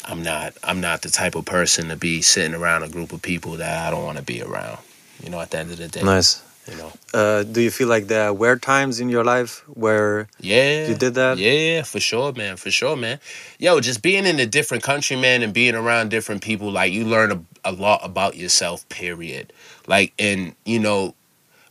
I'm 0.05 0.23
not 0.23 0.55
I'm 0.63 0.81
not 0.81 1.03
the 1.03 1.11
type 1.11 1.35
of 1.35 1.45
person 1.45 1.89
to 1.89 1.97
be 1.97 2.23
sitting 2.23 2.55
around 2.55 2.83
a 2.83 2.89
group 2.89 3.13
of 3.13 3.23
people 3.23 3.53
that 3.57 3.87
I 3.87 3.91
don't 3.91 4.05
want 4.05 4.19
to 4.19 4.25
be 4.25 4.43
around. 4.43 4.79
You 5.23 5.31
know, 5.31 5.41
at 5.41 5.51
the 5.51 5.59
end 5.59 5.71
of 5.71 5.79
the 5.79 5.89
day, 5.89 6.03
Nice. 6.03 6.43
You 6.69 6.75
know, 6.77 6.93
Uh, 7.15 7.45
do 7.45 7.61
you 7.61 7.71
feel 7.71 7.87
like 7.87 8.09
there 8.09 8.33
were 8.35 8.57
times 8.57 8.99
in 8.99 9.09
your 9.09 9.23
life 9.25 9.63
where 9.69 10.29
Yeah. 10.41 10.89
You 10.89 10.95
did 10.97 11.15
that? 11.15 11.39
Yeah, 11.39 11.83
for 11.85 12.01
sure, 12.01 12.33
man. 12.33 12.57
For 12.57 12.73
sure, 12.73 12.97
man. 12.97 13.21
Yo, 13.59 13.79
just 13.81 14.03
being 14.03 14.27
in 14.27 14.41
a 14.41 14.47
different 14.47 14.83
country, 14.83 15.17
man, 15.17 15.43
and 15.45 15.53
being 15.55 15.77
around 15.77 16.11
different 16.11 16.43
people, 16.43 16.71
like 16.73 16.93
you 16.93 17.05
learn 17.05 17.47
a, 17.67 17.73
lot 17.73 18.01
about 18.03 18.37
yourself, 18.37 18.89
period. 18.89 19.53
Like, 19.87 20.13
and, 20.19 20.55
you 20.65 20.79
know, 20.79 21.15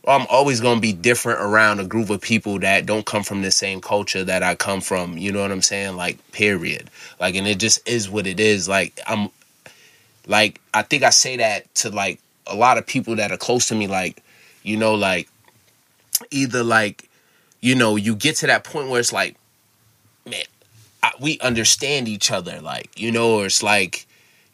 I'm 0.06 0.26
always 0.30 0.60
going 0.60 0.76
to 0.76 0.80
be 0.80 0.92
different 0.92 1.40
around 1.40 1.80
a 1.80 1.84
group 1.84 2.10
of 2.10 2.20
people 2.20 2.58
that 2.60 2.86
don't 2.86 3.04
come 3.04 3.24
from 3.24 3.42
the 3.42 3.50
same 3.50 3.80
culture 3.80 4.22
that 4.22 4.42
I 4.42 4.54
come 4.54 4.80
from. 4.80 5.18
You 5.18 5.32
know 5.32 5.42
what 5.42 5.50
I'm 5.50 5.62
saying? 5.62 5.96
Like, 5.96 6.32
period. 6.32 6.90
Like, 7.18 7.34
and 7.34 7.46
it 7.46 7.58
just 7.58 7.86
is 7.88 8.08
what 8.08 8.26
it 8.26 8.38
is. 8.38 8.68
Like, 8.68 9.00
I'm, 9.06 9.30
like, 10.26 10.60
I 10.74 10.82
think 10.82 11.02
I 11.02 11.10
say 11.10 11.36
that 11.38 11.72
to 11.76 11.90
like 11.90 12.20
a 12.46 12.54
lot 12.54 12.78
of 12.78 12.86
people 12.86 13.16
that 13.16 13.32
are 13.32 13.36
close 13.36 13.68
to 13.68 13.74
me, 13.74 13.86
like, 13.86 14.22
you 14.62 14.76
know, 14.76 14.94
like, 14.94 15.28
either 16.30 16.62
like, 16.62 17.08
you 17.60 17.74
know, 17.74 17.96
you 17.96 18.14
get 18.14 18.36
to 18.36 18.46
that 18.46 18.64
point 18.64 18.88
where 18.88 19.00
it's 19.00 19.12
like, 19.12 19.36
man, 20.24 20.44
I, 21.02 21.12
we 21.20 21.38
understand 21.40 22.08
each 22.08 22.30
other, 22.30 22.60
like, 22.60 22.90
you 22.98 23.10
know, 23.10 23.38
or 23.38 23.46
it's 23.46 23.62
like, 23.62 24.05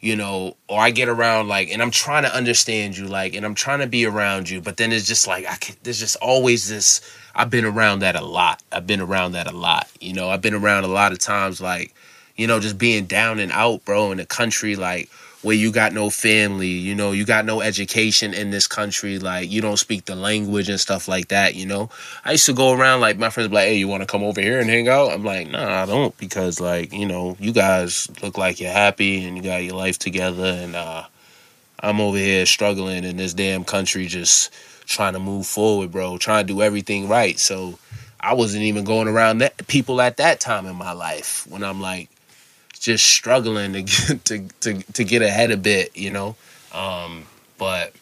you 0.03 0.17
know, 0.17 0.57
or 0.67 0.81
I 0.81 0.91
get 0.91 1.07
around 1.07 1.47
like, 1.47 1.71
and 1.71 1.81
I'm 1.81 1.89
trying 1.89 2.23
to 2.23 2.35
understand 2.35 2.97
you, 2.97 3.07
like, 3.07 3.35
and 3.35 3.45
I'm 3.45 3.55
trying 3.55 3.79
to 3.79 3.87
be 3.87 4.05
around 4.05 4.49
you, 4.49 4.59
but 4.59 4.75
then 4.75 4.91
it's 4.91 5.07
just 5.07 5.27
like, 5.27 5.45
I 5.47 5.55
can, 5.55 5.77
there's 5.83 6.01
just 6.01 6.17
always 6.17 6.67
this. 6.67 6.99
I've 7.33 7.49
been 7.49 7.63
around 7.63 7.99
that 7.99 8.17
a 8.17 8.25
lot. 8.25 8.61
I've 8.69 8.85
been 8.85 8.99
around 8.99 9.31
that 9.31 9.49
a 9.49 9.55
lot. 9.55 9.87
You 10.01 10.11
know, 10.11 10.29
I've 10.29 10.41
been 10.41 10.55
around 10.55 10.83
a 10.83 10.87
lot 10.89 11.13
of 11.13 11.19
times, 11.19 11.61
like, 11.61 11.95
you 12.35 12.47
know, 12.47 12.59
just 12.59 12.77
being 12.77 13.05
down 13.05 13.39
and 13.39 13.49
out, 13.53 13.85
bro, 13.85 14.11
in 14.11 14.17
the 14.17 14.25
country 14.25 14.75
like 14.75 15.09
where 15.43 15.55
you 15.55 15.71
got 15.71 15.93
no 15.93 16.09
family, 16.09 16.69
you 16.69 16.95
know, 16.95 17.11
you 17.11 17.25
got 17.25 17.45
no 17.45 17.61
education 17.61 18.33
in 18.33 18.49
this 18.49 18.65
country, 18.65 19.19
like 19.19 19.51
you 19.51 19.61
don't 19.61 19.77
speak 19.77 20.05
the 20.05 20.15
language 20.15 20.69
and 20.69 20.79
stuff 20.79 21.07
like 21.07 21.27
that, 21.27 21.53
you 21.53 21.65
know. 21.65 21.89
I 22.23 22.31
used 22.31 22.45
to 22.45 22.53
go 22.53 22.73
around 22.73 23.01
like 23.01 23.17
my 23.17 23.29
friends 23.29 23.49
be 23.49 23.55
like, 23.55 23.67
Hey, 23.67 23.77
you 23.77 23.87
wanna 23.87 24.05
come 24.05 24.23
over 24.23 24.39
here 24.41 24.59
and 24.59 24.69
hang 24.69 24.87
out? 24.87 25.11
I'm 25.11 25.23
like, 25.23 25.49
nah, 25.51 25.83
I 25.83 25.85
don't 25.85 26.17
because 26.17 26.59
like, 26.61 26.93
you 26.93 27.05
know, 27.05 27.35
you 27.39 27.51
guys 27.51 28.09
look 28.23 28.37
like 28.37 28.59
you're 28.61 28.71
happy 28.71 29.25
and 29.25 29.35
you 29.35 29.43
got 29.43 29.63
your 29.63 29.75
life 29.75 29.99
together 29.99 30.45
and 30.45 30.75
uh 30.75 31.03
I'm 31.81 31.99
over 31.99 32.17
here 32.17 32.45
struggling 32.45 33.03
in 33.03 33.17
this 33.17 33.33
damn 33.33 33.65
country 33.65 34.07
just 34.07 34.53
trying 34.85 35.13
to 35.13 35.19
move 35.19 35.45
forward, 35.45 35.91
bro, 35.91 36.17
trying 36.17 36.47
to 36.47 36.53
do 36.53 36.61
everything 36.61 37.09
right. 37.09 37.37
So 37.37 37.77
I 38.21 38.33
wasn't 38.35 38.63
even 38.63 38.85
going 38.85 39.09
around 39.09 39.39
that 39.39 39.67
people 39.67 39.99
at 39.99 40.15
that 40.17 40.39
time 40.39 40.65
in 40.65 40.77
my 40.77 40.93
life 40.93 41.45
when 41.49 41.61
I'm 41.61 41.81
like 41.81 42.09
just 42.83 43.05
struggling 43.05 43.73
to 43.73 43.81
get 43.83 44.25
to 44.29 44.47
to, 44.61 44.83
to 44.93 45.03
get 45.03 45.21
ahead 45.21 45.51
a 45.51 45.57
bit, 45.57 45.95
you 45.95 46.11
know. 46.11 46.35
Um, 46.73 47.25
but 47.57 47.93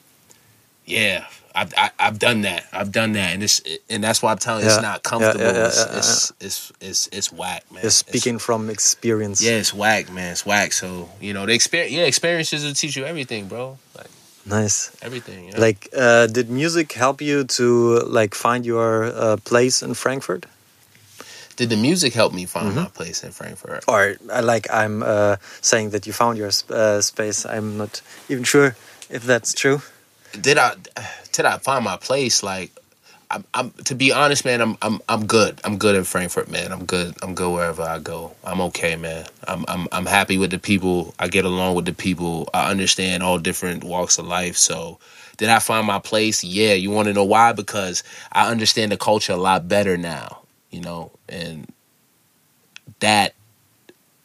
yeah, 0.86 1.26
I've 1.54 1.74
I, 1.78 1.92
I've 2.00 2.18
done 2.20 2.42
that. 2.42 2.66
I've 2.74 2.92
done 2.92 3.14
that, 3.14 3.34
and 3.34 3.44
it's 3.44 3.62
and 3.90 4.04
that's 4.04 4.22
why 4.24 4.32
I'm 4.32 4.38
telling 4.40 4.64
you, 4.64 4.70
Yeah. 4.70 4.76
it's 4.76 4.82
not 4.84 5.04
comfortable. 5.04 5.44
Yeah, 5.46 5.54
yeah, 5.54 5.68
it's, 5.68 5.84
it's, 6.00 6.34
it's 6.42 6.72
it's 6.82 7.08
it's 7.12 7.32
whack, 7.32 7.64
man. 7.72 7.82
you're 7.84 7.88
It's- 7.94 7.96
speaking 7.98 8.40
from 8.40 8.70
experience? 8.70 9.42
yeah, 9.42 9.58
it's 9.64 9.74
whack, 9.74 10.12
man. 10.12 10.32
It's 10.32 10.46
whack. 10.46 10.74
So 10.74 11.10
you 11.22 11.34
know, 11.34 11.46
the 11.46 11.54
experience. 11.54 11.92
Yeah, 11.94 12.04
experiences 12.06 12.66
will 12.66 12.74
teach 12.74 12.96
you 12.98 13.06
everything, 13.06 13.48
bro. 13.48 13.78
Like 13.98 14.08
Nice. 14.46 14.92
everything. 15.04 15.46
You 15.46 15.52
know? 15.54 15.60
Like, 15.60 15.88
uh, 15.96 16.26
did 16.26 16.50
music 16.50 16.92
help 16.94 17.22
you 17.22 17.44
to 17.44 18.00
like 18.20 18.34
find 18.34 18.66
your 18.66 19.06
uh, 19.06 19.38
place 19.38 19.84
in 19.84 19.94
Frankfurt? 19.94 20.46
Did 21.62 21.70
the 21.70 21.78
music 21.78 22.14
help 22.22 22.34
me 22.34 22.46
find 22.46 22.68
Mm-hmm. 22.74 22.84
my 22.90 22.90
place 23.00 23.24
in 23.26 23.32
Frankfurt? 23.32 23.86
Or 23.88 24.02
uh, 24.34 24.42
like 24.54 24.66
I'm 24.74 25.04
uh, 25.04 25.36
saying 25.62 25.92
that 25.94 26.04
you 26.08 26.14
found 26.14 26.38
your 26.42 26.50
sp- 26.50 26.74
uh, 26.74 27.02
space. 27.02 27.46
I'm 27.46 27.78
not 27.78 28.02
even 28.30 28.44
sure 28.44 28.76
if 29.10 29.22
that's 29.30 29.54
true. 29.54 29.80
did 30.48 30.58
I 30.58 30.70
did 31.36 31.46
I 31.46 31.58
find 31.60 31.84
my 31.86 31.98
place? 31.98 32.42
Like, 32.44 32.72
I'm, 33.30 33.44
I'm 33.54 33.70
to 33.90 33.94
be 33.96 34.12
honest, 34.12 34.44
man. 34.44 34.60
I'm 34.62 34.74
I'm 34.82 34.98
I'm 35.08 35.24
good. 35.28 35.54
I'm 35.64 35.78
good 35.78 35.96
in 35.96 36.04
Frankfurt, 36.04 36.50
man. 36.50 36.72
I'm 36.72 36.86
good. 36.86 37.14
I'm 37.24 37.34
good 37.36 37.52
wherever 37.54 37.84
I 37.84 38.00
go. 38.00 38.32
I'm 38.44 38.60
okay, 38.70 38.96
man. 38.96 39.26
I'm 39.48 39.64
I'm 39.68 39.88
I'm 39.92 40.06
happy 40.08 40.38
with 40.42 40.52
the 40.52 40.60
people. 40.60 41.14
I 41.20 41.28
get 41.28 41.46
along 41.46 41.76
with 41.76 41.86
the 41.86 41.94
people. 41.94 42.50
I 42.54 42.72
understand 42.72 43.22
all 43.24 43.38
different 43.40 43.84
walks 43.84 44.18
of 44.20 44.26
life. 44.26 44.58
So, 44.58 44.98
did 45.38 45.50
I 45.50 45.60
find 45.60 45.86
my 45.86 46.00
place? 46.00 46.44
Yeah. 46.44 46.74
You 46.74 46.90
want 46.92 47.08
to 47.08 47.14
know 47.14 47.24
why? 47.36 47.54
Because 47.54 48.04
I 48.34 48.50
understand 48.52 48.92
the 48.92 48.98
culture 48.98 49.34
a 49.34 49.38
lot 49.50 49.68
better 49.68 49.96
now. 49.98 50.41
You 50.72 50.82
know, 50.82 51.12
and 51.30 51.72
that 53.00 53.34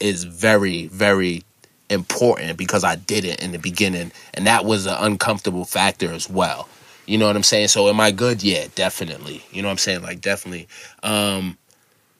is 0.00 0.24
very 0.24 0.86
very 0.86 1.42
important 1.88 2.56
because 2.56 2.84
I 2.84 2.96
did 2.96 3.24
it 3.24 3.42
in 3.42 3.52
the 3.52 3.58
beginning, 3.58 4.12
and 4.34 4.46
that 4.46 4.64
was 4.64 4.86
an 4.86 4.96
uncomfortable 4.98 5.64
factor 5.64 6.12
as 6.12 6.28
well. 6.28 6.68
You 7.06 7.18
know 7.18 7.26
what 7.26 7.36
I'm 7.36 7.42
saying? 7.42 7.68
So 7.68 7.88
am 7.88 8.00
I 8.00 8.10
good? 8.10 8.42
Yeah, 8.42 8.66
definitely. 8.74 9.44
You 9.52 9.62
know 9.62 9.68
what 9.68 9.72
I'm 9.72 9.78
saying? 9.78 10.02
Like 10.02 10.20
definitely. 10.20 10.68
Um 11.02 11.56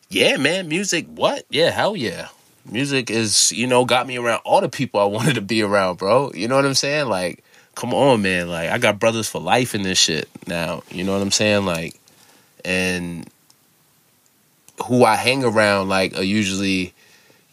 yeah, 0.08 0.36
man, 0.36 0.68
music, 0.68 1.06
what? 1.08 1.44
Yeah, 1.50 1.70
hell 1.70 1.96
yeah. 1.96 2.28
Music 2.70 3.10
is, 3.10 3.52
you 3.52 3.66
know, 3.66 3.84
got 3.84 4.06
me 4.06 4.16
around 4.16 4.40
all 4.44 4.60
the 4.60 4.68
people 4.68 5.00
I 5.00 5.04
wanted 5.16 5.34
to 5.34 5.40
be 5.40 5.62
around, 5.62 5.98
bro. 5.98 6.32
You 6.32 6.48
know 6.48 6.56
what 6.56 6.64
I'm 6.64 6.74
saying? 6.74 7.08
Like, 7.08 7.42
come 7.74 7.92
on, 7.92 8.22
man. 8.22 8.48
Like, 8.48 8.70
I 8.70 8.78
got 8.78 9.00
brothers 9.00 9.28
for 9.28 9.40
life 9.40 9.74
in 9.74 9.82
this 9.82 9.98
shit 9.98 10.28
now. 10.46 10.82
You 10.90 11.04
know 11.04 11.12
what 11.12 11.22
I'm 11.22 11.32
saying? 11.32 11.66
Like, 11.66 11.98
and 12.64 13.28
who 14.84 15.04
I 15.04 15.16
hang 15.16 15.44
around, 15.44 15.88
like, 15.88 16.16
are 16.16 16.22
usually, 16.22 16.92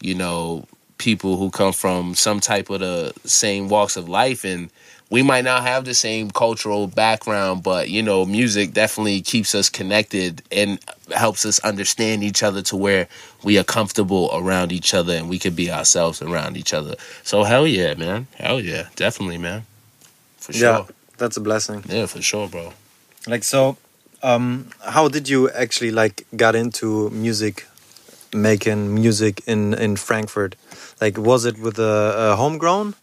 you 0.00 0.14
know, 0.14 0.66
people 0.98 1.36
who 1.36 1.50
come 1.50 1.72
from 1.72 2.14
some 2.14 2.40
type 2.40 2.70
of 2.70 2.80
the 2.80 3.12
same 3.24 3.68
walks 3.68 3.96
of 3.96 4.08
life. 4.08 4.44
And 4.44 4.70
we 5.10 5.22
might 5.22 5.44
not 5.44 5.62
have 5.62 5.84
the 5.84 5.94
same 5.94 6.30
cultural 6.30 6.86
background 6.86 7.62
but 7.62 7.88
you 7.88 8.02
know 8.02 8.24
music 8.24 8.72
definitely 8.72 9.20
keeps 9.20 9.54
us 9.54 9.68
connected 9.68 10.42
and 10.50 10.80
helps 11.14 11.44
us 11.44 11.58
understand 11.60 12.24
each 12.24 12.42
other 12.42 12.62
to 12.62 12.76
where 12.76 13.06
we 13.42 13.58
are 13.58 13.64
comfortable 13.64 14.30
around 14.32 14.72
each 14.72 14.94
other 14.94 15.12
and 15.14 15.28
we 15.28 15.38
can 15.38 15.54
be 15.54 15.70
ourselves 15.70 16.22
around 16.22 16.56
each 16.56 16.72
other. 16.72 16.96
So 17.22 17.44
hell 17.44 17.66
yeah 17.66 17.94
man. 17.94 18.26
Hell 18.36 18.60
yeah. 18.60 18.88
Definitely 18.96 19.38
man. 19.38 19.66
For 20.38 20.52
sure. 20.52 20.68
Yeah, 20.68 20.84
that's 21.18 21.36
a 21.36 21.40
blessing. 21.40 21.84
yeah 21.88 22.06
for 22.06 22.22
sure 22.22 22.48
bro. 22.48 22.72
Like 23.26 23.44
so, 23.44 23.76
um, 24.24 24.70
how 24.80 25.08
did 25.08 25.28
you 25.28 25.50
actually 25.50 25.90
like 25.92 26.26
got 26.36 26.54
into 26.54 27.10
music, 27.10 27.66
making 28.32 28.94
music 28.94 29.42
in 29.46 29.74
in 29.74 29.96
Frankfurt? 29.96 30.56
Like, 31.00 31.18
was 31.18 31.44
it 31.44 31.58
with 31.58 31.78
a, 31.78 32.32
a 32.32 32.36
homegrown? 32.36 32.94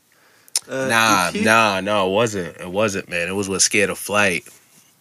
Uh, 0.70 0.88
Nah, 0.90 1.30
EP? 1.30 1.36
nah, 1.44 1.82
no, 1.82 2.08
it 2.08 2.14
wasn't. 2.14 2.58
It 2.58 2.72
wasn't, 2.72 3.10
man. 3.10 3.28
It 3.28 3.36
was 3.36 3.48
with 3.50 3.62
Scared 3.62 3.90
of 3.90 3.98
Flight. 3.98 4.44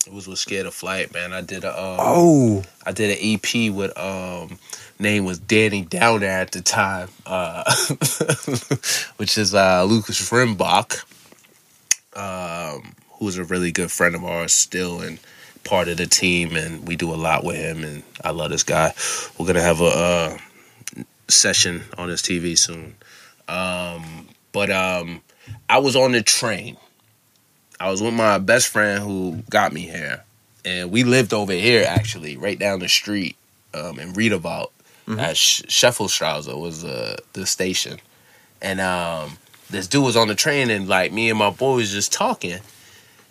It 0.07 0.13
was 0.13 0.27
with 0.27 0.39
Scared 0.39 0.67
of 0.67 0.75
Flight, 0.75 1.13
man. 1.13 1.33
I 1.33 1.43
did 1.43 1.65
a 1.65 1.71
um, 1.71 1.97
Oh, 2.01 2.63
I 2.87 2.93
did 2.93 3.11
an 3.17 3.19
EP 3.23 3.73
with 3.75 3.93
um 3.99 4.59
name 4.99 5.25
was 5.25 5.39
Danny 5.39 5.83
Downer 5.83 6.27
at 6.43 6.51
the 6.53 6.61
time, 6.63 7.09
uh, 7.27 7.65
which 9.17 9.39
is 9.39 9.55
uh, 9.55 9.85
Lucas 9.85 10.21
Rimbach, 10.31 11.05
um, 12.15 12.95
who 13.19 13.25
was 13.27 13.39
a 13.39 13.45
really 13.45 13.73
good 13.73 13.91
friend 13.91 14.15
of 14.15 14.25
ours 14.25 14.53
still, 14.53 15.01
and 15.01 15.19
part 15.71 15.89
of 15.89 15.97
the 15.97 16.07
team, 16.07 16.57
and 16.57 16.87
we 16.87 16.97
do 16.97 17.15
a 17.15 17.17
lot 17.17 17.45
with 17.45 17.57
him. 17.57 17.85
And 17.85 18.03
I 18.23 18.31
love 18.31 18.51
this 18.51 18.65
guy. 18.65 18.93
We're 19.39 19.47
gonna 19.47 19.63
have 19.63 19.81
a 19.81 19.85
uh, 19.85 20.39
session 21.29 21.85
on 21.97 22.09
his 22.09 22.21
TV 22.21 22.59
soon. 22.59 22.97
Um, 23.49 24.29
but 24.53 24.71
um, 24.71 25.23
I 25.69 25.79
was 25.79 25.95
on 25.95 26.13
the 26.13 26.23
train. 26.23 26.77
I 27.79 27.91
was 27.91 28.03
with 28.03 28.13
my 28.13 28.39
best 28.39 28.69
friend 28.69 29.03
who 29.03 29.43
got 29.49 29.73
me 29.73 29.83
here, 29.83 30.25
and 30.65 30.91
we 30.91 31.05
lived 31.05 31.33
over 31.33 31.53
here 31.53 31.85
actually, 31.87 32.37
right 32.37 32.59
down 32.59 32.81
the 32.81 32.89
street 32.89 33.37
um, 33.73 33.99
in 33.99 34.13
Riederwald 34.13 34.71
at 35.19 35.37
Sh- 35.37 35.63
was 35.85 36.85
uh, 36.85 37.17
the 37.33 37.47
station, 37.47 38.01
and 38.61 38.81
um, 38.81 39.39
this 39.71 39.87
dude 39.87 40.05
was 40.05 40.17
on 40.17 40.29
the 40.29 40.35
train, 40.35 40.69
and 40.69 40.89
like 40.89 41.13
me 41.13 41.31
and 41.31 41.39
my 41.39 41.51
boy 41.51 41.77
was 41.77 41.91
just 41.91 42.13
talking, 42.13 42.59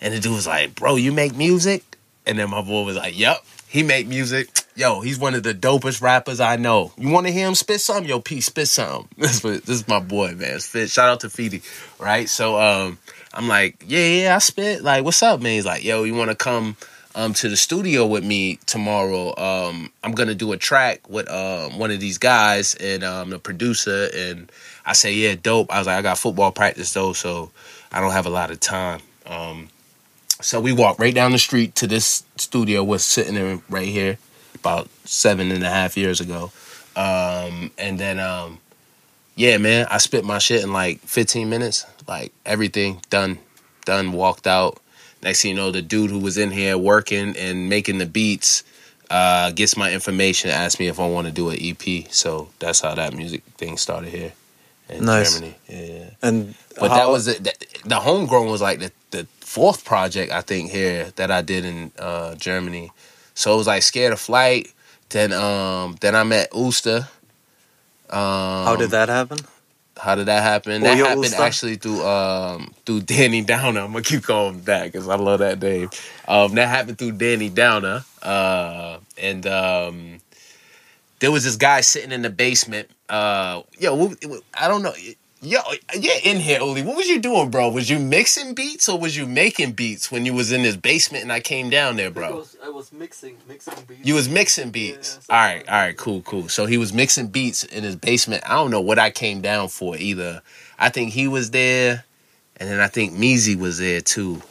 and 0.01 0.13
the 0.13 0.19
dude 0.19 0.31
was 0.33 0.47
like, 0.47 0.75
"Bro, 0.75 0.95
you 0.95 1.11
make 1.11 1.35
music?" 1.35 1.83
And 2.29 2.37
then 2.39 2.49
my 2.49 2.61
boy 2.61 2.83
was 2.83 2.95
like, 2.95 3.17
"Yep, 3.17 3.43
he 3.67 3.83
make 3.83 4.07
music. 4.07 4.47
Yo, 4.75 5.01
he's 5.01 5.19
one 5.19 5.33
of 5.35 5.43
the 5.43 5.53
dopest 5.53 6.01
rappers 6.01 6.39
I 6.39 6.55
know. 6.55 6.93
You 6.97 7.09
want 7.09 7.27
to 7.27 7.33
hear 7.33 7.47
him 7.47 7.55
spit 7.55 7.81
some? 7.81 8.05
Yo, 8.05 8.19
P, 8.21 8.39
spit 8.39 8.67
some. 8.69 9.09
This, 9.17 9.43
is- 9.43 9.61
this 9.63 9.75
is 9.81 9.87
my 9.87 9.99
boy, 9.99 10.33
man. 10.35 10.59
Spit. 10.61 10.89
Shout 10.89 11.09
out 11.09 11.19
to 11.21 11.27
Feedy, 11.27 11.61
right? 11.99 12.29
So 12.29 12.57
um, 12.59 12.97
I'm 13.33 13.47
like, 13.49 13.83
yeah, 13.85 14.05
yeah, 14.05 14.35
I 14.35 14.39
spit. 14.39 14.83
Like, 14.83 15.03
what's 15.03 15.21
up, 15.21 15.41
man? 15.41 15.53
He's 15.53 15.65
like, 15.65 15.83
yo, 15.83 16.03
you 16.03 16.13
want 16.15 16.29
to 16.29 16.35
come 16.35 16.77
um 17.15 17.33
to 17.33 17.49
the 17.49 17.57
studio 17.57 18.05
with 18.05 18.23
me 18.23 18.59
tomorrow? 18.67 19.35
Um, 19.37 19.91
I'm 20.03 20.13
gonna 20.13 20.35
do 20.35 20.51
a 20.53 20.57
track 20.57 21.09
with 21.09 21.29
um 21.29 21.77
one 21.79 21.91
of 21.91 21.99
these 21.99 22.19
guys 22.19 22.75
and 22.75 23.03
um 23.03 23.31
the 23.31 23.39
producer. 23.39 24.07
And 24.15 24.51
I 24.85 24.93
say, 24.93 25.13
yeah, 25.13 25.35
dope. 25.41 25.73
I 25.73 25.79
was 25.79 25.87
like, 25.87 25.97
I 25.97 26.01
got 26.03 26.17
football 26.19 26.51
practice 26.51 26.93
though, 26.93 27.13
so 27.13 27.51
I 27.91 27.99
don't 28.01 28.11
have 28.11 28.27
a 28.27 28.29
lot 28.29 28.51
of 28.51 28.59
time. 28.59 29.01
Um, 29.25 29.69
so 30.41 30.59
we 30.59 30.71
walked 30.71 30.99
right 30.99 31.13
down 31.13 31.31
the 31.31 31.37
street 31.39 31.75
to 31.75 31.87
this 31.87 32.23
studio 32.37 32.83
was 32.83 33.03
sitting 33.03 33.35
in 33.35 33.61
right 33.69 33.87
here 33.87 34.17
about 34.55 34.89
seven 35.05 35.51
and 35.51 35.63
a 35.63 35.69
half 35.69 35.97
years 35.97 36.21
ago. 36.21 36.51
Um, 36.95 37.71
and 37.77 37.99
then 37.99 38.19
um, 38.19 38.59
yeah, 39.35 39.57
man, 39.57 39.87
I 39.89 39.97
spit 39.99 40.25
my 40.25 40.37
shit 40.37 40.63
in 40.63 40.73
like 40.73 40.99
15 41.01 41.49
minutes. 41.49 41.85
Like 42.07 42.31
everything 42.45 43.01
done, 43.09 43.39
done, 43.85 44.11
walked 44.11 44.47
out. 44.47 44.79
Next 45.21 45.41
thing 45.41 45.51
you 45.51 45.55
know, 45.57 45.71
the 45.71 45.81
dude 45.81 46.09
who 46.11 46.19
was 46.19 46.37
in 46.37 46.51
here 46.51 46.77
working 46.77 47.35
and 47.37 47.69
making 47.69 47.97
the 47.97 48.05
beats 48.05 48.63
uh, 49.09 49.51
gets 49.51 49.75
my 49.75 49.91
information, 49.91 50.49
asks 50.49 50.79
me 50.79 50.87
if 50.87 50.99
I 50.99 51.07
want 51.07 51.27
to 51.27 51.33
do 51.33 51.49
an 51.49 51.57
EP. 51.59 52.11
So 52.11 52.49
that's 52.59 52.79
how 52.81 52.95
that 52.95 53.13
music 53.13 53.43
thing 53.57 53.75
started 53.77 54.09
here 54.11 54.31
in 54.89 55.05
Nice. 55.05 55.33
Germany. 55.33 55.55
Yeah. 55.67 56.09
And 56.21 56.55
But 56.79 56.91
how- 56.91 56.97
that 56.97 57.09
was 57.09 57.27
it. 57.27 57.43
The, 57.43 57.53
the 57.85 57.95
homegrown 57.95 58.47
was 58.47 58.61
like 58.61 58.79
the, 58.79 58.91
the 59.11 59.27
fourth 59.49 59.83
project 59.83 60.31
I 60.31 60.41
think 60.41 60.69
here 60.69 61.11
that 61.15 61.31
I 61.31 61.41
did 61.41 61.65
in 61.65 61.91
uh, 61.97 62.35
Germany. 62.35 62.91
So 63.33 63.53
it 63.53 63.57
was 63.57 63.67
like 63.67 63.81
Scared 63.81 64.13
of 64.13 64.19
Flight. 64.19 64.71
Then 65.09 65.33
um 65.33 65.95
then 66.01 66.15
I 66.15 66.23
met 66.23 66.51
Usta. 66.51 67.07
Um, 68.11 68.65
how 68.65 68.75
did 68.75 68.91
that 68.91 69.09
happen? 69.09 69.39
How 69.97 70.15
did 70.15 70.27
that 70.27 70.43
happen? 70.43 70.81
Oh, 70.81 70.85
That 70.85 70.97
happened 70.97 71.25
Usta? 71.25 71.39
actually 71.39 71.75
through 71.77 72.05
um 72.05 72.73
through 72.85 73.01
Danny 73.01 73.41
Downer. 73.41 73.81
I'm 73.81 73.91
gonna 73.91 74.03
keep 74.03 74.23
calling 74.23 74.55
him 74.55 74.63
that 74.65 74.91
because 74.91 75.07
I 75.07 75.15
love 75.15 75.39
that 75.39 75.59
name. 75.59 75.89
Um, 76.27 76.53
that 76.55 76.67
happened 76.69 76.99
through 76.99 77.13
Danny 77.13 77.49
Downer. 77.49 78.03
Uh, 78.21 78.99
and 79.17 79.47
um, 79.47 80.19
there 81.19 81.31
was 81.31 81.43
this 81.43 81.55
guy 81.55 81.81
sitting 81.81 82.11
in 82.11 82.21
the 82.21 82.29
basement. 82.29 82.89
Uh, 83.09 83.63
yo, 83.79 84.13
I 84.53 84.67
don't 84.67 84.83
know. 84.83 84.93
Yo, 85.41 85.59
yeah, 85.97 86.17
in 86.25 86.37
here, 86.37 86.59
Oli. 86.59 86.81
What 86.81 86.97
was 86.97 87.07
you 87.07 87.17
doing, 87.17 87.49
bro? 87.49 87.69
Was 87.69 87.89
you 87.89 87.97
mixing 87.97 88.53
beats 88.53 88.89
or 88.89 88.99
was 88.99 89.15
you 89.15 89.25
making 89.25 89.71
beats 89.71 90.11
when 90.11 90.25
you 90.25 90.33
was 90.33 90.51
in 90.51 90.63
this 90.63 90.75
basement 90.75 91.23
and 91.23 91.31
I 91.31 91.39
came 91.39 91.69
down 91.69 91.95
there, 91.95 92.11
bro? 92.11 92.43
I 92.61 92.67
was 92.67 92.91
mixing, 92.91 93.37
mixing 93.47 93.85
beats. 93.87 94.05
You 94.05 94.15
was 94.15 94.27
mixing 94.27 94.71
beats. 94.71 95.17
Yeah, 95.29 95.35
all 95.37 95.41
right, 95.45 95.69
all 95.69 95.75
right, 95.75 95.95
cool, 95.95 96.21
cool. 96.23 96.49
So 96.49 96.65
he 96.65 96.77
was 96.77 96.91
mixing 96.91 97.27
beats 97.27 97.63
in 97.63 97.85
his 97.85 97.95
basement. 97.95 98.43
I 98.45 98.55
don't 98.55 98.69
know 98.69 98.81
what 98.81 98.99
I 98.99 99.11
came 99.11 99.39
down 99.39 99.69
for 99.69 99.95
either. 99.95 100.41
I 100.77 100.89
think 100.89 101.13
he 101.13 101.29
was 101.29 101.51
there, 101.51 102.03
and 102.57 102.69
then 102.69 102.81
I 102.81 102.87
think 102.87 103.13
Meezy 103.13 103.57
was 103.57 103.79
there 103.79 104.01
too. 104.01 104.41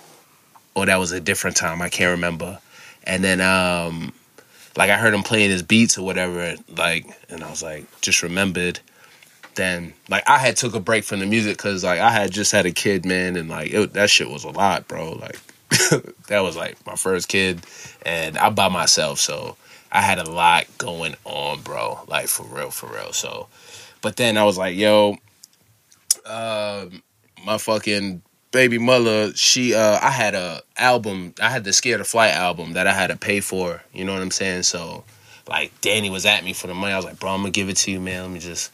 Or 0.74 0.86
that 0.86 0.96
was 0.96 1.12
a 1.12 1.20
different 1.20 1.56
time. 1.56 1.82
I 1.82 1.90
can't 1.90 2.12
remember. 2.12 2.60
And 3.04 3.22
then 3.22 3.42
um 3.42 4.14
like 4.74 4.88
I 4.88 4.96
heard 4.96 5.12
him 5.12 5.22
playing 5.22 5.50
his 5.50 5.62
beats 5.62 5.98
or 5.98 6.06
whatever, 6.06 6.54
like 6.78 7.04
and 7.28 7.44
I 7.44 7.50
was 7.50 7.62
like, 7.62 7.84
just 8.00 8.22
remembered. 8.22 8.80
Then 9.58 9.92
like 10.08 10.22
I 10.28 10.38
had 10.38 10.56
took 10.56 10.74
a 10.74 10.80
break 10.80 11.02
from 11.02 11.18
the 11.18 11.26
music 11.26 11.56
because 11.56 11.82
like 11.82 11.98
I 11.98 12.10
had 12.10 12.30
just 12.30 12.52
had 12.52 12.64
a 12.64 12.70
kid, 12.70 13.04
man, 13.04 13.34
and 13.34 13.48
like 13.48 13.72
it, 13.72 13.92
that 13.94 14.08
shit 14.08 14.30
was 14.30 14.44
a 14.44 14.50
lot, 14.50 14.86
bro. 14.86 15.14
Like 15.14 15.36
that 16.28 16.40
was 16.40 16.56
like 16.56 16.76
my 16.86 16.94
first 16.94 17.26
kid, 17.26 17.60
and 18.06 18.38
I'm 18.38 18.54
by 18.54 18.68
myself, 18.68 19.18
so 19.18 19.56
I 19.90 20.00
had 20.00 20.20
a 20.20 20.30
lot 20.30 20.66
going 20.78 21.16
on, 21.24 21.62
bro. 21.62 21.98
Like 22.06 22.28
for 22.28 22.44
real, 22.44 22.70
for 22.70 22.86
real. 22.86 23.12
So, 23.12 23.48
but 24.00 24.14
then 24.16 24.36
I 24.36 24.44
was 24.44 24.56
like, 24.56 24.76
yo, 24.76 25.16
um, 26.24 27.02
my 27.44 27.58
fucking 27.58 28.22
baby 28.52 28.78
mother, 28.78 29.34
she, 29.34 29.74
uh, 29.74 29.98
I 30.00 30.10
had 30.10 30.36
a 30.36 30.62
album, 30.76 31.34
I 31.42 31.50
had 31.50 31.64
the 31.64 31.72
Scared 31.72 32.00
of 32.00 32.06
Flight 32.06 32.32
album 32.32 32.74
that 32.74 32.86
I 32.86 32.92
had 32.92 33.08
to 33.08 33.16
pay 33.16 33.40
for. 33.40 33.82
You 33.92 34.04
know 34.04 34.12
what 34.12 34.22
I'm 34.22 34.30
saying? 34.30 34.62
So, 34.62 35.02
like, 35.48 35.72
Danny 35.80 36.10
was 36.10 36.26
at 36.26 36.44
me 36.44 36.52
for 36.52 36.68
the 36.68 36.74
money. 36.74 36.92
I 36.92 36.96
was 36.96 37.04
like, 37.04 37.18
bro, 37.18 37.32
I'm 37.32 37.40
gonna 37.40 37.50
give 37.50 37.68
it 37.68 37.76
to 37.78 37.90
you, 37.90 37.98
man. 37.98 38.22
Let 38.22 38.30
me 38.30 38.38
just 38.38 38.70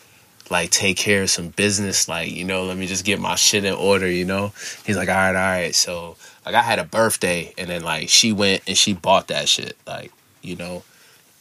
like 0.51 0.70
take 0.70 0.97
care 0.97 1.22
of 1.22 1.30
some 1.30 1.49
business, 1.49 2.09
like 2.09 2.30
you 2.32 2.45
know, 2.45 2.64
let 2.64 2.76
me 2.76 2.86
just 2.86 3.05
get 3.05 3.20
my 3.20 3.34
shit 3.34 3.64
in 3.64 3.74
order, 3.74 4.09
you 4.09 4.24
know. 4.24 4.53
He's 4.84 4.97
like, 4.97 5.09
all 5.09 5.14
right, 5.14 5.28
all 5.28 5.34
right. 5.34 5.74
So 5.74 6.16
like 6.45 6.55
I 6.55 6.62
had 6.62 6.78
a 6.78 6.84
birthday, 6.84 7.55
and 7.57 7.68
then 7.68 7.82
like 7.82 8.09
she 8.09 8.32
went 8.32 8.62
and 8.66 8.76
she 8.76 8.92
bought 8.92 9.28
that 9.28 9.49
shit, 9.49 9.76
like 9.86 10.12
you 10.42 10.57
know. 10.57 10.82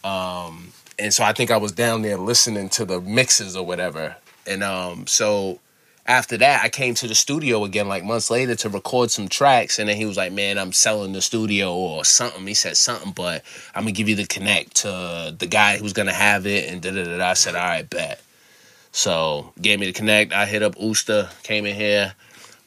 Um, 0.04 0.72
and 1.00 1.14
so 1.14 1.24
I 1.24 1.34
think 1.34 1.52
I 1.52 1.58
was 1.58 1.72
down 1.72 2.02
there 2.02 2.18
listening 2.18 2.70
to 2.70 2.86
the 2.86 3.02
mixes 3.02 3.56
or 3.56 3.66
whatever, 3.66 4.16
and 4.48 4.64
um, 4.64 5.08
so 5.08 5.60
after 6.06 6.36
that 6.38 6.64
I 6.64 6.70
came 6.70 6.96
to 6.96 7.08
the 7.08 7.16
studio 7.16 7.64
again 7.64 7.88
like 7.88 8.04
months 8.04 8.30
later 8.30 8.56
to 8.56 8.70
record 8.70 9.12
some 9.12 9.28
tracks, 9.28 9.80
and 9.80 9.90
then 9.90 9.98
he 9.98 10.06
was 10.06 10.18
like, 10.18 10.32
man, 10.32 10.58
I'm 10.58 10.72
selling 10.72 11.14
the 11.14 11.22
studio 11.22 11.74
or 11.74 12.06
something. 12.06 12.46
He 12.48 12.54
said 12.54 12.78
something, 12.78 13.12
but 13.12 13.44
I'm 13.76 13.84
gonna 13.84 13.92
give 13.92 14.08
you 14.08 14.16
the 14.16 14.26
connect 14.26 14.78
to 14.78 15.36
the 15.38 15.48
guy 15.48 15.78
who's 15.78 15.94
gonna 15.94 16.14
have 16.14 16.46
it, 16.46 16.72
and 16.72 16.82
da 16.82 16.92
da 16.92 17.04
da. 17.04 17.18
da. 17.18 17.30
I 17.30 17.34
said, 17.34 17.56
all 17.56 17.62
right, 17.62 17.90
bet. 17.90 18.22
So 18.94 19.52
gave 19.62 19.80
me 19.80 19.88
the 19.88 19.92
connect. 19.94 20.32
I 20.34 20.46
hit 20.46 20.62
up 20.64 20.76
Usta, 20.76 21.30
came 21.44 21.66
in 21.66 21.76
here, 21.76 22.14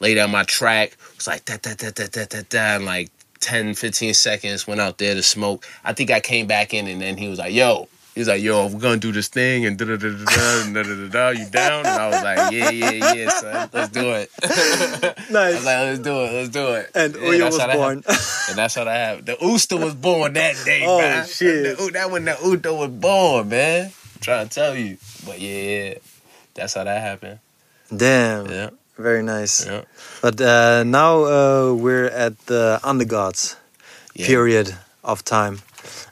laid 0.01 0.15
down 0.15 0.29
my 0.29 0.43
track. 0.43 0.95
Was 1.15 1.25
like 1.25 1.45
da 1.45 1.55
da 1.61 1.73
da 1.73 1.89
da 1.89 2.05
da 2.11 2.25
da 2.25 2.41
da. 2.49 2.75
And 2.75 2.85
like 2.85 3.09
10, 3.39 3.73
15 3.75 4.13
seconds. 4.13 4.67
Went 4.67 4.81
out 4.81 4.97
there 4.97 5.15
to 5.15 5.23
smoke. 5.23 5.65
I 5.85 5.93
think 5.93 6.11
I 6.11 6.19
came 6.19 6.45
back 6.45 6.73
in, 6.73 6.85
and 6.87 7.01
then 7.01 7.17
he 7.17 7.27
was 7.29 7.39
like, 7.39 7.53
"Yo." 7.53 7.87
He 8.13 8.19
was 8.21 8.27
like, 8.27 8.41
"Yo, 8.41 8.65
we're 8.67 8.79
gonna 8.79 8.97
do 8.97 9.11
this 9.11 9.27
thing 9.27 9.65
and 9.67 9.77
da 9.77 9.85
da 9.85 9.95
da 9.95 10.09
da 10.09 10.25
da 10.25 10.61
and 10.63 10.73
da 10.73 10.81
da 10.83 11.07
da. 11.07 11.29
You 11.29 11.45
down?" 11.49 11.85
And 11.85 11.87
I 11.87 12.07
was 12.09 12.23
like, 12.23 12.51
"Yeah, 12.51 12.69
yeah, 12.71 13.13
yeah, 13.13 13.29
son. 13.29 13.69
Let's 13.71 13.91
do 13.91 14.09
it." 14.09 14.31
nice. 14.41 15.31
I 15.31 15.49
was 15.53 15.65
like, 15.65 15.77
"Let's 15.77 15.99
do 15.99 16.21
it. 16.23 16.33
Let's 16.33 16.49
do 16.49 16.67
it." 16.73 16.91
And 16.95 17.15
Yeah, 17.15 17.37
that's 17.37 17.57
was 17.57 17.75
born. 17.75 18.03
and 18.49 18.57
that's 18.57 18.73
how 18.75 18.83
that 18.85 18.97
happened. 19.07 19.27
The 19.27 19.35
Usta 19.35 19.79
was 19.81 19.93
born 19.93 20.33
that 20.33 20.55
day, 20.65 20.83
Oh, 20.85 20.97
man. 20.99 21.25
shit. 21.27 21.77
The, 21.77 21.91
that 21.93 22.09
when 22.11 22.25
the 22.25 22.31
Usta 22.31 22.75
was 22.75 22.89
born, 22.89 23.49
man. 23.49 23.85
I'm 23.85 24.21
trying 24.21 24.47
to 24.49 24.53
tell 24.53 24.75
you. 24.75 24.97
But 25.23 25.39
yeah, 25.39 25.93
that's 26.57 26.73
how 26.75 26.83
that 26.83 27.01
happened. 27.01 27.39
Damn. 27.95 28.45
Yeah, 28.51 28.69
Very 28.97 29.23
nice. 29.23 29.65
yeah. 29.65 29.83
But 30.21 30.41
uh, 30.41 30.83
now 30.83 31.23
uh, 31.23 31.73
we're 31.73 32.09
at 32.25 32.33
the 32.51 32.79
undergods 32.83 33.55
Yeah. 34.13 34.27
period 34.27 34.67
of 35.03 35.23
time, 35.23 35.59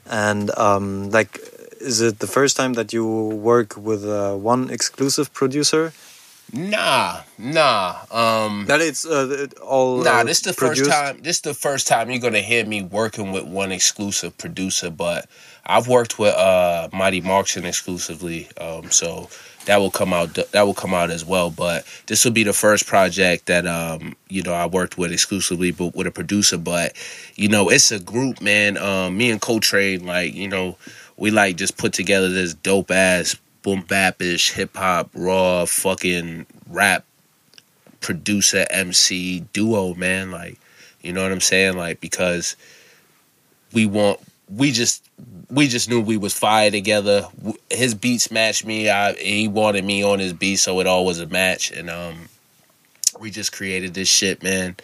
and 0.05 0.49
um, 0.57 1.09
like, 1.11 1.39
is 1.81 1.99
it 2.01 2.19
the 2.19 2.27
first 2.27 2.55
time 2.55 2.73
that 2.79 2.93
you 2.93 3.05
work 3.51 3.75
with 3.75 4.05
uh, 4.05 4.35
one 4.37 4.69
exclusive 4.69 5.27
producer? 5.33 5.91
Nah, 6.53 7.21
nah. 7.37 7.95
Um, 8.11 8.65
That 8.67 8.79
it's 8.79 9.03
uh, 9.05 9.27
it 9.45 9.57
all. 9.59 10.03
Nah, 10.03 10.19
uh, 10.21 10.23
this 10.23 10.41
the 10.41 10.53
produced? 10.53 10.85
first 10.85 10.91
time. 10.91 11.15
This 11.23 11.39
the 11.41 11.53
first 11.55 11.87
time 11.87 12.09
you're 12.11 12.21
gonna 12.21 12.45
hear 12.45 12.63
me 12.65 12.83
working 12.83 13.31
with 13.33 13.43
one 13.45 13.71
exclusive 13.73 14.37
producer. 14.37 14.91
But 14.91 15.25
I've 15.65 15.87
worked 15.87 16.19
with 16.19 16.35
uh 16.35 16.87
Mighty 16.93 17.21
Markson 17.21 17.65
exclusively, 17.65 18.47
um, 18.61 18.91
so 18.91 19.27
that 19.65 19.77
will 19.77 19.91
come 19.91 20.13
out. 20.13 20.33
That 20.51 20.63
will 20.65 20.73
come 20.73 20.93
out 20.93 21.11
as 21.11 21.25
well. 21.25 21.49
But 21.49 21.85
this 22.07 22.25
will 22.25 22.31
be 22.31 22.43
the 22.43 22.53
first 22.53 22.87
project 22.87 23.47
that 23.47 23.67
um 23.67 24.15
you 24.29 24.41
know 24.41 24.53
I 24.53 24.65
worked 24.65 24.97
with 24.97 25.11
exclusively, 25.11 25.71
but 25.71 25.95
with 25.95 26.07
a 26.07 26.11
producer. 26.11 26.57
But 26.57 26.93
you 27.35 27.49
know, 27.49 27.69
it's 27.69 27.91
a 27.91 27.99
group, 27.99 28.41
man. 28.41 28.77
Um, 28.77 29.17
me 29.17 29.31
and 29.31 29.41
Coltrane, 29.41 30.05
like 30.05 30.33
you 30.33 30.47
know, 30.47 30.77
we 31.17 31.31
like 31.31 31.57
just 31.57 31.77
put 31.77 31.93
together 31.93 32.29
this 32.29 32.53
dope 32.53 32.91
ass 32.91 33.35
boom 33.61 33.81
bapish 33.81 34.51
hip 34.51 34.77
hop 34.77 35.09
raw 35.15 35.65
fucking 35.65 36.45
rap 36.69 37.03
producer 38.05 38.67
MC 38.69 39.39
duo, 39.51 39.95
man. 39.95 40.29
Like, 40.29 40.59
you 41.01 41.11
know 41.11 41.23
what 41.23 41.31
I'm 41.31 41.41
saying? 41.41 41.75
Like, 41.75 41.99
because 41.99 42.55
we 43.73 43.87
want, 43.87 44.19
we 44.47 44.71
just, 44.71 45.03
we 45.49 45.67
just 45.67 45.89
knew 45.89 46.01
we 46.01 46.17
was 46.17 46.33
fire 46.33 46.71
together. 46.71 47.27
His 47.69 47.93
beats 47.93 48.31
matched 48.31 48.65
me. 48.65 48.89
I, 48.89 49.13
he 49.13 49.47
wanted 49.47 49.85
me 49.85 50.03
on 50.03 50.19
his 50.19 50.33
beat, 50.33 50.57
so 50.57 50.79
it 50.79 50.87
all 50.87 51.05
was 51.05 51.19
a 51.19 51.27
match. 51.27 51.71
And 51.71 51.89
um, 51.89 52.29
we 53.19 53.31
just 53.31 53.51
created 53.51 53.93
this 53.93 54.09
shit, 54.09 54.43
man. 54.43 54.75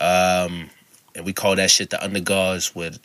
Um, 0.00 0.70
and 1.14 1.24
we 1.24 1.32
call 1.32 1.56
that 1.56 1.70
shit 1.70 1.90
the 1.90 1.96
undergods 1.96 2.74
with 2.74 2.98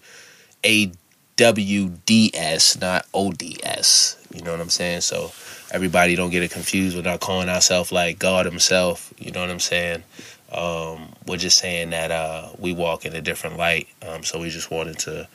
A 0.63 0.91
W 1.35 1.89
D 2.05 2.31
S, 2.33 2.79
not 2.79 3.05
O 3.13 3.31
D 3.31 3.57
S. 3.63 4.17
You 4.33 4.41
know 4.43 4.51
what 4.51 4.61
I'm 4.61 4.69
saying? 4.69 5.01
So 5.01 5.31
everybody 5.71 6.15
don't 6.15 6.29
get 6.29 6.43
it 6.43 6.51
confused. 6.51 6.95
We're 6.95 7.03
not 7.03 7.19
calling 7.19 7.49
ourselves 7.49 7.91
like 7.91 8.19
God 8.19 8.45
Himself. 8.45 9.13
You 9.17 9.31
know 9.31 9.41
what 9.41 9.49
I'm 9.49 9.59
saying? 9.59 10.03
Um, 10.51 11.13
we're 11.25 11.37
just 11.37 11.57
saying 11.57 11.89
that 11.89 12.11
uh, 12.11 12.49
we 12.59 12.73
walk 12.73 13.05
in 13.05 13.15
a 13.15 13.21
different 13.21 13.57
light. 13.57 13.87
Um, 14.07 14.23
so 14.23 14.39
we 14.39 14.49
just 14.49 14.69
wanted 14.69 14.99
to 14.99 15.27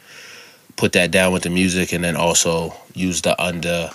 put 0.79 0.93
that 0.93 1.11
down 1.11 1.33
with 1.33 1.43
the 1.43 1.51
music, 1.51 1.93
and 1.93 2.03
then 2.03 2.17
also 2.17 2.75
use 2.95 3.21
the 3.21 3.41
under, 3.43 3.91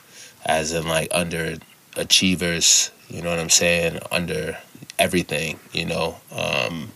as 0.46 0.74
in 0.74 0.88
like 0.88 1.08
under 1.12 1.56
achievers. 1.98 2.92
You 3.10 3.24
know 3.24 3.32
what 3.32 3.40
I'm 3.40 3.50
saying? 3.50 4.00
Under 4.12 4.58
everything. 5.00 5.60
You 5.72 5.88
know, 5.88 6.18
um, 6.32 6.92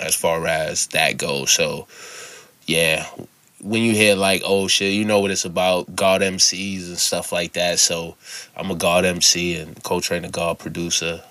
as 0.00 0.16
far 0.16 0.44
as 0.46 0.88
that 0.88 1.18
goes. 1.18 1.52
So 1.52 1.86
yeah, 2.66 3.06
when 3.60 3.82
you 3.82 3.92
hear 3.92 4.16
like 4.16 4.42
oh 4.44 4.66
shit, 4.68 4.92
you 4.94 5.04
know 5.04 5.20
what 5.20 5.30
it's 5.30 5.44
about, 5.44 5.94
God 5.94 6.22
MCs 6.22 6.88
and 6.88 6.98
stuff 6.98 7.30
like 7.30 7.52
that. 7.52 7.78
So 7.78 8.16
I'm 8.56 8.70
a 8.70 8.74
God 8.74 9.04
MC 9.04 9.56
and 9.56 9.80
Coltrane 9.82 10.24
a 10.24 10.30
God 10.30 10.58
producer, 10.58 11.22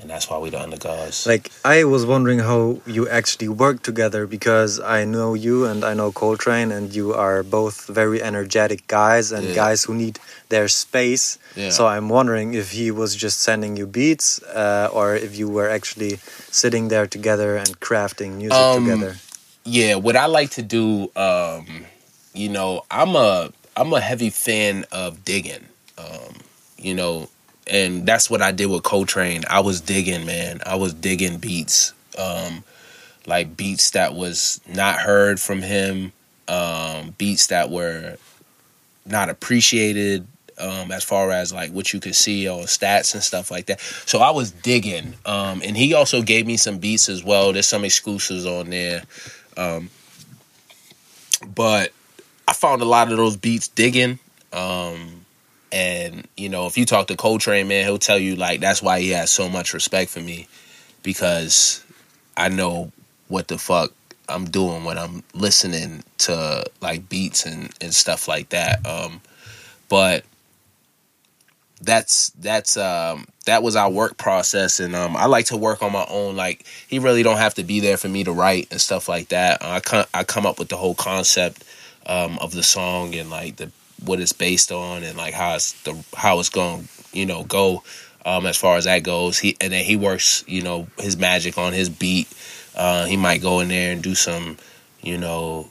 and 0.00 0.08
that's 0.08 0.28
why 0.30 0.38
we 0.38 0.48
done 0.50 0.70
the 0.70 0.76
undergods. 0.76 1.26
Like 1.26 1.52
I 1.64 1.84
was 1.84 2.06
wondering 2.06 2.38
how 2.40 2.80
you 2.86 3.08
actually 3.08 3.48
work 3.48 3.82
together 3.82 4.26
because 4.26 4.80
I 4.80 5.04
know 5.04 5.34
you 5.34 5.66
and 5.66 5.84
I 5.84 5.92
know 5.94 6.10
Coltrane 6.10 6.72
and 6.72 6.94
you 6.94 7.12
are 7.14 7.42
both 7.42 7.86
very 7.86 8.22
energetic 8.22 8.86
guys 8.88 9.30
and 9.32 9.48
Yeah. 9.48 9.54
guys 9.54 9.84
who 9.84 9.94
need 9.94 10.18
their 10.48 10.68
space. 10.68 11.38
Yeah. 11.56 11.70
So 11.70 11.86
I'm 11.86 12.08
wondering 12.08 12.54
if 12.54 12.70
he 12.72 12.90
was 12.90 13.14
just 13.14 13.40
sending 13.40 13.76
you 13.76 13.86
beats 13.86 14.42
uh, 14.44 14.88
or 14.92 15.14
if 15.14 15.36
you 15.38 15.48
were 15.48 15.68
actually 15.68 16.18
sitting 16.50 16.88
there 16.88 17.06
together 17.06 17.56
and 17.56 17.78
crafting 17.80 18.38
music 18.38 18.56
Um, 18.56 18.84
together. 18.84 19.16
yeah, 19.64 19.94
what 19.96 20.16
I 20.16 20.26
like 20.26 20.50
to 20.58 20.62
do, 20.62 21.10
um, 21.16 21.66
you 22.32 22.48
know, 22.48 22.84
I'm 22.90 23.14
a 23.16 23.52
I'm 23.76 23.92
a 23.92 24.00
heavy 24.00 24.30
fan 24.30 24.84
of 24.90 25.24
digging. 25.24 25.64
Um, 25.98 26.34
you 26.78 26.94
know, 26.94 27.28
and 27.70 28.04
that's 28.04 28.28
what 28.28 28.42
I 28.42 28.52
did 28.52 28.66
with 28.66 28.82
Coltrane. 28.82 29.44
I 29.48 29.60
was 29.60 29.80
digging, 29.80 30.26
man. 30.26 30.60
I 30.66 30.74
was 30.74 30.92
digging 30.92 31.38
beats. 31.38 31.94
Um, 32.18 32.64
like 33.26 33.56
beats 33.56 33.90
that 33.90 34.14
was 34.14 34.60
not 34.68 34.96
heard 34.96 35.38
from 35.40 35.62
him, 35.62 36.12
um, 36.48 37.14
beats 37.16 37.46
that 37.46 37.70
were 37.70 38.16
not 39.06 39.28
appreciated 39.28 40.26
um, 40.58 40.90
as 40.90 41.04
far 41.04 41.30
as 41.30 41.52
like 41.52 41.70
what 41.70 41.92
you 41.92 42.00
could 42.00 42.14
see 42.14 42.48
on 42.48 42.60
stats 42.64 43.14
and 43.14 43.22
stuff 43.22 43.50
like 43.50 43.66
that. 43.66 43.80
So 43.80 44.18
I 44.20 44.30
was 44.30 44.50
digging, 44.50 45.14
um, 45.24 45.62
and 45.64 45.76
he 45.76 45.94
also 45.94 46.22
gave 46.22 46.46
me 46.46 46.56
some 46.56 46.78
beats 46.78 47.08
as 47.08 47.24
well. 47.24 47.52
There's 47.52 47.68
some 47.68 47.84
exclusives 47.84 48.46
on 48.46 48.70
there, 48.70 49.02
um, 49.56 49.90
but 51.54 51.92
I 52.46 52.52
found 52.52 52.82
a 52.82 52.86
lot 52.86 53.10
of 53.10 53.16
those 53.16 53.36
beats 53.36 53.68
digging. 53.68 54.18
Um, 54.52 55.19
and 55.72 56.26
you 56.36 56.48
know, 56.48 56.66
if 56.66 56.76
you 56.76 56.84
talk 56.84 57.08
to 57.08 57.16
Coltrane, 57.16 57.68
man, 57.68 57.84
he'll 57.84 57.98
tell 57.98 58.18
you 58.18 58.36
like 58.36 58.60
that's 58.60 58.82
why 58.82 59.00
he 59.00 59.10
has 59.10 59.30
so 59.30 59.48
much 59.48 59.74
respect 59.74 60.10
for 60.10 60.20
me 60.20 60.48
because 61.02 61.84
I 62.36 62.48
know 62.48 62.92
what 63.28 63.48
the 63.48 63.58
fuck 63.58 63.92
I'm 64.28 64.46
doing 64.46 64.84
when 64.84 64.98
I'm 64.98 65.22
listening 65.34 66.04
to 66.18 66.64
like 66.80 67.08
beats 67.08 67.46
and, 67.46 67.70
and 67.80 67.94
stuff 67.94 68.28
like 68.28 68.50
that. 68.50 68.84
Um, 68.86 69.20
but 69.88 70.24
that's 71.82 72.28
that's 72.30 72.76
um 72.76 73.26
that 73.46 73.62
was 73.62 73.74
our 73.74 73.90
work 73.90 74.18
process 74.18 74.80
and 74.80 74.94
um 74.94 75.16
I 75.16 75.26
like 75.26 75.46
to 75.46 75.56
work 75.56 75.82
on 75.82 75.92
my 75.92 76.04
own 76.10 76.36
like 76.36 76.66
he 76.88 76.98
really 76.98 77.22
don't 77.22 77.38
have 77.38 77.54
to 77.54 77.64
be 77.64 77.80
there 77.80 77.96
for 77.96 78.08
me 78.08 78.22
to 78.24 78.32
write 78.32 78.68
and 78.70 78.80
stuff 78.80 79.08
like 79.08 79.28
that. 79.28 79.64
I 79.64 79.80
come 79.80 80.04
I 80.12 80.24
come 80.24 80.46
up 80.46 80.58
with 80.58 80.68
the 80.68 80.76
whole 80.76 80.94
concept 80.94 81.64
um 82.06 82.38
of 82.40 82.52
the 82.52 82.62
song 82.62 83.14
and 83.14 83.30
like 83.30 83.56
the 83.56 83.70
what 84.04 84.20
it's 84.20 84.32
based 84.32 84.72
on 84.72 85.02
and 85.02 85.16
like 85.16 85.34
how 85.34 85.54
it's 85.54 85.72
the 85.82 85.96
how 86.16 86.38
it's 86.40 86.48
going 86.48 86.88
you 87.12 87.26
know 87.26 87.44
go 87.44 87.82
um 88.24 88.46
as 88.46 88.56
far 88.56 88.76
as 88.76 88.84
that 88.84 89.02
goes. 89.02 89.38
He 89.38 89.56
and 89.60 89.72
then 89.72 89.84
he 89.84 89.96
works 89.96 90.44
you 90.46 90.62
know 90.62 90.86
his 90.98 91.16
magic 91.16 91.58
on 91.58 91.72
his 91.72 91.88
beat. 91.88 92.28
Uh, 92.74 93.04
he 93.04 93.16
might 93.16 93.42
go 93.42 93.60
in 93.60 93.68
there 93.68 93.92
and 93.92 94.02
do 94.02 94.14
some 94.14 94.56
you 95.02 95.18
know 95.18 95.68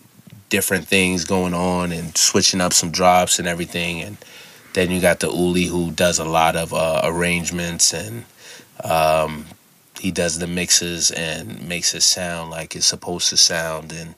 different 0.50 0.88
things 0.88 1.26
going 1.26 1.54
on 1.54 1.92
and 1.92 2.18
switching 2.18 2.62
up 2.62 2.74
some 2.74 2.92
drops 2.92 3.40
and 3.40 3.48
everything 3.48 4.02
and 4.02 4.18
then 4.74 4.92
you 4.92 5.00
got 5.00 5.20
the 5.20 5.28
Uli 5.28 5.66
who 5.66 5.92
does 5.92 6.20
a 6.20 6.26
lot 6.26 6.56
of 6.56 6.74
uh, 6.74 7.02
arrangements 7.04 7.94
and 7.94 8.26
um, 8.84 9.46
he 10.00 10.12
does 10.12 10.40
the 10.40 10.48
mixes 10.48 11.12
and 11.12 11.68
makes 11.68 11.94
it 11.94 12.02
sound 12.02 12.50
like 12.50 12.76
it's 12.76 12.86
supposed 12.86 13.30
to 13.30 13.38
sound 13.38 13.92
and 13.92 14.16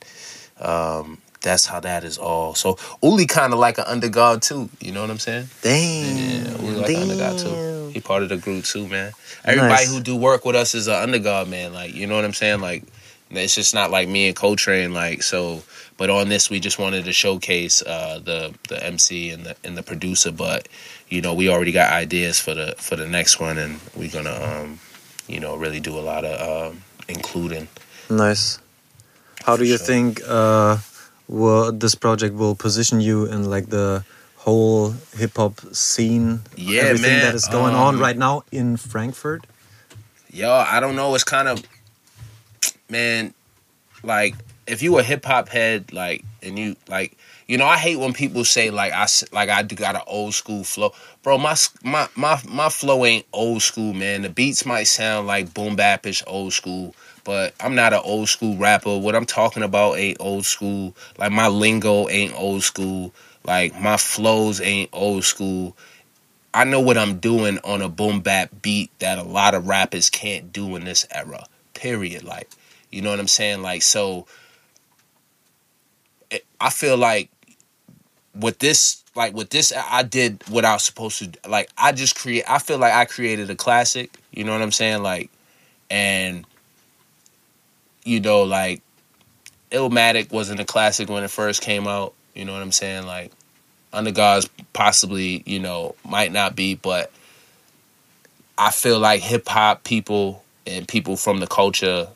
um, 0.59 1.17
that's 1.41 1.65
how 1.65 1.79
that 1.81 2.03
is 2.03 2.17
all. 2.17 2.55
So 2.55 2.77
Uli 3.01 3.25
kind 3.25 3.53
of 3.53 3.59
like 3.59 3.77
an 3.77 3.85
undergod 3.85 4.41
too. 4.41 4.69
You 4.79 4.91
know 4.91 5.01
what 5.01 5.09
I'm 5.09 5.19
saying? 5.19 5.49
Damn. 5.61 6.17
Yeah, 6.17 6.61
Uli 6.61 6.75
like 6.75 6.89
an 6.89 7.09
undergod 7.09 7.41
too. 7.41 7.49
damn. 7.49 7.91
He 7.91 7.99
part 7.99 8.23
of 8.23 8.29
the 8.29 8.37
group 8.37 8.63
too, 8.63 8.87
man. 8.87 9.11
Everybody 9.43 9.73
Nice. 9.73 9.93
who 9.93 9.99
do 10.01 10.15
work 10.15 10.45
with 10.45 10.55
us 10.55 10.75
is 10.75 10.87
an 10.87 10.93
undergod, 11.09 11.47
man. 11.49 11.73
Like 11.73 11.93
you 11.93 12.07
know 12.07 12.15
what 12.15 12.25
I'm 12.25 12.33
saying? 12.33 12.61
Like 12.61 12.83
it's 13.31 13.55
just 13.55 13.73
not 13.73 13.91
like 13.91 14.07
me 14.07 14.27
and 14.27 14.35
Coltrane. 14.35 14.93
Like 14.93 15.23
so, 15.23 15.63
but 15.97 16.09
on 16.09 16.29
this 16.29 16.49
we 16.49 16.59
just 16.59 16.79
wanted 16.79 17.05
to 17.05 17.13
showcase 17.13 17.81
uh, 17.81 18.19
the 18.23 18.53
the 18.69 18.83
MC 18.83 19.31
and 19.31 19.45
the 19.45 19.55
and 19.63 19.77
the 19.77 19.83
producer. 19.83 20.31
But 20.31 20.67
you 21.09 21.21
know 21.21 21.33
we 21.33 21.49
already 21.49 21.71
got 21.71 21.91
ideas 21.91 22.39
for 22.39 22.53
the 22.53 22.75
for 22.77 22.95
the 22.95 23.07
next 23.07 23.39
one, 23.39 23.57
and 23.57 23.79
we're 23.95 24.11
gonna 24.11 24.61
um, 24.63 24.79
you 25.27 25.39
know 25.39 25.55
really 25.55 25.79
do 25.79 25.97
a 25.97 26.01
lot 26.01 26.23
of 26.23 26.71
um, 26.71 26.83
including. 27.09 27.67
Nice. 28.09 28.59
How 29.43 29.57
do 29.57 29.63
you 29.63 29.77
sure. 29.77 29.85
think 29.87 30.21
uh, 30.27 30.77
will 31.31 31.71
this 31.71 31.95
project 31.95 32.35
will 32.35 32.55
position 32.55 33.01
you 33.01 33.25
in 33.25 33.49
like 33.49 33.67
the 33.67 34.03
whole 34.35 34.91
hip 35.15 35.37
hop 35.37 35.59
scene? 35.73 36.41
Yeah, 36.55 36.83
everything 36.83 37.09
man, 37.09 37.21
that 37.23 37.35
is 37.35 37.47
going 37.47 37.73
on 37.73 37.95
um, 37.95 38.01
right 38.01 38.17
now 38.17 38.43
in 38.51 38.77
Frankfurt. 38.77 39.47
Yo, 40.29 40.51
I 40.51 40.79
don't 40.79 40.95
know. 40.95 41.15
It's 41.15 41.23
kind 41.23 41.47
of, 41.47 41.63
man, 42.89 43.33
like 44.03 44.35
if 44.67 44.81
you 44.81 44.97
a 44.99 45.03
hip 45.03 45.25
hop 45.25 45.49
head, 45.49 45.91
like, 45.93 46.23
and 46.43 46.59
you 46.59 46.75
like, 46.87 47.17
you 47.47 47.57
know, 47.57 47.65
I 47.65 47.77
hate 47.77 47.97
when 47.97 48.13
people 48.13 48.45
say 48.45 48.69
like 48.69 48.93
I 48.93 49.07
like 49.31 49.49
I 49.49 49.61
do 49.63 49.75
got 49.75 49.95
an 49.95 50.03
old 50.07 50.33
school 50.33 50.63
flow, 50.63 50.93
bro. 51.23 51.37
My 51.37 51.55
my 51.83 52.07
my 52.15 52.41
my 52.47 52.69
flow 52.69 53.05
ain't 53.05 53.25
old 53.33 53.61
school, 53.61 53.93
man. 53.93 54.21
The 54.21 54.29
beats 54.29 54.65
might 54.65 54.83
sound 54.83 55.27
like 55.27 55.53
boom 55.53 55.75
bapish 55.75 56.23
old 56.27 56.53
school, 56.53 56.95
but 57.23 57.53
I'm 57.59 57.75
not 57.75 57.93
an 57.93 58.01
old 58.03 58.29
school 58.29 58.57
rapper. 58.57 58.97
What 58.97 59.15
I'm 59.15 59.25
talking 59.25 59.63
about 59.63 59.97
ain't 59.97 60.17
old 60.19 60.45
school. 60.45 60.95
Like 61.17 61.31
my 61.31 61.47
lingo 61.47 62.09
ain't 62.09 62.33
old 62.35 62.63
school. 62.63 63.13
Like 63.43 63.79
my 63.79 63.97
flows 63.97 64.61
ain't 64.61 64.89
old 64.93 65.23
school. 65.23 65.75
I 66.53 66.63
know 66.65 66.81
what 66.81 66.97
I'm 66.97 67.19
doing 67.19 67.59
on 67.63 67.81
a 67.81 67.89
boom 67.89 68.21
bap 68.21 68.49
beat 68.61 68.91
that 68.99 69.17
a 69.17 69.23
lot 69.23 69.53
of 69.53 69.67
rappers 69.67 70.09
can't 70.09 70.51
do 70.51 70.75
in 70.75 70.83
this 70.83 71.05
era. 71.11 71.45
Period. 71.73 72.23
Like, 72.23 72.49
you 72.91 73.01
know 73.01 73.09
what 73.09 73.19
I'm 73.19 73.27
saying? 73.27 73.61
Like, 73.61 73.81
so 73.81 74.27
I 76.59 76.69
feel 76.69 76.97
like 76.97 77.29
with 78.35 78.59
this, 78.59 79.03
like 79.15 79.33
with 79.33 79.49
this, 79.49 79.71
I 79.75 80.03
did 80.03 80.43
what 80.49 80.65
I 80.65 80.73
was 80.73 80.83
supposed 80.83 81.19
to. 81.19 81.49
Like, 81.49 81.69
I 81.77 81.91
just 81.93 82.15
create. 82.15 82.43
I 82.47 82.59
feel 82.59 82.77
like 82.77 82.93
I 82.93 83.05
created 83.05 83.49
a 83.49 83.55
classic. 83.55 84.11
You 84.31 84.43
know 84.43 84.51
what 84.51 84.61
I'm 84.61 84.71
saying? 84.71 85.03
Like, 85.03 85.29
and 85.89 86.45
you 88.03 88.19
know, 88.19 88.43
like, 88.43 88.81
Illmatic 89.71 90.31
wasn't 90.31 90.59
a 90.59 90.65
classic 90.65 91.09
when 91.09 91.23
it 91.23 91.31
first 91.31 91.61
came 91.61 91.87
out. 91.87 92.13
You 92.33 92.45
know 92.45 92.53
what 92.53 92.61
I'm 92.61 92.71
saying? 92.71 93.05
Like, 93.05 93.31
Under 93.93 94.11
God's 94.11 94.49
possibly, 94.73 95.43
you 95.45 95.59
know, 95.59 95.95
might 96.07 96.31
not 96.31 96.55
be, 96.55 96.75
but 96.75 97.11
I 98.57 98.71
feel 98.71 98.99
like 98.99 99.21
hip 99.21 99.47
hop 99.47 99.83
people 99.83 100.43
and 100.65 100.87
people 100.87 101.17
from 101.17 101.39
the 101.39 101.47
culture 101.47 102.07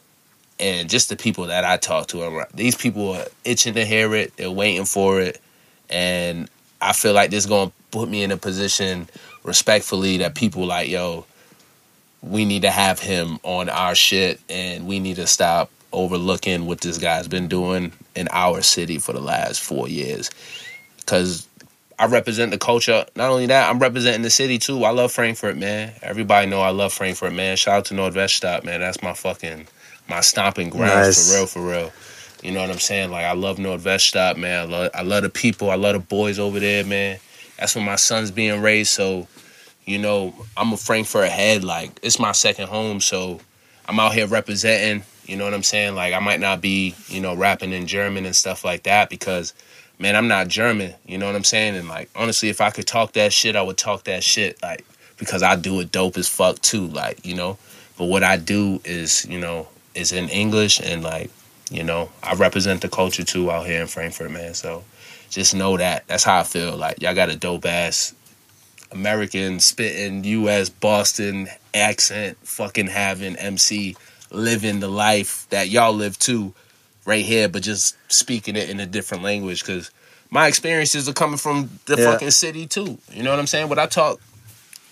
and 0.57 0.89
just 0.89 1.09
the 1.09 1.17
people 1.17 1.47
that 1.47 1.65
I 1.65 1.75
talk 1.75 2.07
to, 2.07 2.45
these 2.53 2.75
people 2.75 3.11
are 3.13 3.25
itching 3.43 3.73
to 3.73 3.85
hear 3.85 4.15
it. 4.15 4.37
They're 4.37 4.49
waiting 4.49 4.85
for 4.85 5.19
it, 5.19 5.41
and 5.89 6.49
I 6.81 6.93
feel 6.93 7.13
like 7.13 7.29
this 7.29 7.43
is 7.43 7.49
gonna 7.49 7.73
put 7.91 8.07
me 8.07 8.23
in 8.23 8.31
a 8.31 8.37
position, 8.37 9.09
respectfully, 9.43 10.17
that 10.17 10.33
people 10.33 10.65
like, 10.65 10.87
yo, 10.89 11.25
we 12.21 12.45
need 12.45 12.61
to 12.61 12.71
have 12.71 12.99
him 12.99 13.37
on 13.43 13.67
our 13.67 13.95
shit, 13.95 14.39
and 14.49 14.87
we 14.87 14.99
need 14.99 15.17
to 15.17 15.27
stop 15.27 15.69
overlooking 15.95 16.65
what 16.65 16.81
this 16.81 16.97
guy's 16.97 17.27
been 17.27 17.47
doing 17.47 17.91
in 18.15 18.27
our 18.31 18.61
city 18.61 18.99
for 18.99 19.13
the 19.13 19.21
last 19.21 19.61
four 19.61 19.87
years, 19.87 20.29
because 20.97 21.47
I 21.97 22.07
represent 22.07 22.51
the 22.51 22.57
culture. 22.57 23.05
Not 23.15 23.29
only 23.31 23.45
that, 23.47 23.69
I'm 23.69 23.79
representing 23.79 24.21
the 24.21 24.29
city 24.29 24.57
too. 24.59 24.83
I 24.83 24.89
love 24.91 25.11
Frankfurt, 25.11 25.57
man. 25.57 25.93
Everybody 26.01 26.47
know 26.47 26.61
I 26.61 26.69
love 26.69 26.93
Frankfurt, 26.93 27.33
man. 27.33 27.55
Shout 27.57 27.77
out 27.77 27.85
to 27.85 27.93
Nordweststadt, 27.93 28.63
man. 28.65 28.81
That's 28.81 29.01
my 29.01 29.13
fucking 29.13 29.67
my 30.07 30.21
stomping 30.21 30.69
grounds 30.69 31.17
Nice. 31.17 31.29
for 31.31 31.37
real, 31.37 31.47
for 31.47 31.67
real. 31.67 31.91
You 32.43 32.51
know 32.51 32.61
what 32.61 32.69
I'm 32.69 32.79
saying? 32.79 33.11
Like 33.11 33.25
I 33.25 33.33
love 33.33 33.57
Nordweststadt, 33.57 34.37
man. 34.37 34.59
I 34.59 34.71
love 34.71 34.91
I 34.93 35.01
love 35.03 35.23
the 35.23 35.29
people. 35.29 35.71
I 35.71 35.75
love 35.75 35.93
the 35.93 35.99
boys 35.99 36.37
over 36.37 36.59
there, 36.59 36.83
man. 36.83 37.17
That's 37.57 37.75
where 37.75 37.85
my 37.85 37.95
son's 37.95 38.29
being 38.31 38.61
raised. 38.61 38.91
So, 38.91 39.27
you 39.85 39.97
know, 39.97 40.35
I'm 40.57 40.73
a 40.73 40.77
Frankfurt 40.77 41.29
head. 41.29 41.63
Like 41.63 41.97
it's 42.03 42.19
my 42.19 42.33
second 42.33 42.67
home. 42.67 42.99
So, 42.99 43.39
I'm 43.87 43.99
out 43.99 44.13
here 44.13 44.27
representing. 44.27 45.03
You 45.25 45.37
know 45.37 45.43
what 45.43 45.53
I'm 45.53 45.63
saying? 45.63 45.95
Like 45.95 46.13
I 46.13 46.19
might 46.19 46.39
not 46.39 46.61
be, 46.61 46.95
you 47.07 47.19
know, 47.21 47.35
rapping 47.35 47.71
in 47.71 47.87
German 47.87 48.25
and 48.25 48.35
stuff 48.35 48.63
like 48.63 48.83
that 48.83 49.09
because, 49.09 49.53
man, 49.99 50.15
I'm 50.15 50.27
not 50.27 50.47
German. 50.47 50.93
You 51.05 51.17
know 51.17 51.25
what 51.25 51.35
I'm 51.35 51.43
saying? 51.43 51.75
And 51.75 51.87
like 51.87 52.09
honestly, 52.15 52.49
if 52.49 52.61
I 52.61 52.69
could 52.69 52.87
talk 52.87 53.13
that 53.13 53.33
shit, 53.33 53.55
I 53.55 53.61
would 53.61 53.77
talk 53.77 54.03
that 54.03 54.23
shit. 54.23 54.61
Like 54.61 54.85
because 55.17 55.43
I 55.43 55.55
do 55.55 55.79
it 55.79 55.91
dope 55.91 56.17
as 56.17 56.27
fuck 56.27 56.59
too. 56.61 56.87
Like 56.87 57.25
you 57.25 57.35
know, 57.35 57.57
but 57.97 58.05
what 58.05 58.23
I 58.23 58.37
do 58.37 58.81
is, 58.83 59.25
you 59.25 59.39
know, 59.39 59.67
is 59.93 60.11
in 60.11 60.29
English 60.29 60.79
and 60.79 61.03
like, 61.03 61.31
you 61.71 61.83
know, 61.83 62.09
I 62.21 62.35
represent 62.35 62.81
the 62.81 62.89
culture 62.89 63.23
too 63.23 63.49
out 63.51 63.65
here 63.65 63.81
in 63.81 63.87
Frankfurt, 63.87 64.31
man. 64.31 64.53
So 64.53 64.83
just 65.29 65.55
know 65.55 65.77
that. 65.77 66.07
That's 66.07 66.23
how 66.23 66.39
I 66.39 66.43
feel. 66.43 66.75
Like 66.77 67.01
y'all 67.01 67.15
got 67.15 67.29
a 67.29 67.35
dope 67.35 67.65
ass 67.65 68.13
American 68.95 69.59
spitting 69.59 70.23
US 70.23 70.69
Boston 70.69 71.47
accent 71.73 72.37
fucking 72.43 72.87
having 72.87 73.35
MC 73.35 73.95
living 74.31 74.79
the 74.79 74.87
life 74.87 75.45
that 75.49 75.69
y'all 75.69 75.93
live 75.93 76.17
too 76.17 76.53
right 77.05 77.23
here, 77.23 77.47
but 77.47 77.61
just 77.61 77.95
speaking 78.07 78.55
it 78.55 78.69
in 78.69 78.79
a 78.79 78.85
different 78.85 79.23
language 79.23 79.63
because 79.63 79.91
my 80.31 80.47
experiences 80.47 81.07
are 81.07 81.13
coming 81.13 81.37
from 81.37 81.69
the 81.85 81.97
Yeah. 81.97 82.11
fucking 82.11 82.31
city 82.31 82.65
too. 82.65 82.97
You 83.11 83.21
know 83.21 83.29
what 83.29 83.39
I'm 83.39 83.47
saying? 83.47 83.69
What 83.69 83.79
I 83.79 83.85
talk 83.85 84.19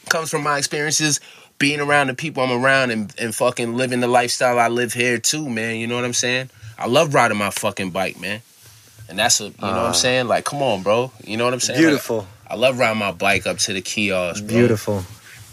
comes 0.10 0.30
from 0.30 0.44
my 0.44 0.58
experiences 0.58 1.20
being 1.58 1.80
around 1.80 2.08
the 2.08 2.14
people 2.14 2.44
I'm 2.44 2.52
around 2.52 2.92
and, 2.92 3.14
and 3.18 3.34
fucking 3.34 3.76
living 3.76 4.02
the 4.02 4.08
lifestyle 4.08 4.60
I 4.60 4.68
live 4.68 4.94
here 4.94 5.18
too, 5.18 5.50
man. 5.50 5.78
You 5.78 5.88
know 5.88 5.96
what 5.96 6.06
I'm 6.06 6.14
saying? 6.14 6.50
I 6.78 6.88
love 6.88 7.14
riding 7.14 7.38
my 7.38 7.50
fucking 7.52 7.92
bike, 7.92 8.20
man. 8.20 8.42
And 9.10 9.18
that's 9.20 9.40
a, 9.40 9.46
you 9.46 9.50
know 9.62 9.68
what 9.68 9.76
I'm 9.76 9.86
ah. 9.90 9.92
saying? 9.92 10.28
Like, 10.28 10.46
come 10.46 10.62
on, 10.62 10.84
bro. 10.84 11.12
You 11.24 11.38
know 11.38 11.46
what 11.46 11.54
I'm 11.54 11.60
saying? 11.60 11.80
Like, 11.80 11.88
Beautiful. 11.88 12.28
I 12.48 12.56
love 12.56 12.78
riding 12.80 13.00
my 13.00 13.12
bike 13.12 13.48
up 13.48 13.58
to 13.60 13.74
the 13.74 13.82
kiosk, 13.82 14.46
bro. 14.46 14.56
Beautiful. 14.56 15.04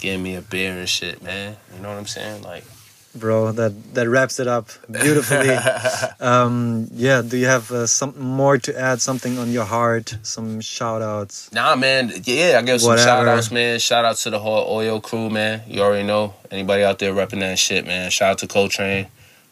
Getting 0.00 0.22
me 0.22 0.34
a 0.36 0.40
beer 0.42 0.72
and 0.72 0.88
shit, 0.88 1.22
man. 1.22 1.56
You 1.74 1.82
know 1.82 1.88
what 1.90 1.98
I'm 1.98 2.06
saying? 2.06 2.42
Like, 2.42 2.64
bro 3.12 3.50
that 3.50 3.94
that 3.94 4.08
wraps 4.08 4.38
it 4.38 4.46
up 4.46 4.68
beautifully 4.88 5.50
um 6.20 6.86
yeah 6.94 7.22
do 7.22 7.36
you 7.36 7.46
have 7.46 7.68
uh, 7.72 7.84
something 7.84 8.22
more 8.22 8.56
to 8.56 8.78
add 8.78 9.02
something 9.02 9.36
on 9.36 9.50
your 9.50 9.64
heart 9.64 10.16
some 10.22 10.60
shout 10.60 11.02
outs 11.02 11.52
Nah, 11.52 11.74
man. 11.74 12.12
Yeah, 12.22 12.58
I 12.58 12.62
give 12.62 12.80
some 12.80 12.90
Whatever. 12.90 13.08
shout 13.08 13.26
outs, 13.26 13.50
man. 13.50 13.80
Shout 13.80 14.04
out 14.04 14.16
to 14.18 14.30
the 14.30 14.38
whole 14.38 14.78
Oyo 14.78 15.02
crew, 15.02 15.28
man. 15.28 15.62
You 15.66 15.80
already 15.82 16.06
know. 16.06 16.34
Anybody 16.52 16.84
out 16.84 17.00
there 17.00 17.12
repping 17.12 17.40
that 17.40 17.58
shit, 17.58 17.84
man. 17.84 18.10
Shout 18.12 18.30
out 18.30 18.38
to 18.38 18.46
Coltrane. 18.46 19.08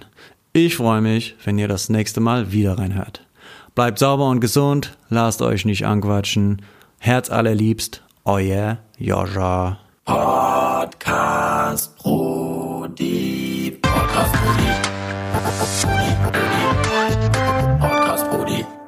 Ich 0.55 0.75
freue 0.75 1.03
mich, 1.03 1.37
wenn 1.45 1.59
ihr 1.59 1.69
das 1.69 1.89
nächste 1.89 2.21
Mal 2.21 2.51
wieder 2.51 2.79
reinhört. 2.79 3.25
Bleibt 3.75 3.99
sauber 3.99 4.29
und 4.29 4.41
gesund, 4.41 4.97
lasst 5.09 5.41
euch 5.41 5.65
nicht 5.65 5.87
anquatschen. 5.87 6.61
Herz 6.99 7.31
allerliebst, 7.31 8.03
euer 8.25 8.79
Joscha. 8.99 9.79
Podcast 10.05 11.97
Brody. 11.97 13.79
Podcast 13.81 14.33
Brody. 14.35 14.69
Podcast 15.33 15.87
Brody. 15.87 17.79
Podcast 17.81 18.31
Brody. 18.31 18.82